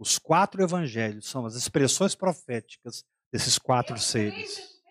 Os 0.00 0.18
quatro 0.18 0.60
evangelhos 0.60 1.28
são 1.28 1.46
as 1.46 1.54
expressões 1.54 2.16
proféticas 2.16 3.06
desses 3.32 3.58
quatro 3.58 3.98
seres. 3.98 4.82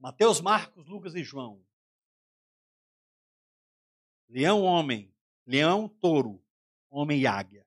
Mateus, 0.00 0.40
Marcos, 0.40 0.86
Lucas 0.86 1.14
e 1.14 1.22
João. 1.22 1.62
Leão, 4.28 4.62
homem. 4.62 5.14
Leão, 5.46 5.88
touro. 5.88 6.42
Homem 6.90 7.20
e 7.20 7.26
águia. 7.26 7.66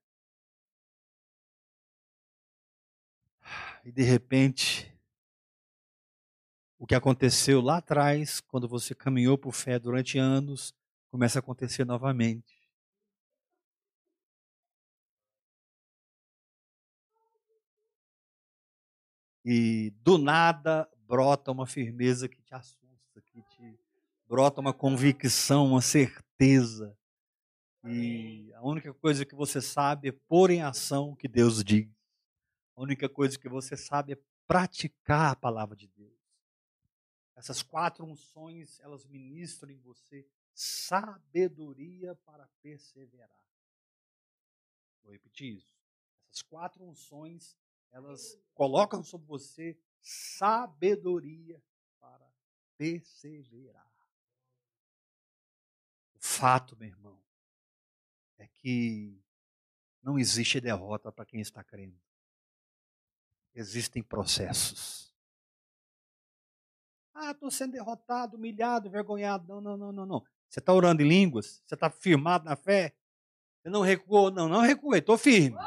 E 3.83 3.91
de 3.91 4.03
repente, 4.03 4.91
o 6.79 6.87
que 6.87 6.95
aconteceu 6.95 7.61
lá 7.61 7.77
atrás, 7.77 8.39
quando 8.41 8.67
você 8.67 8.95
caminhou 8.95 9.37
por 9.37 9.51
fé 9.51 9.77
durante 9.77 10.17
anos, 10.17 10.73
começa 11.09 11.39
a 11.39 11.41
acontecer 11.41 11.85
novamente. 11.85 12.60
E 19.43 19.91
do 20.01 20.17
nada 20.17 20.89
brota 21.07 21.51
uma 21.51 21.65
firmeza 21.65 22.29
que 22.29 22.41
te 22.41 22.53
assusta, 22.53 23.21
que 23.25 23.41
te 23.41 23.79
brota 24.27 24.61
uma 24.61 24.73
convicção, 24.73 25.67
uma 25.67 25.81
certeza. 25.81 26.97
E 27.83 28.51
a 28.53 28.61
única 28.61 28.93
coisa 28.93 29.25
que 29.25 29.35
você 29.35 29.59
sabe 29.59 30.09
é 30.09 30.11
pôr 30.11 30.51
em 30.51 30.61
ação 30.61 31.09
o 31.09 31.15
que 31.15 31.27
Deus 31.27 31.63
diz. 31.63 31.89
A 32.75 32.81
única 32.81 33.09
coisa 33.09 33.37
que 33.37 33.49
você 33.49 33.75
sabe 33.75 34.13
é 34.13 34.19
praticar 34.47 35.31
a 35.31 35.35
palavra 35.35 35.75
de 35.75 35.87
Deus. 35.87 36.11
Essas 37.35 37.63
quatro 37.63 38.05
unções, 38.05 38.79
elas 38.81 39.05
ministram 39.05 39.71
em 39.71 39.79
você 39.79 40.27
sabedoria 40.53 42.15
para 42.25 42.47
perseverar. 42.61 43.41
Vou 45.03 45.11
repetir 45.11 45.57
isso. 45.57 45.73
Essas 46.29 46.43
quatro 46.43 46.83
unções 46.83 47.57
elas 47.91 48.39
colocam 48.53 49.03
sobre 49.03 49.27
você 49.27 49.77
sabedoria 50.01 51.61
para 51.99 52.27
perseverar. 52.77 53.89
O 56.15 56.19
fato, 56.19 56.75
meu 56.77 56.87
irmão, 56.87 57.21
é 58.37 58.47
que 58.47 59.19
não 60.01 60.17
existe 60.17 60.59
derrota 60.59 61.11
para 61.11 61.25
quem 61.25 61.41
está 61.41 61.63
crendo. 61.63 61.99
Existem 63.53 64.01
processos. 64.01 65.13
Ah, 67.13 67.31
estou 67.31 67.51
sendo 67.51 67.73
derrotado, 67.73 68.37
humilhado, 68.37 68.87
envergonhado. 68.87 69.47
Não, 69.47 69.61
não, 69.61 69.77
não, 69.77 69.91
não, 69.91 70.05
não. 70.05 70.25
Você 70.47 70.59
está 70.59 70.73
orando 70.73 71.01
em 71.01 71.07
línguas? 71.07 71.61
Você 71.65 71.75
está 71.75 71.89
firmado 71.89 72.45
na 72.45 72.55
fé? 72.55 72.95
Você 73.61 73.69
não 73.69 73.81
recuou? 73.81 74.31
Não, 74.31 74.47
não 74.47 74.61
recuei, 74.61 74.99
estou 74.99 75.17
firme. 75.17 75.57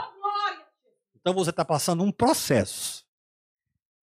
Então 1.25 1.33
você 1.33 1.49
está 1.49 1.65
passando 1.65 2.05
um 2.05 2.13
processo. 2.13 3.09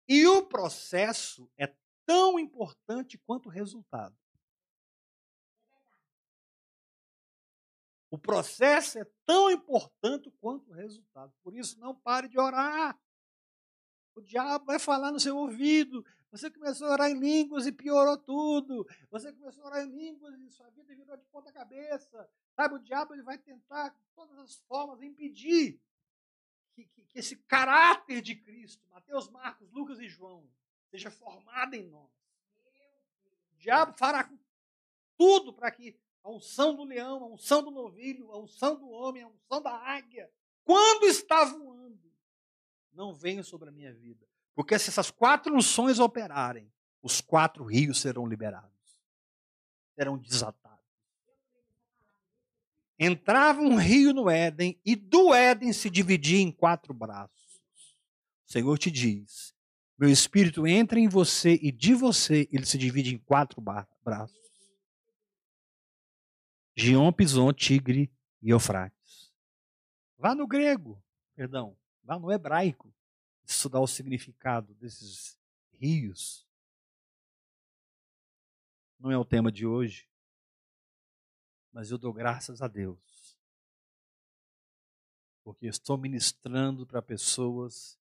E 0.09 0.26
o 0.26 0.47
processo 0.47 1.47
é 1.55 1.72
tão 2.07 2.39
importante 2.39 3.20
quanto 3.20 3.49
o 3.49 3.51
resultado. 3.51 4.18
O 8.09 8.18
processo 8.18 8.97
é 8.97 9.05
tão 9.28 9.51
importante 9.51 10.32
quanto 10.41 10.72
o 10.72 10.74
resultado. 10.74 11.32
Por 11.43 11.53
isso, 11.53 11.80
não 11.80 11.93
pare 11.93 12.28
de 12.28 12.39
orar. 12.39 12.99
O 14.16 14.22
diabo 14.22 14.66
vai 14.66 14.80
falar 14.80 15.11
no 15.11 15.20
seu 15.20 15.38
ouvido. 15.38 16.03
Você 16.32 16.49
começou 16.49 16.88
a 16.88 16.93
orar 16.93 17.11
em 17.11 17.20
línguas 17.20 17.68
e 17.68 17.72
piorou 17.72 18.18
tudo. 18.18 18.88
Você 19.11 19.32
começou 19.32 19.64
a 19.66 19.68
orar 19.68 19.86
em 19.86 19.91
línguas 19.91 20.34
e 20.34 20.49
sua 20.49 20.68
vida 20.72 20.95
virou 20.95 21.16
de 21.16 21.26
ponta 21.26 21.51
cabeça. 21.51 22.28
Sabe, 22.55 22.74
o 22.74 22.80
diabo 22.80 23.14
ele 23.14 23.22
vai 23.22 23.38
tentar, 23.38 23.89
de 23.89 24.01
todas 24.16 24.36
as 24.39 24.55
formas, 24.68 25.03
impedir 25.03 25.80
que, 26.74 26.86
que, 26.86 27.05
que 27.05 27.19
esse 27.19 27.36
caráter 27.36 28.21
de 28.21 28.36
Cristo, 28.36 28.88
Mateus, 28.89 29.30
Marcos, 29.30 29.71
Lucas 29.71 29.99
e 29.99 30.07
João, 30.07 30.49
seja 30.89 31.09
formado 31.09 31.76
em 31.76 31.84
nós. 31.84 32.11
O 33.53 33.57
diabo 33.57 33.93
fará 33.97 34.30
tudo 35.17 35.53
para 35.53 35.71
que 35.71 35.97
a 36.24 36.30
unção 36.30 36.76
do 36.76 36.84
leão, 36.84 37.24
a 37.24 37.28
unção 37.28 37.63
do 37.63 37.71
novilho, 37.71 38.32
a 38.32 38.38
unção 38.38 38.76
do 38.76 38.89
homem, 38.89 39.24
a 39.24 39.28
unção 39.28 39.61
da 39.61 39.76
águia, 39.76 40.32
quando 40.63 41.05
está 41.05 41.43
voando, 41.43 42.11
não 42.93 43.13
venha 43.13 43.43
sobre 43.43 43.69
a 43.69 43.71
minha 43.71 43.93
vida. 43.93 44.26
Porque 44.55 44.78
se 44.80 44.89
essas 44.89 45.11
quatro 45.11 45.55
unções 45.55 45.99
operarem, 45.99 46.71
os 47.01 47.19
quatro 47.19 47.65
rios 47.65 47.99
serão 47.99 48.26
liberados, 48.26 48.97
serão 49.95 50.17
desatados. 50.17 50.72
Entrava 52.99 53.61
um 53.61 53.75
rio 53.75 54.13
no 54.13 54.29
Éden 54.29 54.79
e 54.85 54.95
do 54.95 55.33
Éden 55.33 55.73
se 55.73 55.89
dividia 55.89 56.41
em 56.41 56.51
quatro 56.51 56.93
braços. 56.93 57.61
O 58.47 58.51
Senhor 58.51 58.77
te 58.77 58.91
diz: 58.91 59.53
meu 59.97 60.09
espírito 60.09 60.67
entra 60.67 60.99
em 60.99 61.07
você 61.07 61.57
e 61.61 61.71
de 61.71 61.93
você 61.93 62.49
ele 62.51 62.65
se 62.65 62.77
divide 62.77 63.15
em 63.15 63.17
quatro 63.17 63.61
braços. 63.61 64.37
Gion, 66.75 67.11
Pison, 67.11 67.53
Tigre 67.53 68.11
e 68.41 68.49
Eufrates. 68.49 69.31
Vá 70.17 70.33
no 70.33 70.47
grego, 70.47 71.01
perdão, 71.35 71.77
vá 72.03 72.17
no 72.17 72.31
hebraico, 72.31 72.93
estudar 73.45 73.79
o 73.79 73.87
significado 73.87 74.73
desses 74.75 75.37
rios. 75.73 76.47
Não 78.99 79.11
é 79.11 79.17
o 79.17 79.25
tema 79.25 79.51
de 79.51 79.65
hoje, 79.65 80.07
mas 81.74 81.89
eu 81.89 81.97
dou 81.97 82.13
graças 82.13 82.61
a 82.61 82.67
Deus, 82.67 83.38
porque 85.43 85.65
estou 85.65 85.97
ministrando 85.97 86.86
para 86.86 87.01
pessoas 87.01 87.99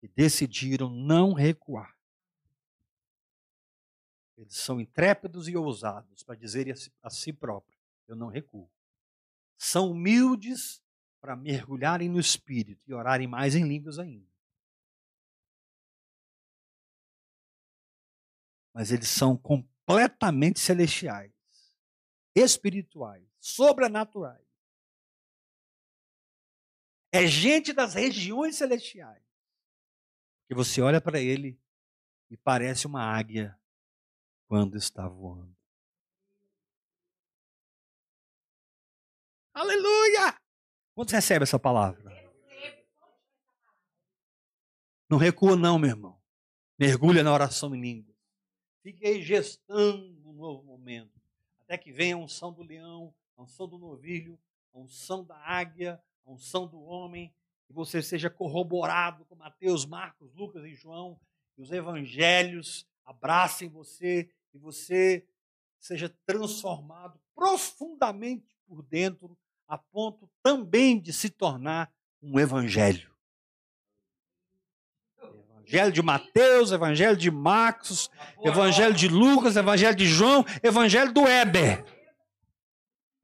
que 0.00 0.08
decidiram 0.08 0.88
não 0.88 1.32
recuar. 1.32 1.94
Eles 4.36 4.56
são 4.56 4.80
intrépidos 4.80 5.48
e 5.48 5.56
ousados 5.56 6.22
para 6.22 6.34
dizer 6.34 6.70
a 6.70 6.76
si, 6.76 6.92
a 7.02 7.10
si 7.10 7.32
próprio: 7.32 7.78
Eu 8.06 8.16
não 8.16 8.28
recuo. 8.28 8.70
São 9.56 9.90
humildes 9.90 10.82
para 11.20 11.36
mergulharem 11.36 12.08
no 12.08 12.20
espírito 12.20 12.82
e 12.86 12.94
orarem 12.94 13.26
mais 13.26 13.54
em 13.54 13.66
línguas 13.66 13.98
ainda. 13.98 14.28
Mas 18.72 18.90
eles 18.90 19.08
são 19.08 19.36
completamente 19.36 20.58
celestiais, 20.58 21.33
espirituais, 22.34 23.26
sobrenaturais. 23.38 24.44
É 27.12 27.26
gente 27.26 27.72
das 27.72 27.94
regiões 27.94 28.56
celestiais 28.56 29.22
que 30.48 30.54
você 30.54 30.80
olha 30.80 31.00
para 31.00 31.20
ele 31.20 31.60
e 32.30 32.36
parece 32.36 32.86
uma 32.86 33.02
águia 33.02 33.58
quando 34.48 34.76
está 34.76 35.08
voando. 35.08 35.54
Aleluia! 39.52 40.36
Quando 40.94 41.10
você 41.10 41.16
recebe 41.16 41.44
essa 41.44 41.58
palavra? 41.58 42.12
Não 45.08 45.18
recua, 45.18 45.54
não, 45.54 45.78
meu 45.78 45.90
irmão. 45.90 46.20
Mergulha 46.78 47.22
na 47.22 47.32
oração 47.32 47.74
em 47.74 47.80
língua. 47.80 48.14
Fique 48.82 49.06
aí 49.06 49.22
gestando 49.22 50.28
um 50.28 50.32
novo 50.32 50.64
momento. 50.64 51.23
Até 51.64 51.78
que 51.78 51.92
venha 51.92 52.14
a 52.14 52.18
unção 52.18 52.52
do 52.52 52.62
leão, 52.62 53.14
a 53.36 53.42
unção 53.42 53.66
do 53.66 53.78
novilho, 53.78 54.38
a 54.72 54.78
unção 54.78 55.24
da 55.24 55.36
águia, 55.36 56.00
a 56.24 56.30
unção 56.30 56.66
do 56.66 56.80
homem, 56.82 57.32
que 57.66 57.72
você 57.72 58.02
seja 58.02 58.28
corroborado 58.28 59.24
com 59.24 59.34
Mateus, 59.34 59.86
Marcos, 59.86 60.34
Lucas 60.34 60.64
e 60.64 60.74
João, 60.74 61.18
e 61.56 61.62
os 61.62 61.70
evangelhos 61.70 62.86
abracem 63.04 63.68
você 63.68 64.28
e 64.52 64.58
você 64.58 65.26
seja 65.78 66.08
transformado 66.26 67.20
profundamente 67.34 68.56
por 68.66 68.82
dentro, 68.82 69.36
a 69.66 69.76
ponto 69.76 70.30
também 70.42 71.00
de 71.00 71.12
se 71.12 71.30
tornar 71.30 71.92
um 72.22 72.38
evangelho. 72.38 73.13
Evangelho 75.64 75.92
de 75.92 76.02
Mateus, 76.02 76.72
Evangelho 76.72 77.16
de 77.16 77.30
Marcos, 77.30 78.10
Evangelho 78.42 78.92
de 78.92 79.08
Lucas, 79.08 79.56
Evangelho 79.56 79.96
de 79.96 80.06
João, 80.06 80.44
Evangelho 80.62 81.12
do 81.12 81.26
Éber, 81.26 81.84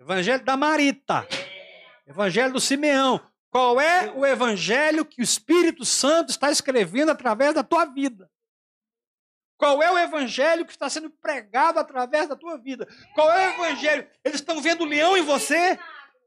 Evangelho 0.01 0.43
da 0.43 0.57
Marita, 0.57 1.29
Evangelho 2.07 2.53
do 2.53 2.61
Simeão. 2.61 3.21
Qual 3.51 3.81
é 3.81 4.11
o 4.13 4.25
evangelho 4.25 5.05
que 5.05 5.21
o 5.21 5.25
Espírito 5.25 5.85
Santo 5.85 6.31
está 6.31 6.51
escrevendo 6.51 7.11
através 7.11 7.53
da 7.53 7.63
tua 7.63 7.85
vida? 7.85 8.31
Qual 9.59 9.83
é 9.83 9.93
o 9.93 9.99
evangelho 9.99 10.65
que 10.65 10.73
está 10.73 10.89
sendo 10.89 11.11
pregado 11.11 11.79
através 11.79 12.27
da 12.27 12.35
tua 12.35 12.57
vida? 12.57 12.89
Qual 13.15 13.31
é 13.31 13.49
o 13.49 13.53
evangelho? 13.53 14.09
Eles 14.25 14.41
estão 14.41 14.63
vendo 14.63 14.85
o 14.85 14.87
leão 14.87 15.17
em 15.17 15.23
você? 15.23 15.79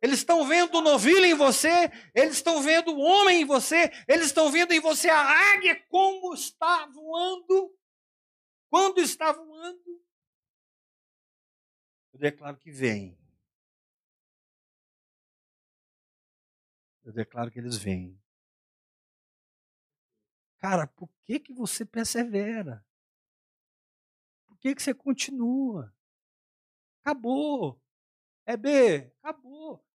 Eles 0.03 0.19
estão 0.19 0.45
vendo 0.45 0.75
o 0.75 0.81
novilho 0.81 1.23
em 1.23 1.33
você? 1.33 1.89
Eles 2.13 2.35
estão 2.35 2.61
vendo 2.61 2.91
o 2.91 2.99
homem 2.99 3.43
em 3.43 3.45
você? 3.45 3.89
Eles 4.05 4.25
estão 4.25 4.51
vendo 4.51 4.73
em 4.73 4.81
você 4.81 5.07
a 5.09 5.53
águia 5.53 5.81
como 5.87 6.33
está 6.33 6.85
voando? 6.87 7.73
Quando 8.69 8.99
está 8.99 9.31
voando? 9.31 10.03
Eu 12.11 12.19
declaro 12.19 12.57
que 12.57 12.69
vem. 12.69 13.17
Eu 17.05 17.13
declaro 17.13 17.49
que 17.49 17.59
eles 17.59 17.77
vêm. 17.77 18.21
Cara, 20.59 20.85
por 20.85 21.09
que, 21.23 21.39
que 21.39 21.53
você 21.53 21.85
persevera? 21.85 22.85
Por 24.47 24.57
que, 24.57 24.75
que 24.75 24.83
você 24.83 24.93
continua? 24.93 25.95
Acabou. 26.99 27.81
É 28.45 28.57
B, 28.57 29.09
acabou. 29.21 29.92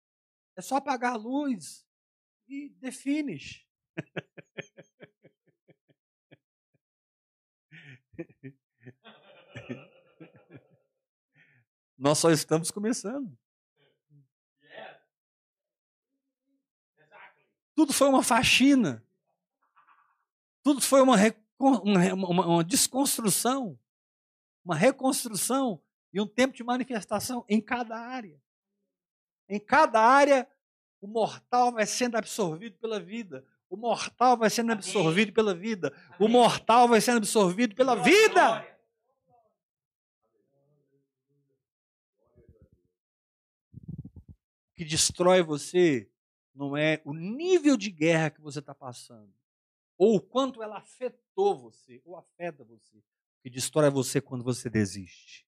É 0.59 0.61
só 0.61 0.77
apagar 0.79 1.13
a 1.13 1.17
luz 1.17 1.87
e 2.49 2.71
define. 2.81 3.39
Nós 11.97 12.19
só 12.19 12.33
estamos 12.33 12.73
começando. 12.73 13.39
Tudo 17.77 17.93
foi 17.93 18.09
uma 18.09 18.25
faxina. 18.25 19.07
Tudo 20.65 20.81
foi 20.81 21.01
uma, 21.03 21.15
uma, 21.57 22.47
uma 22.47 22.65
desconstrução, 22.65 23.79
uma 24.65 24.75
reconstrução 24.75 25.81
e 26.13 26.21
um 26.21 26.27
tempo 26.27 26.57
de 26.57 26.65
manifestação 26.65 27.45
em 27.49 27.61
cada 27.61 27.97
área. 27.97 28.43
Em 29.49 29.59
cada 29.59 30.01
área, 30.01 30.47
o 31.01 31.07
mortal 31.07 31.73
vai 31.73 31.87
sendo 31.87 32.17
absorvido 32.17 32.77
pela 32.79 33.01
vida. 33.01 33.45
O 33.71 33.77
mortal 33.77 34.37
vai 34.37 34.51
sendo 34.51 34.73
absorvido 34.73 35.33
pela 35.33 35.55
vida. 35.55 35.93
O 36.19 36.29
mortal 36.29 36.89
vai 36.89 37.01
sendo 37.01 37.19
absorvido 37.19 37.75
pela 37.75 37.95
vida. 37.95 38.67
O 44.71 44.75
que 44.75 44.85
destrói 44.85 45.43
você 45.43 46.09
não 46.55 46.77
é 46.77 47.01
o 47.05 47.15
nível 47.15 47.77
de 47.77 47.91
guerra 47.91 48.31
que 48.31 48.41
você 48.41 48.59
está 48.59 48.75
passando, 48.75 49.33
ou 49.97 50.17
o 50.17 50.21
quanto 50.21 50.63
ela 50.63 50.79
afetou 50.79 51.57
você, 51.57 52.03
ou 52.05 52.17
afeta 52.17 52.65
você, 52.65 53.03
que 53.41 53.49
destrói 53.49 53.91
você 53.91 54.21
quando 54.21 54.43
você 54.43 54.69
desiste. 54.69 55.48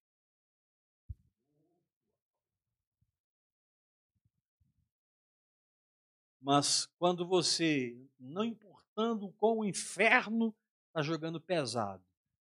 Mas 6.41 6.87
quando 6.97 7.25
você, 7.25 7.95
não 8.19 8.43
importando 8.43 9.31
com 9.33 9.59
o 9.59 9.65
inferno 9.65 10.53
está 10.87 11.01
jogando 11.01 11.39
pesado, 11.39 12.03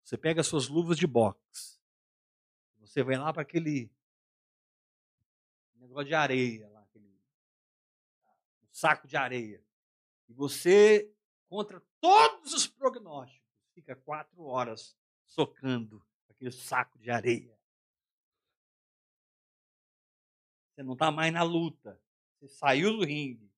você 0.04 0.18
pega 0.18 0.42
suas 0.42 0.68
luvas 0.68 0.98
de 0.98 1.06
boxe, 1.06 1.80
você 2.80 3.04
vai 3.04 3.18
lá 3.18 3.32
para 3.32 3.42
aquele 3.42 3.92
negócio 5.76 6.06
de 6.06 6.16
areia 6.16 6.70
lá, 6.70 6.82
saco 8.82 9.08
de 9.08 9.16
areia. 9.16 9.64
E 10.28 10.34
você, 10.34 11.14
contra 11.48 11.80
todos 12.00 12.54
os 12.54 12.66
prognósticos, 12.66 13.48
fica 13.76 13.96
quatro 13.96 14.44
horas 14.44 14.98
socando 15.26 16.04
aquele 16.30 16.52
saco 16.52 16.98
de 16.98 17.12
areia. 17.12 17.56
Você 20.72 20.82
não 20.82 20.94
está 20.94 21.12
mais 21.12 21.32
na 21.32 21.44
luta. 21.44 22.02
Você 22.39 22.48
saiu 22.48 22.98
do 22.98 23.06
ringue. 23.06 23.51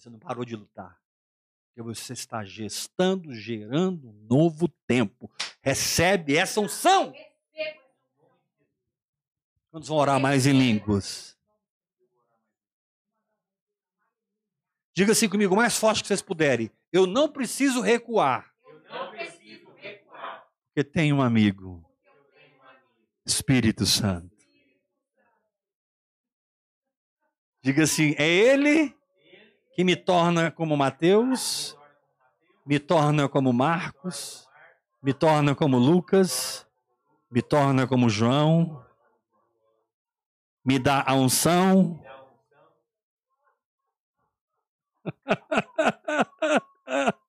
Você 0.00 0.08
não 0.08 0.18
parou 0.18 0.46
de 0.46 0.56
lutar. 0.56 0.98
Porque 1.68 1.82
você 1.82 2.14
está 2.14 2.42
gestando, 2.42 3.34
gerando 3.34 4.08
um 4.08 4.12
novo 4.30 4.66
tempo. 4.86 5.30
Recebe 5.60 6.38
essa 6.38 6.58
unção. 6.58 7.12
Vamos 9.70 9.90
orar 9.90 10.18
mais 10.18 10.46
em 10.46 10.58
línguas? 10.58 11.38
Diga 14.96 15.12
assim 15.12 15.28
comigo, 15.28 15.54
mais 15.54 15.76
forte 15.76 16.00
que 16.00 16.08
vocês 16.08 16.22
puderem. 16.22 16.70
Eu 16.90 17.06
não 17.06 17.30
preciso 17.30 17.82
recuar. 17.82 18.50
Eu 18.64 18.82
não 18.88 19.10
preciso 19.10 19.70
recuar. 19.74 20.48
Porque 20.68 20.82
tenho 20.82 21.16
um 21.16 21.22
amigo. 21.22 21.84
Espírito 23.26 23.84
Santo. 23.84 24.34
Diga 27.62 27.82
assim, 27.82 28.14
é 28.16 28.26
ele 28.26 28.98
que 29.74 29.84
me 29.84 29.96
torna 29.96 30.50
como 30.50 30.76
Mateus, 30.76 31.76
me 32.64 32.78
torna 32.78 33.28
como 33.28 33.52
Marcos, 33.52 34.48
me 35.02 35.12
torna 35.12 35.54
como 35.54 35.78
Lucas, 35.78 36.66
me 37.30 37.42
torna 37.42 37.86
como 37.86 38.08
João, 38.08 38.82
me 40.64 40.78
dá 40.78 41.02
a 41.06 41.14
unção. 41.14 42.02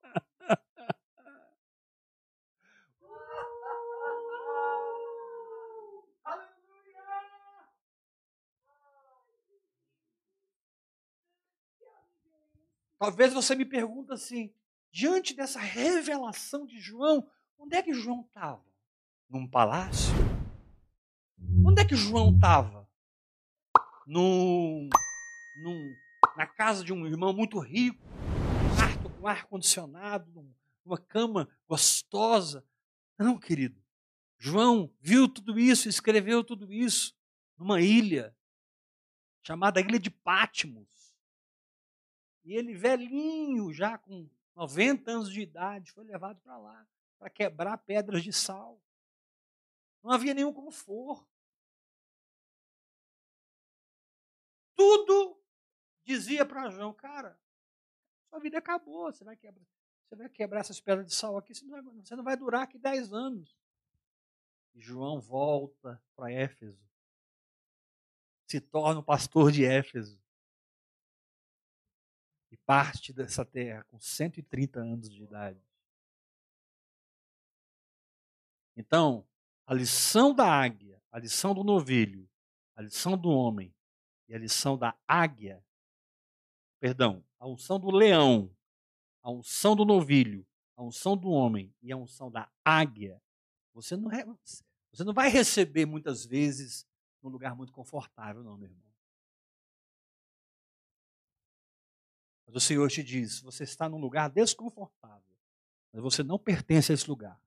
Talvez 13.01 13.33
você 13.33 13.55
me 13.55 13.65
pergunte 13.65 14.13
assim, 14.13 14.53
diante 14.91 15.33
dessa 15.33 15.59
revelação 15.59 16.67
de 16.67 16.79
João, 16.79 17.27
onde 17.57 17.75
é 17.75 17.81
que 17.81 17.95
João 17.95 18.21
estava? 18.21 18.63
Num 19.27 19.47
palácio? 19.47 20.13
Onde 21.65 21.81
é 21.81 21.85
que 21.85 21.95
João 21.95 22.31
estava? 22.31 22.87
Num, 24.05 24.87
num, 25.63 25.95
na 26.37 26.45
casa 26.45 26.83
de 26.83 26.93
um 26.93 27.07
irmão 27.07 27.33
muito 27.33 27.57
rico, 27.57 28.05
quarto 28.75 29.09
com 29.09 29.27
ar-condicionado, 29.27 30.47
numa 30.85 30.99
cama 30.99 31.49
gostosa. 31.67 32.63
Não, 33.17 33.35
querido. 33.39 33.81
João 34.37 34.93
viu 35.01 35.27
tudo 35.27 35.57
isso, 35.57 35.89
escreveu 35.89 36.43
tudo 36.43 36.71
isso 36.71 37.17
numa 37.57 37.81
ilha 37.81 38.37
chamada 39.41 39.81
Ilha 39.81 39.97
de 39.97 40.11
Pátimos. 40.11 40.87
E 42.43 42.55
ele, 42.55 42.73
velhinho, 42.73 43.71
já 43.71 43.97
com 43.97 44.29
90 44.55 45.11
anos 45.11 45.31
de 45.31 45.41
idade, 45.41 45.91
foi 45.91 46.03
levado 46.03 46.39
para 46.41 46.57
lá 46.57 46.87
para 47.21 47.29
quebrar 47.29 47.77
pedras 47.77 48.23
de 48.23 48.33
sal. 48.33 48.81
Não 50.01 50.11
havia 50.11 50.33
nenhum 50.33 50.51
conforto. 50.51 51.29
Tudo 54.75 55.39
dizia 56.03 56.43
para 56.43 56.71
João, 56.71 56.91
cara, 56.91 57.39
sua 58.27 58.39
vida 58.39 58.57
acabou, 58.57 59.11
você 59.11 59.23
vai 59.23 59.35
quebrar, 59.35 59.67
você 60.07 60.15
vai 60.15 60.29
quebrar 60.29 60.61
essas 60.61 60.81
pedras 60.81 61.05
de 61.05 61.13
sal 61.13 61.37
aqui, 61.37 61.53
você 61.53 61.63
não 61.63 61.71
vai, 61.71 61.81
você 61.83 62.15
não 62.15 62.23
vai 62.23 62.35
durar 62.35 62.63
aqui 62.63 62.79
10 62.79 63.13
anos. 63.13 63.55
E 64.73 64.81
João 64.81 65.19
volta 65.19 66.01
para 66.15 66.31
Éfeso, 66.31 66.83
se 68.47 68.59
torna 68.59 68.99
o 68.99 69.03
pastor 69.03 69.51
de 69.51 69.63
Éfeso 69.63 70.20
parte 72.65 73.11
dessa 73.13 73.45
terra 73.45 73.83
com 73.85 73.99
130 73.99 74.79
anos 74.79 75.09
de 75.09 75.23
idade. 75.23 75.61
Então, 78.75 79.27
a 79.65 79.73
lição 79.73 80.33
da 80.33 80.45
águia, 80.45 81.01
a 81.11 81.19
lição 81.19 81.53
do 81.53 81.63
novilho, 81.63 82.29
a 82.75 82.81
lição 82.81 83.17
do 83.17 83.29
homem 83.29 83.73
e 84.27 84.33
a 84.33 84.37
lição 84.37 84.77
da 84.77 84.97
águia, 85.07 85.63
perdão, 86.79 87.23
a 87.39 87.47
unção 87.47 87.79
do 87.79 87.91
leão, 87.91 88.49
a 89.21 89.31
unção 89.31 89.75
do 89.75 89.85
novilho, 89.85 90.45
a 90.75 90.83
unção 90.83 91.15
do 91.15 91.29
homem 91.29 91.73
e 91.81 91.91
a 91.91 91.97
unção 91.97 92.31
da 92.31 92.49
águia, 92.65 93.21
você 93.73 93.95
não, 93.95 94.09
você 94.91 95.03
não 95.03 95.13
vai 95.13 95.29
receber 95.29 95.85
muitas 95.85 96.25
vezes 96.25 96.85
num 97.21 97.29
lugar 97.29 97.55
muito 97.55 97.71
confortável, 97.71 98.43
não, 98.43 98.57
meu 98.57 98.69
irmão. 98.69 98.90
Mas 102.51 102.63
o 102.63 102.67
Senhor 102.67 102.89
te 102.89 103.01
diz: 103.01 103.39
você 103.39 103.63
está 103.63 103.87
num 103.87 103.97
lugar 103.97 104.29
desconfortável, 104.29 105.21
mas 105.93 106.03
você 106.03 106.21
não 106.21 106.37
pertence 106.37 106.91
a 106.91 106.95
esse 106.95 107.09
lugar. 107.09 107.39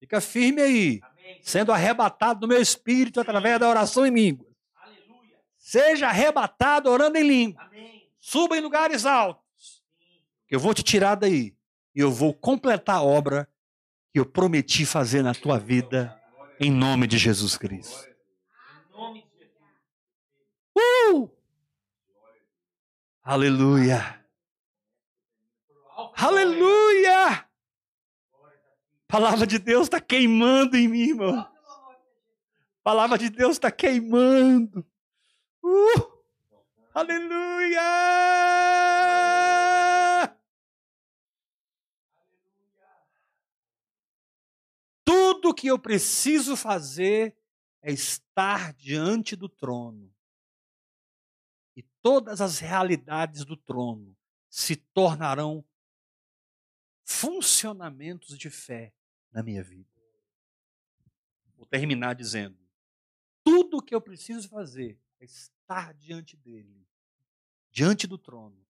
Fica 0.00 0.20
firme 0.20 0.60
aí, 0.60 1.00
Amém. 1.02 1.40
sendo 1.42 1.72
arrebatado 1.72 2.40
do 2.40 2.48
meu 2.48 2.60
espírito 2.60 3.20
através 3.20 3.58
da 3.60 3.68
oração 3.68 4.04
em 4.04 4.12
línguas. 4.12 4.52
Aleluia. 4.74 5.38
Seja 5.56 6.08
arrebatado 6.08 6.90
orando 6.90 7.16
em 7.16 7.26
línguas. 7.26 7.64
Amém. 7.66 8.10
Suba 8.18 8.56
em 8.56 8.60
lugares 8.60 9.06
altos. 9.06 9.84
Que 10.48 10.56
eu 10.56 10.60
vou 10.60 10.74
te 10.74 10.82
tirar 10.82 11.14
daí 11.14 11.56
e 11.94 12.00
eu 12.00 12.10
vou 12.10 12.34
completar 12.34 12.96
a 12.96 13.02
obra 13.02 13.48
que 14.12 14.18
eu 14.18 14.26
prometi 14.26 14.84
fazer 14.84 15.22
na 15.22 15.34
tua 15.34 15.58
vida 15.58 16.20
em 16.58 16.70
nome 16.70 17.06
de 17.06 17.18
Jesus 17.18 17.56
Cristo. 17.56 18.08
Uh! 20.76 21.37
Aleluia. 23.30 24.24
Aleluia. 26.16 27.26
A 27.26 27.46
palavra 29.06 29.46
de 29.46 29.58
Deus 29.58 29.82
está 29.82 30.00
queimando 30.00 30.78
em 30.78 30.88
mim, 30.88 31.10
irmão. 31.10 31.38
A 31.38 31.52
palavra 32.82 33.18
de 33.18 33.28
Deus 33.28 33.56
está 33.56 33.70
queimando. 33.70 34.82
Uh, 35.62 36.22
aleluia. 36.94 37.82
Tudo 45.04 45.52
que 45.52 45.66
eu 45.66 45.78
preciso 45.78 46.56
fazer 46.56 47.36
é 47.82 47.92
estar 47.92 48.72
diante 48.72 49.36
do 49.36 49.50
trono 49.50 50.10
todas 52.08 52.40
as 52.40 52.58
realidades 52.58 53.44
do 53.44 53.54
trono 53.54 54.16
se 54.48 54.76
tornarão 54.76 55.62
funcionamentos 57.04 58.38
de 58.38 58.48
fé 58.48 58.94
na 59.30 59.42
minha 59.42 59.62
vida. 59.62 59.90
Vou 61.54 61.66
terminar 61.66 62.14
dizendo: 62.14 62.56
tudo 63.44 63.76
o 63.76 63.82
que 63.82 63.94
eu 63.94 64.00
preciso 64.00 64.48
fazer 64.48 64.98
é 65.20 65.26
estar 65.26 65.92
diante 65.92 66.34
dele, 66.34 66.88
diante 67.70 68.06
do 68.06 68.16
trono. 68.16 68.66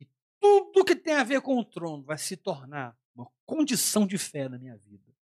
E 0.00 0.08
tudo 0.40 0.82
que 0.82 0.96
tem 0.96 1.12
a 1.12 1.24
ver 1.24 1.42
com 1.42 1.58
o 1.58 1.64
trono 1.64 2.04
vai 2.04 2.16
se 2.16 2.38
tornar 2.38 2.98
uma 3.14 3.30
condição 3.44 4.06
de 4.06 4.16
fé 4.16 4.48
na 4.48 4.58
minha 4.58 4.78
vida. 4.78 5.14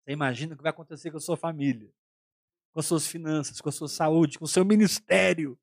Você 0.00 0.12
imagina 0.12 0.54
o 0.54 0.56
que 0.56 0.62
vai 0.62 0.70
acontecer 0.70 1.10
com 1.10 1.18
a 1.18 1.20
sua 1.20 1.36
família, 1.36 1.92
com 2.72 2.80
as 2.80 2.86
suas 2.86 3.06
finanças, 3.06 3.60
com 3.60 3.68
a 3.68 3.72
sua 3.72 3.88
saúde, 3.88 4.38
com 4.38 4.46
o 4.46 4.48
seu 4.48 4.64
ministério, 4.64 5.58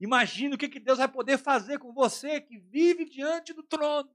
Imagina 0.00 0.54
o 0.54 0.58
que 0.58 0.80
Deus 0.80 0.98
vai 0.98 1.08
poder 1.08 1.38
fazer 1.38 1.78
com 1.78 1.92
você 1.92 2.40
que 2.40 2.58
vive 2.58 3.04
diante 3.04 3.52
do 3.52 3.62
trono. 3.62 4.10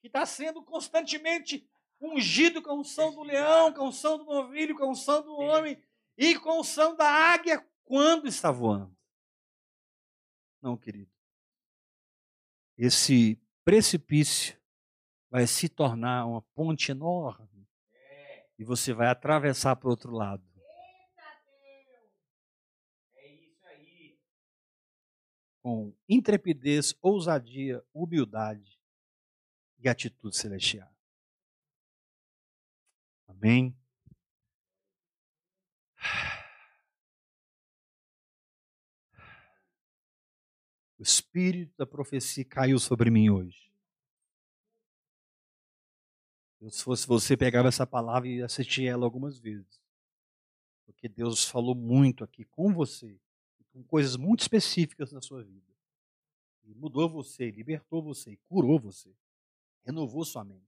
Que 0.00 0.06
está 0.06 0.24
sendo 0.24 0.62
constantemente 0.62 1.68
ungido 2.00 2.60
com 2.60 2.70
a 2.70 2.74
unção 2.74 3.14
do 3.14 3.22
leão, 3.22 3.72
com 3.72 3.82
a 3.82 3.88
unção 3.88 4.18
do 4.18 4.24
novilho, 4.24 4.76
com 4.76 4.84
a 4.84 4.88
unção 4.88 5.22
do 5.22 5.34
homem 5.34 5.80
e 6.16 6.38
com 6.38 6.50
a 6.50 6.60
unção 6.60 6.96
da 6.96 7.08
águia 7.08 7.64
quando 7.84 8.26
está 8.26 8.50
voando. 8.50 8.96
Não, 10.60 10.76
querido. 10.76 11.10
Esse 12.76 13.40
precipício 13.64 14.56
vai 15.30 15.46
se 15.46 15.68
tornar 15.68 16.26
uma 16.26 16.42
ponte 16.54 16.90
enorme 16.90 17.68
e 18.58 18.64
você 18.64 18.92
vai 18.92 19.08
atravessar 19.08 19.76
para 19.76 19.88
o 19.88 19.90
outro 19.90 20.12
lado. 20.12 20.51
Com 25.62 25.94
intrepidez, 26.08 26.94
ousadia, 27.00 27.82
humildade 27.94 28.78
e 29.78 29.88
atitude 29.88 30.36
celestial. 30.36 30.92
Amém? 33.28 33.74
O 40.98 41.02
espírito 41.02 41.76
da 41.76 41.86
profecia 41.86 42.44
caiu 42.44 42.78
sobre 42.78 43.10
mim 43.10 43.30
hoje. 43.30 43.72
Eu, 46.60 46.70
se 46.70 46.84
fosse 46.84 47.06
você, 47.08 47.36
pegava 47.36 47.66
essa 47.66 47.84
palavra 47.84 48.28
e 48.28 48.40
assistia 48.40 48.90
ela 48.90 49.04
algumas 49.04 49.36
vezes. 49.36 49.82
Porque 50.86 51.08
Deus 51.08 51.44
falou 51.44 51.74
muito 51.74 52.22
aqui 52.22 52.44
com 52.44 52.72
você 52.72 53.20
com 53.72 53.82
coisas 53.82 54.16
muito 54.16 54.40
específicas 54.40 55.12
na 55.12 55.20
sua 55.20 55.42
vida. 55.42 55.72
E 56.64 56.74
mudou 56.74 57.08
você, 57.08 57.50
libertou 57.50 58.02
você, 58.02 58.36
curou 58.48 58.78
você, 58.78 59.14
renovou 59.84 60.24
sua 60.24 60.44
mente. 60.44 60.62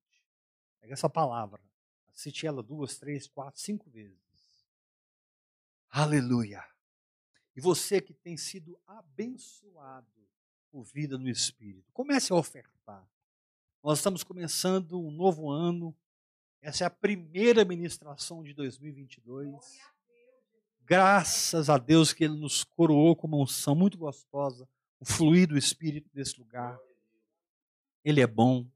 Pega 0.80 0.94
essa 0.94 1.09
palavra, 1.09 1.62
assiste 2.09 2.46
ela 2.46 2.62
duas, 2.62 2.98
três, 2.98 3.28
quatro, 3.28 3.61
cinco 3.61 3.88
vezes. 3.90 4.18
Aleluia! 5.88 6.64
E 7.55 7.61
você 7.61 8.00
que 8.00 8.12
tem 8.12 8.36
sido 8.36 8.78
abençoado 8.84 10.11
por 10.70 10.82
vida 10.82 11.16
no 11.16 11.28
Espírito, 11.28 11.92
comece 11.92 12.32
a 12.32 12.36
ofertar. 12.36 13.09
Nós 13.80 13.98
estamos 13.98 14.24
começando 14.24 14.98
um 14.98 15.11
novo 15.11 15.50
ano. 15.50 15.94
Essa 16.61 16.84
é 16.84 16.86
a 16.86 16.90
primeira 16.90 17.64
ministração 17.64 18.42
de 18.42 18.52
2022. 18.55 19.78
Graças 20.87 21.70
a 21.70 21.78
Deus 21.78 22.12
que 22.12 22.24
Ele 22.24 22.37
nos 22.37 22.62
coroou 22.62 23.16
com 23.16 23.26
uma 23.26 23.39
unção 23.39 23.74
muito 23.74 23.97
gostosa, 23.97 24.68
o 25.01 25.05
fluir 25.07 25.49
do 25.49 25.57
Espírito 25.57 26.11
desse 26.12 26.39
lugar. 26.39 26.78
Ele 28.05 28.20
é 28.20 28.26
bom. 28.26 28.70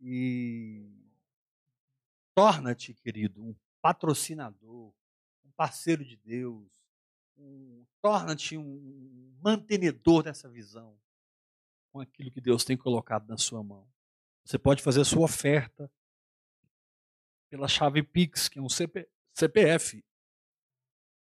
E 0.00 0.90
torna-te, 2.34 2.94
querido, 2.94 3.42
um 3.42 3.54
patrocinador, 3.82 4.94
um 5.44 5.50
parceiro 5.54 6.02
de 6.02 6.16
Deus. 6.16 6.66
Um, 7.36 7.84
Torna-te 8.00 8.56
um 8.56 9.36
mantenedor 9.42 10.22
dessa 10.22 10.48
visão 10.48 10.98
com 11.92 12.00
aquilo 12.00 12.30
que 12.30 12.40
Deus 12.40 12.64
tem 12.64 12.76
colocado 12.76 13.28
na 13.28 13.36
sua 13.36 13.62
mão. 13.62 13.86
Você 14.44 14.58
pode 14.58 14.82
fazer 14.82 15.02
a 15.02 15.04
sua 15.04 15.24
oferta 15.24 15.90
pela 17.50 17.68
chave 17.68 18.02
Pix, 18.02 18.48
que 18.48 18.58
é 18.58 18.62
um 18.62 18.68
CP, 18.68 19.08
CPF 19.34 20.02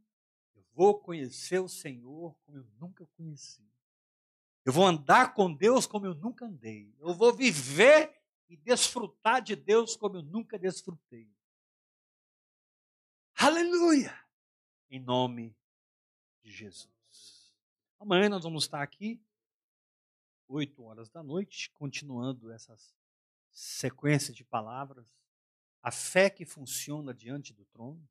eu 0.55 0.63
vou 0.73 0.99
conhecer 0.99 1.59
o 1.59 1.69
Senhor 1.69 2.35
como 2.45 2.57
eu 2.57 2.65
nunca 2.79 3.05
conheci. 3.17 3.65
Eu 4.65 4.73
vou 4.73 4.85
andar 4.85 5.33
com 5.33 5.53
Deus 5.53 5.87
como 5.87 6.05
eu 6.05 6.13
nunca 6.13 6.45
andei. 6.45 6.93
Eu 6.99 7.13
vou 7.13 7.33
viver 7.33 8.16
e 8.49 8.55
desfrutar 8.55 9.41
de 9.41 9.55
Deus 9.55 9.95
como 9.95 10.17
eu 10.17 10.21
nunca 10.21 10.57
desfrutei. 10.57 11.29
Aleluia! 13.35 14.17
Em 14.89 14.99
nome 14.99 15.55
de 16.41 16.51
Jesus. 16.51 17.53
Amanhã 17.99 18.29
nós 18.29 18.43
vamos 18.43 18.63
estar 18.63 18.81
aqui, 18.81 19.21
8 20.47 20.81
horas 20.83 21.09
da 21.09 21.21
noite, 21.21 21.69
continuando 21.71 22.51
essas 22.51 22.95
sequências 23.51 24.35
de 24.35 24.43
palavras. 24.43 25.05
A 25.83 25.91
fé 25.91 26.29
que 26.29 26.45
funciona 26.45 27.13
diante 27.13 27.53
do 27.53 27.65
trono. 27.65 28.07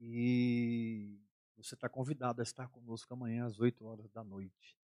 E 0.00 1.20
você 1.56 1.74
está 1.74 1.88
convidado 1.88 2.40
a 2.40 2.42
estar 2.42 2.68
conosco 2.68 3.12
amanhã 3.12 3.44
às 3.44 3.60
8 3.60 3.84
horas 3.84 4.10
da 4.10 4.24
noite. 4.24 4.79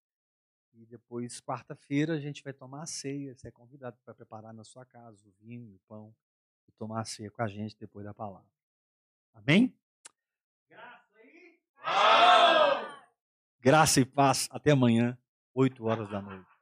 E 0.77 0.85
depois, 0.85 1.39
quarta-feira, 1.39 2.13
a 2.13 2.19
gente 2.19 2.43
vai 2.43 2.51
tomar 2.51 2.83
a 2.83 2.85
ceia. 2.85 3.33
Você 3.33 3.47
é 3.47 3.51
convidado 3.51 3.97
para 4.03 4.13
preparar 4.13 4.53
na 4.53 4.63
sua 4.63 4.85
casa 4.85 5.27
o 5.27 5.31
vinho, 5.39 5.75
o 5.75 5.79
pão, 5.87 6.13
e 6.67 6.71
tomar 6.73 7.01
a 7.01 7.05
ceia 7.05 7.31
com 7.31 7.41
a 7.41 7.47
gente 7.47 7.77
depois 7.77 8.05
da 8.05 8.13
palavra. 8.13 8.49
Amém? 9.33 9.73
Graça 10.69 11.05
e 11.17 11.63
paz. 11.81 13.07
Graça 13.59 13.99
e 14.01 14.05
paz. 14.05 14.47
Até 14.51 14.71
amanhã, 14.71 15.17
8 15.53 15.85
horas 15.85 16.09
da 16.09 16.21
noite. 16.21 16.54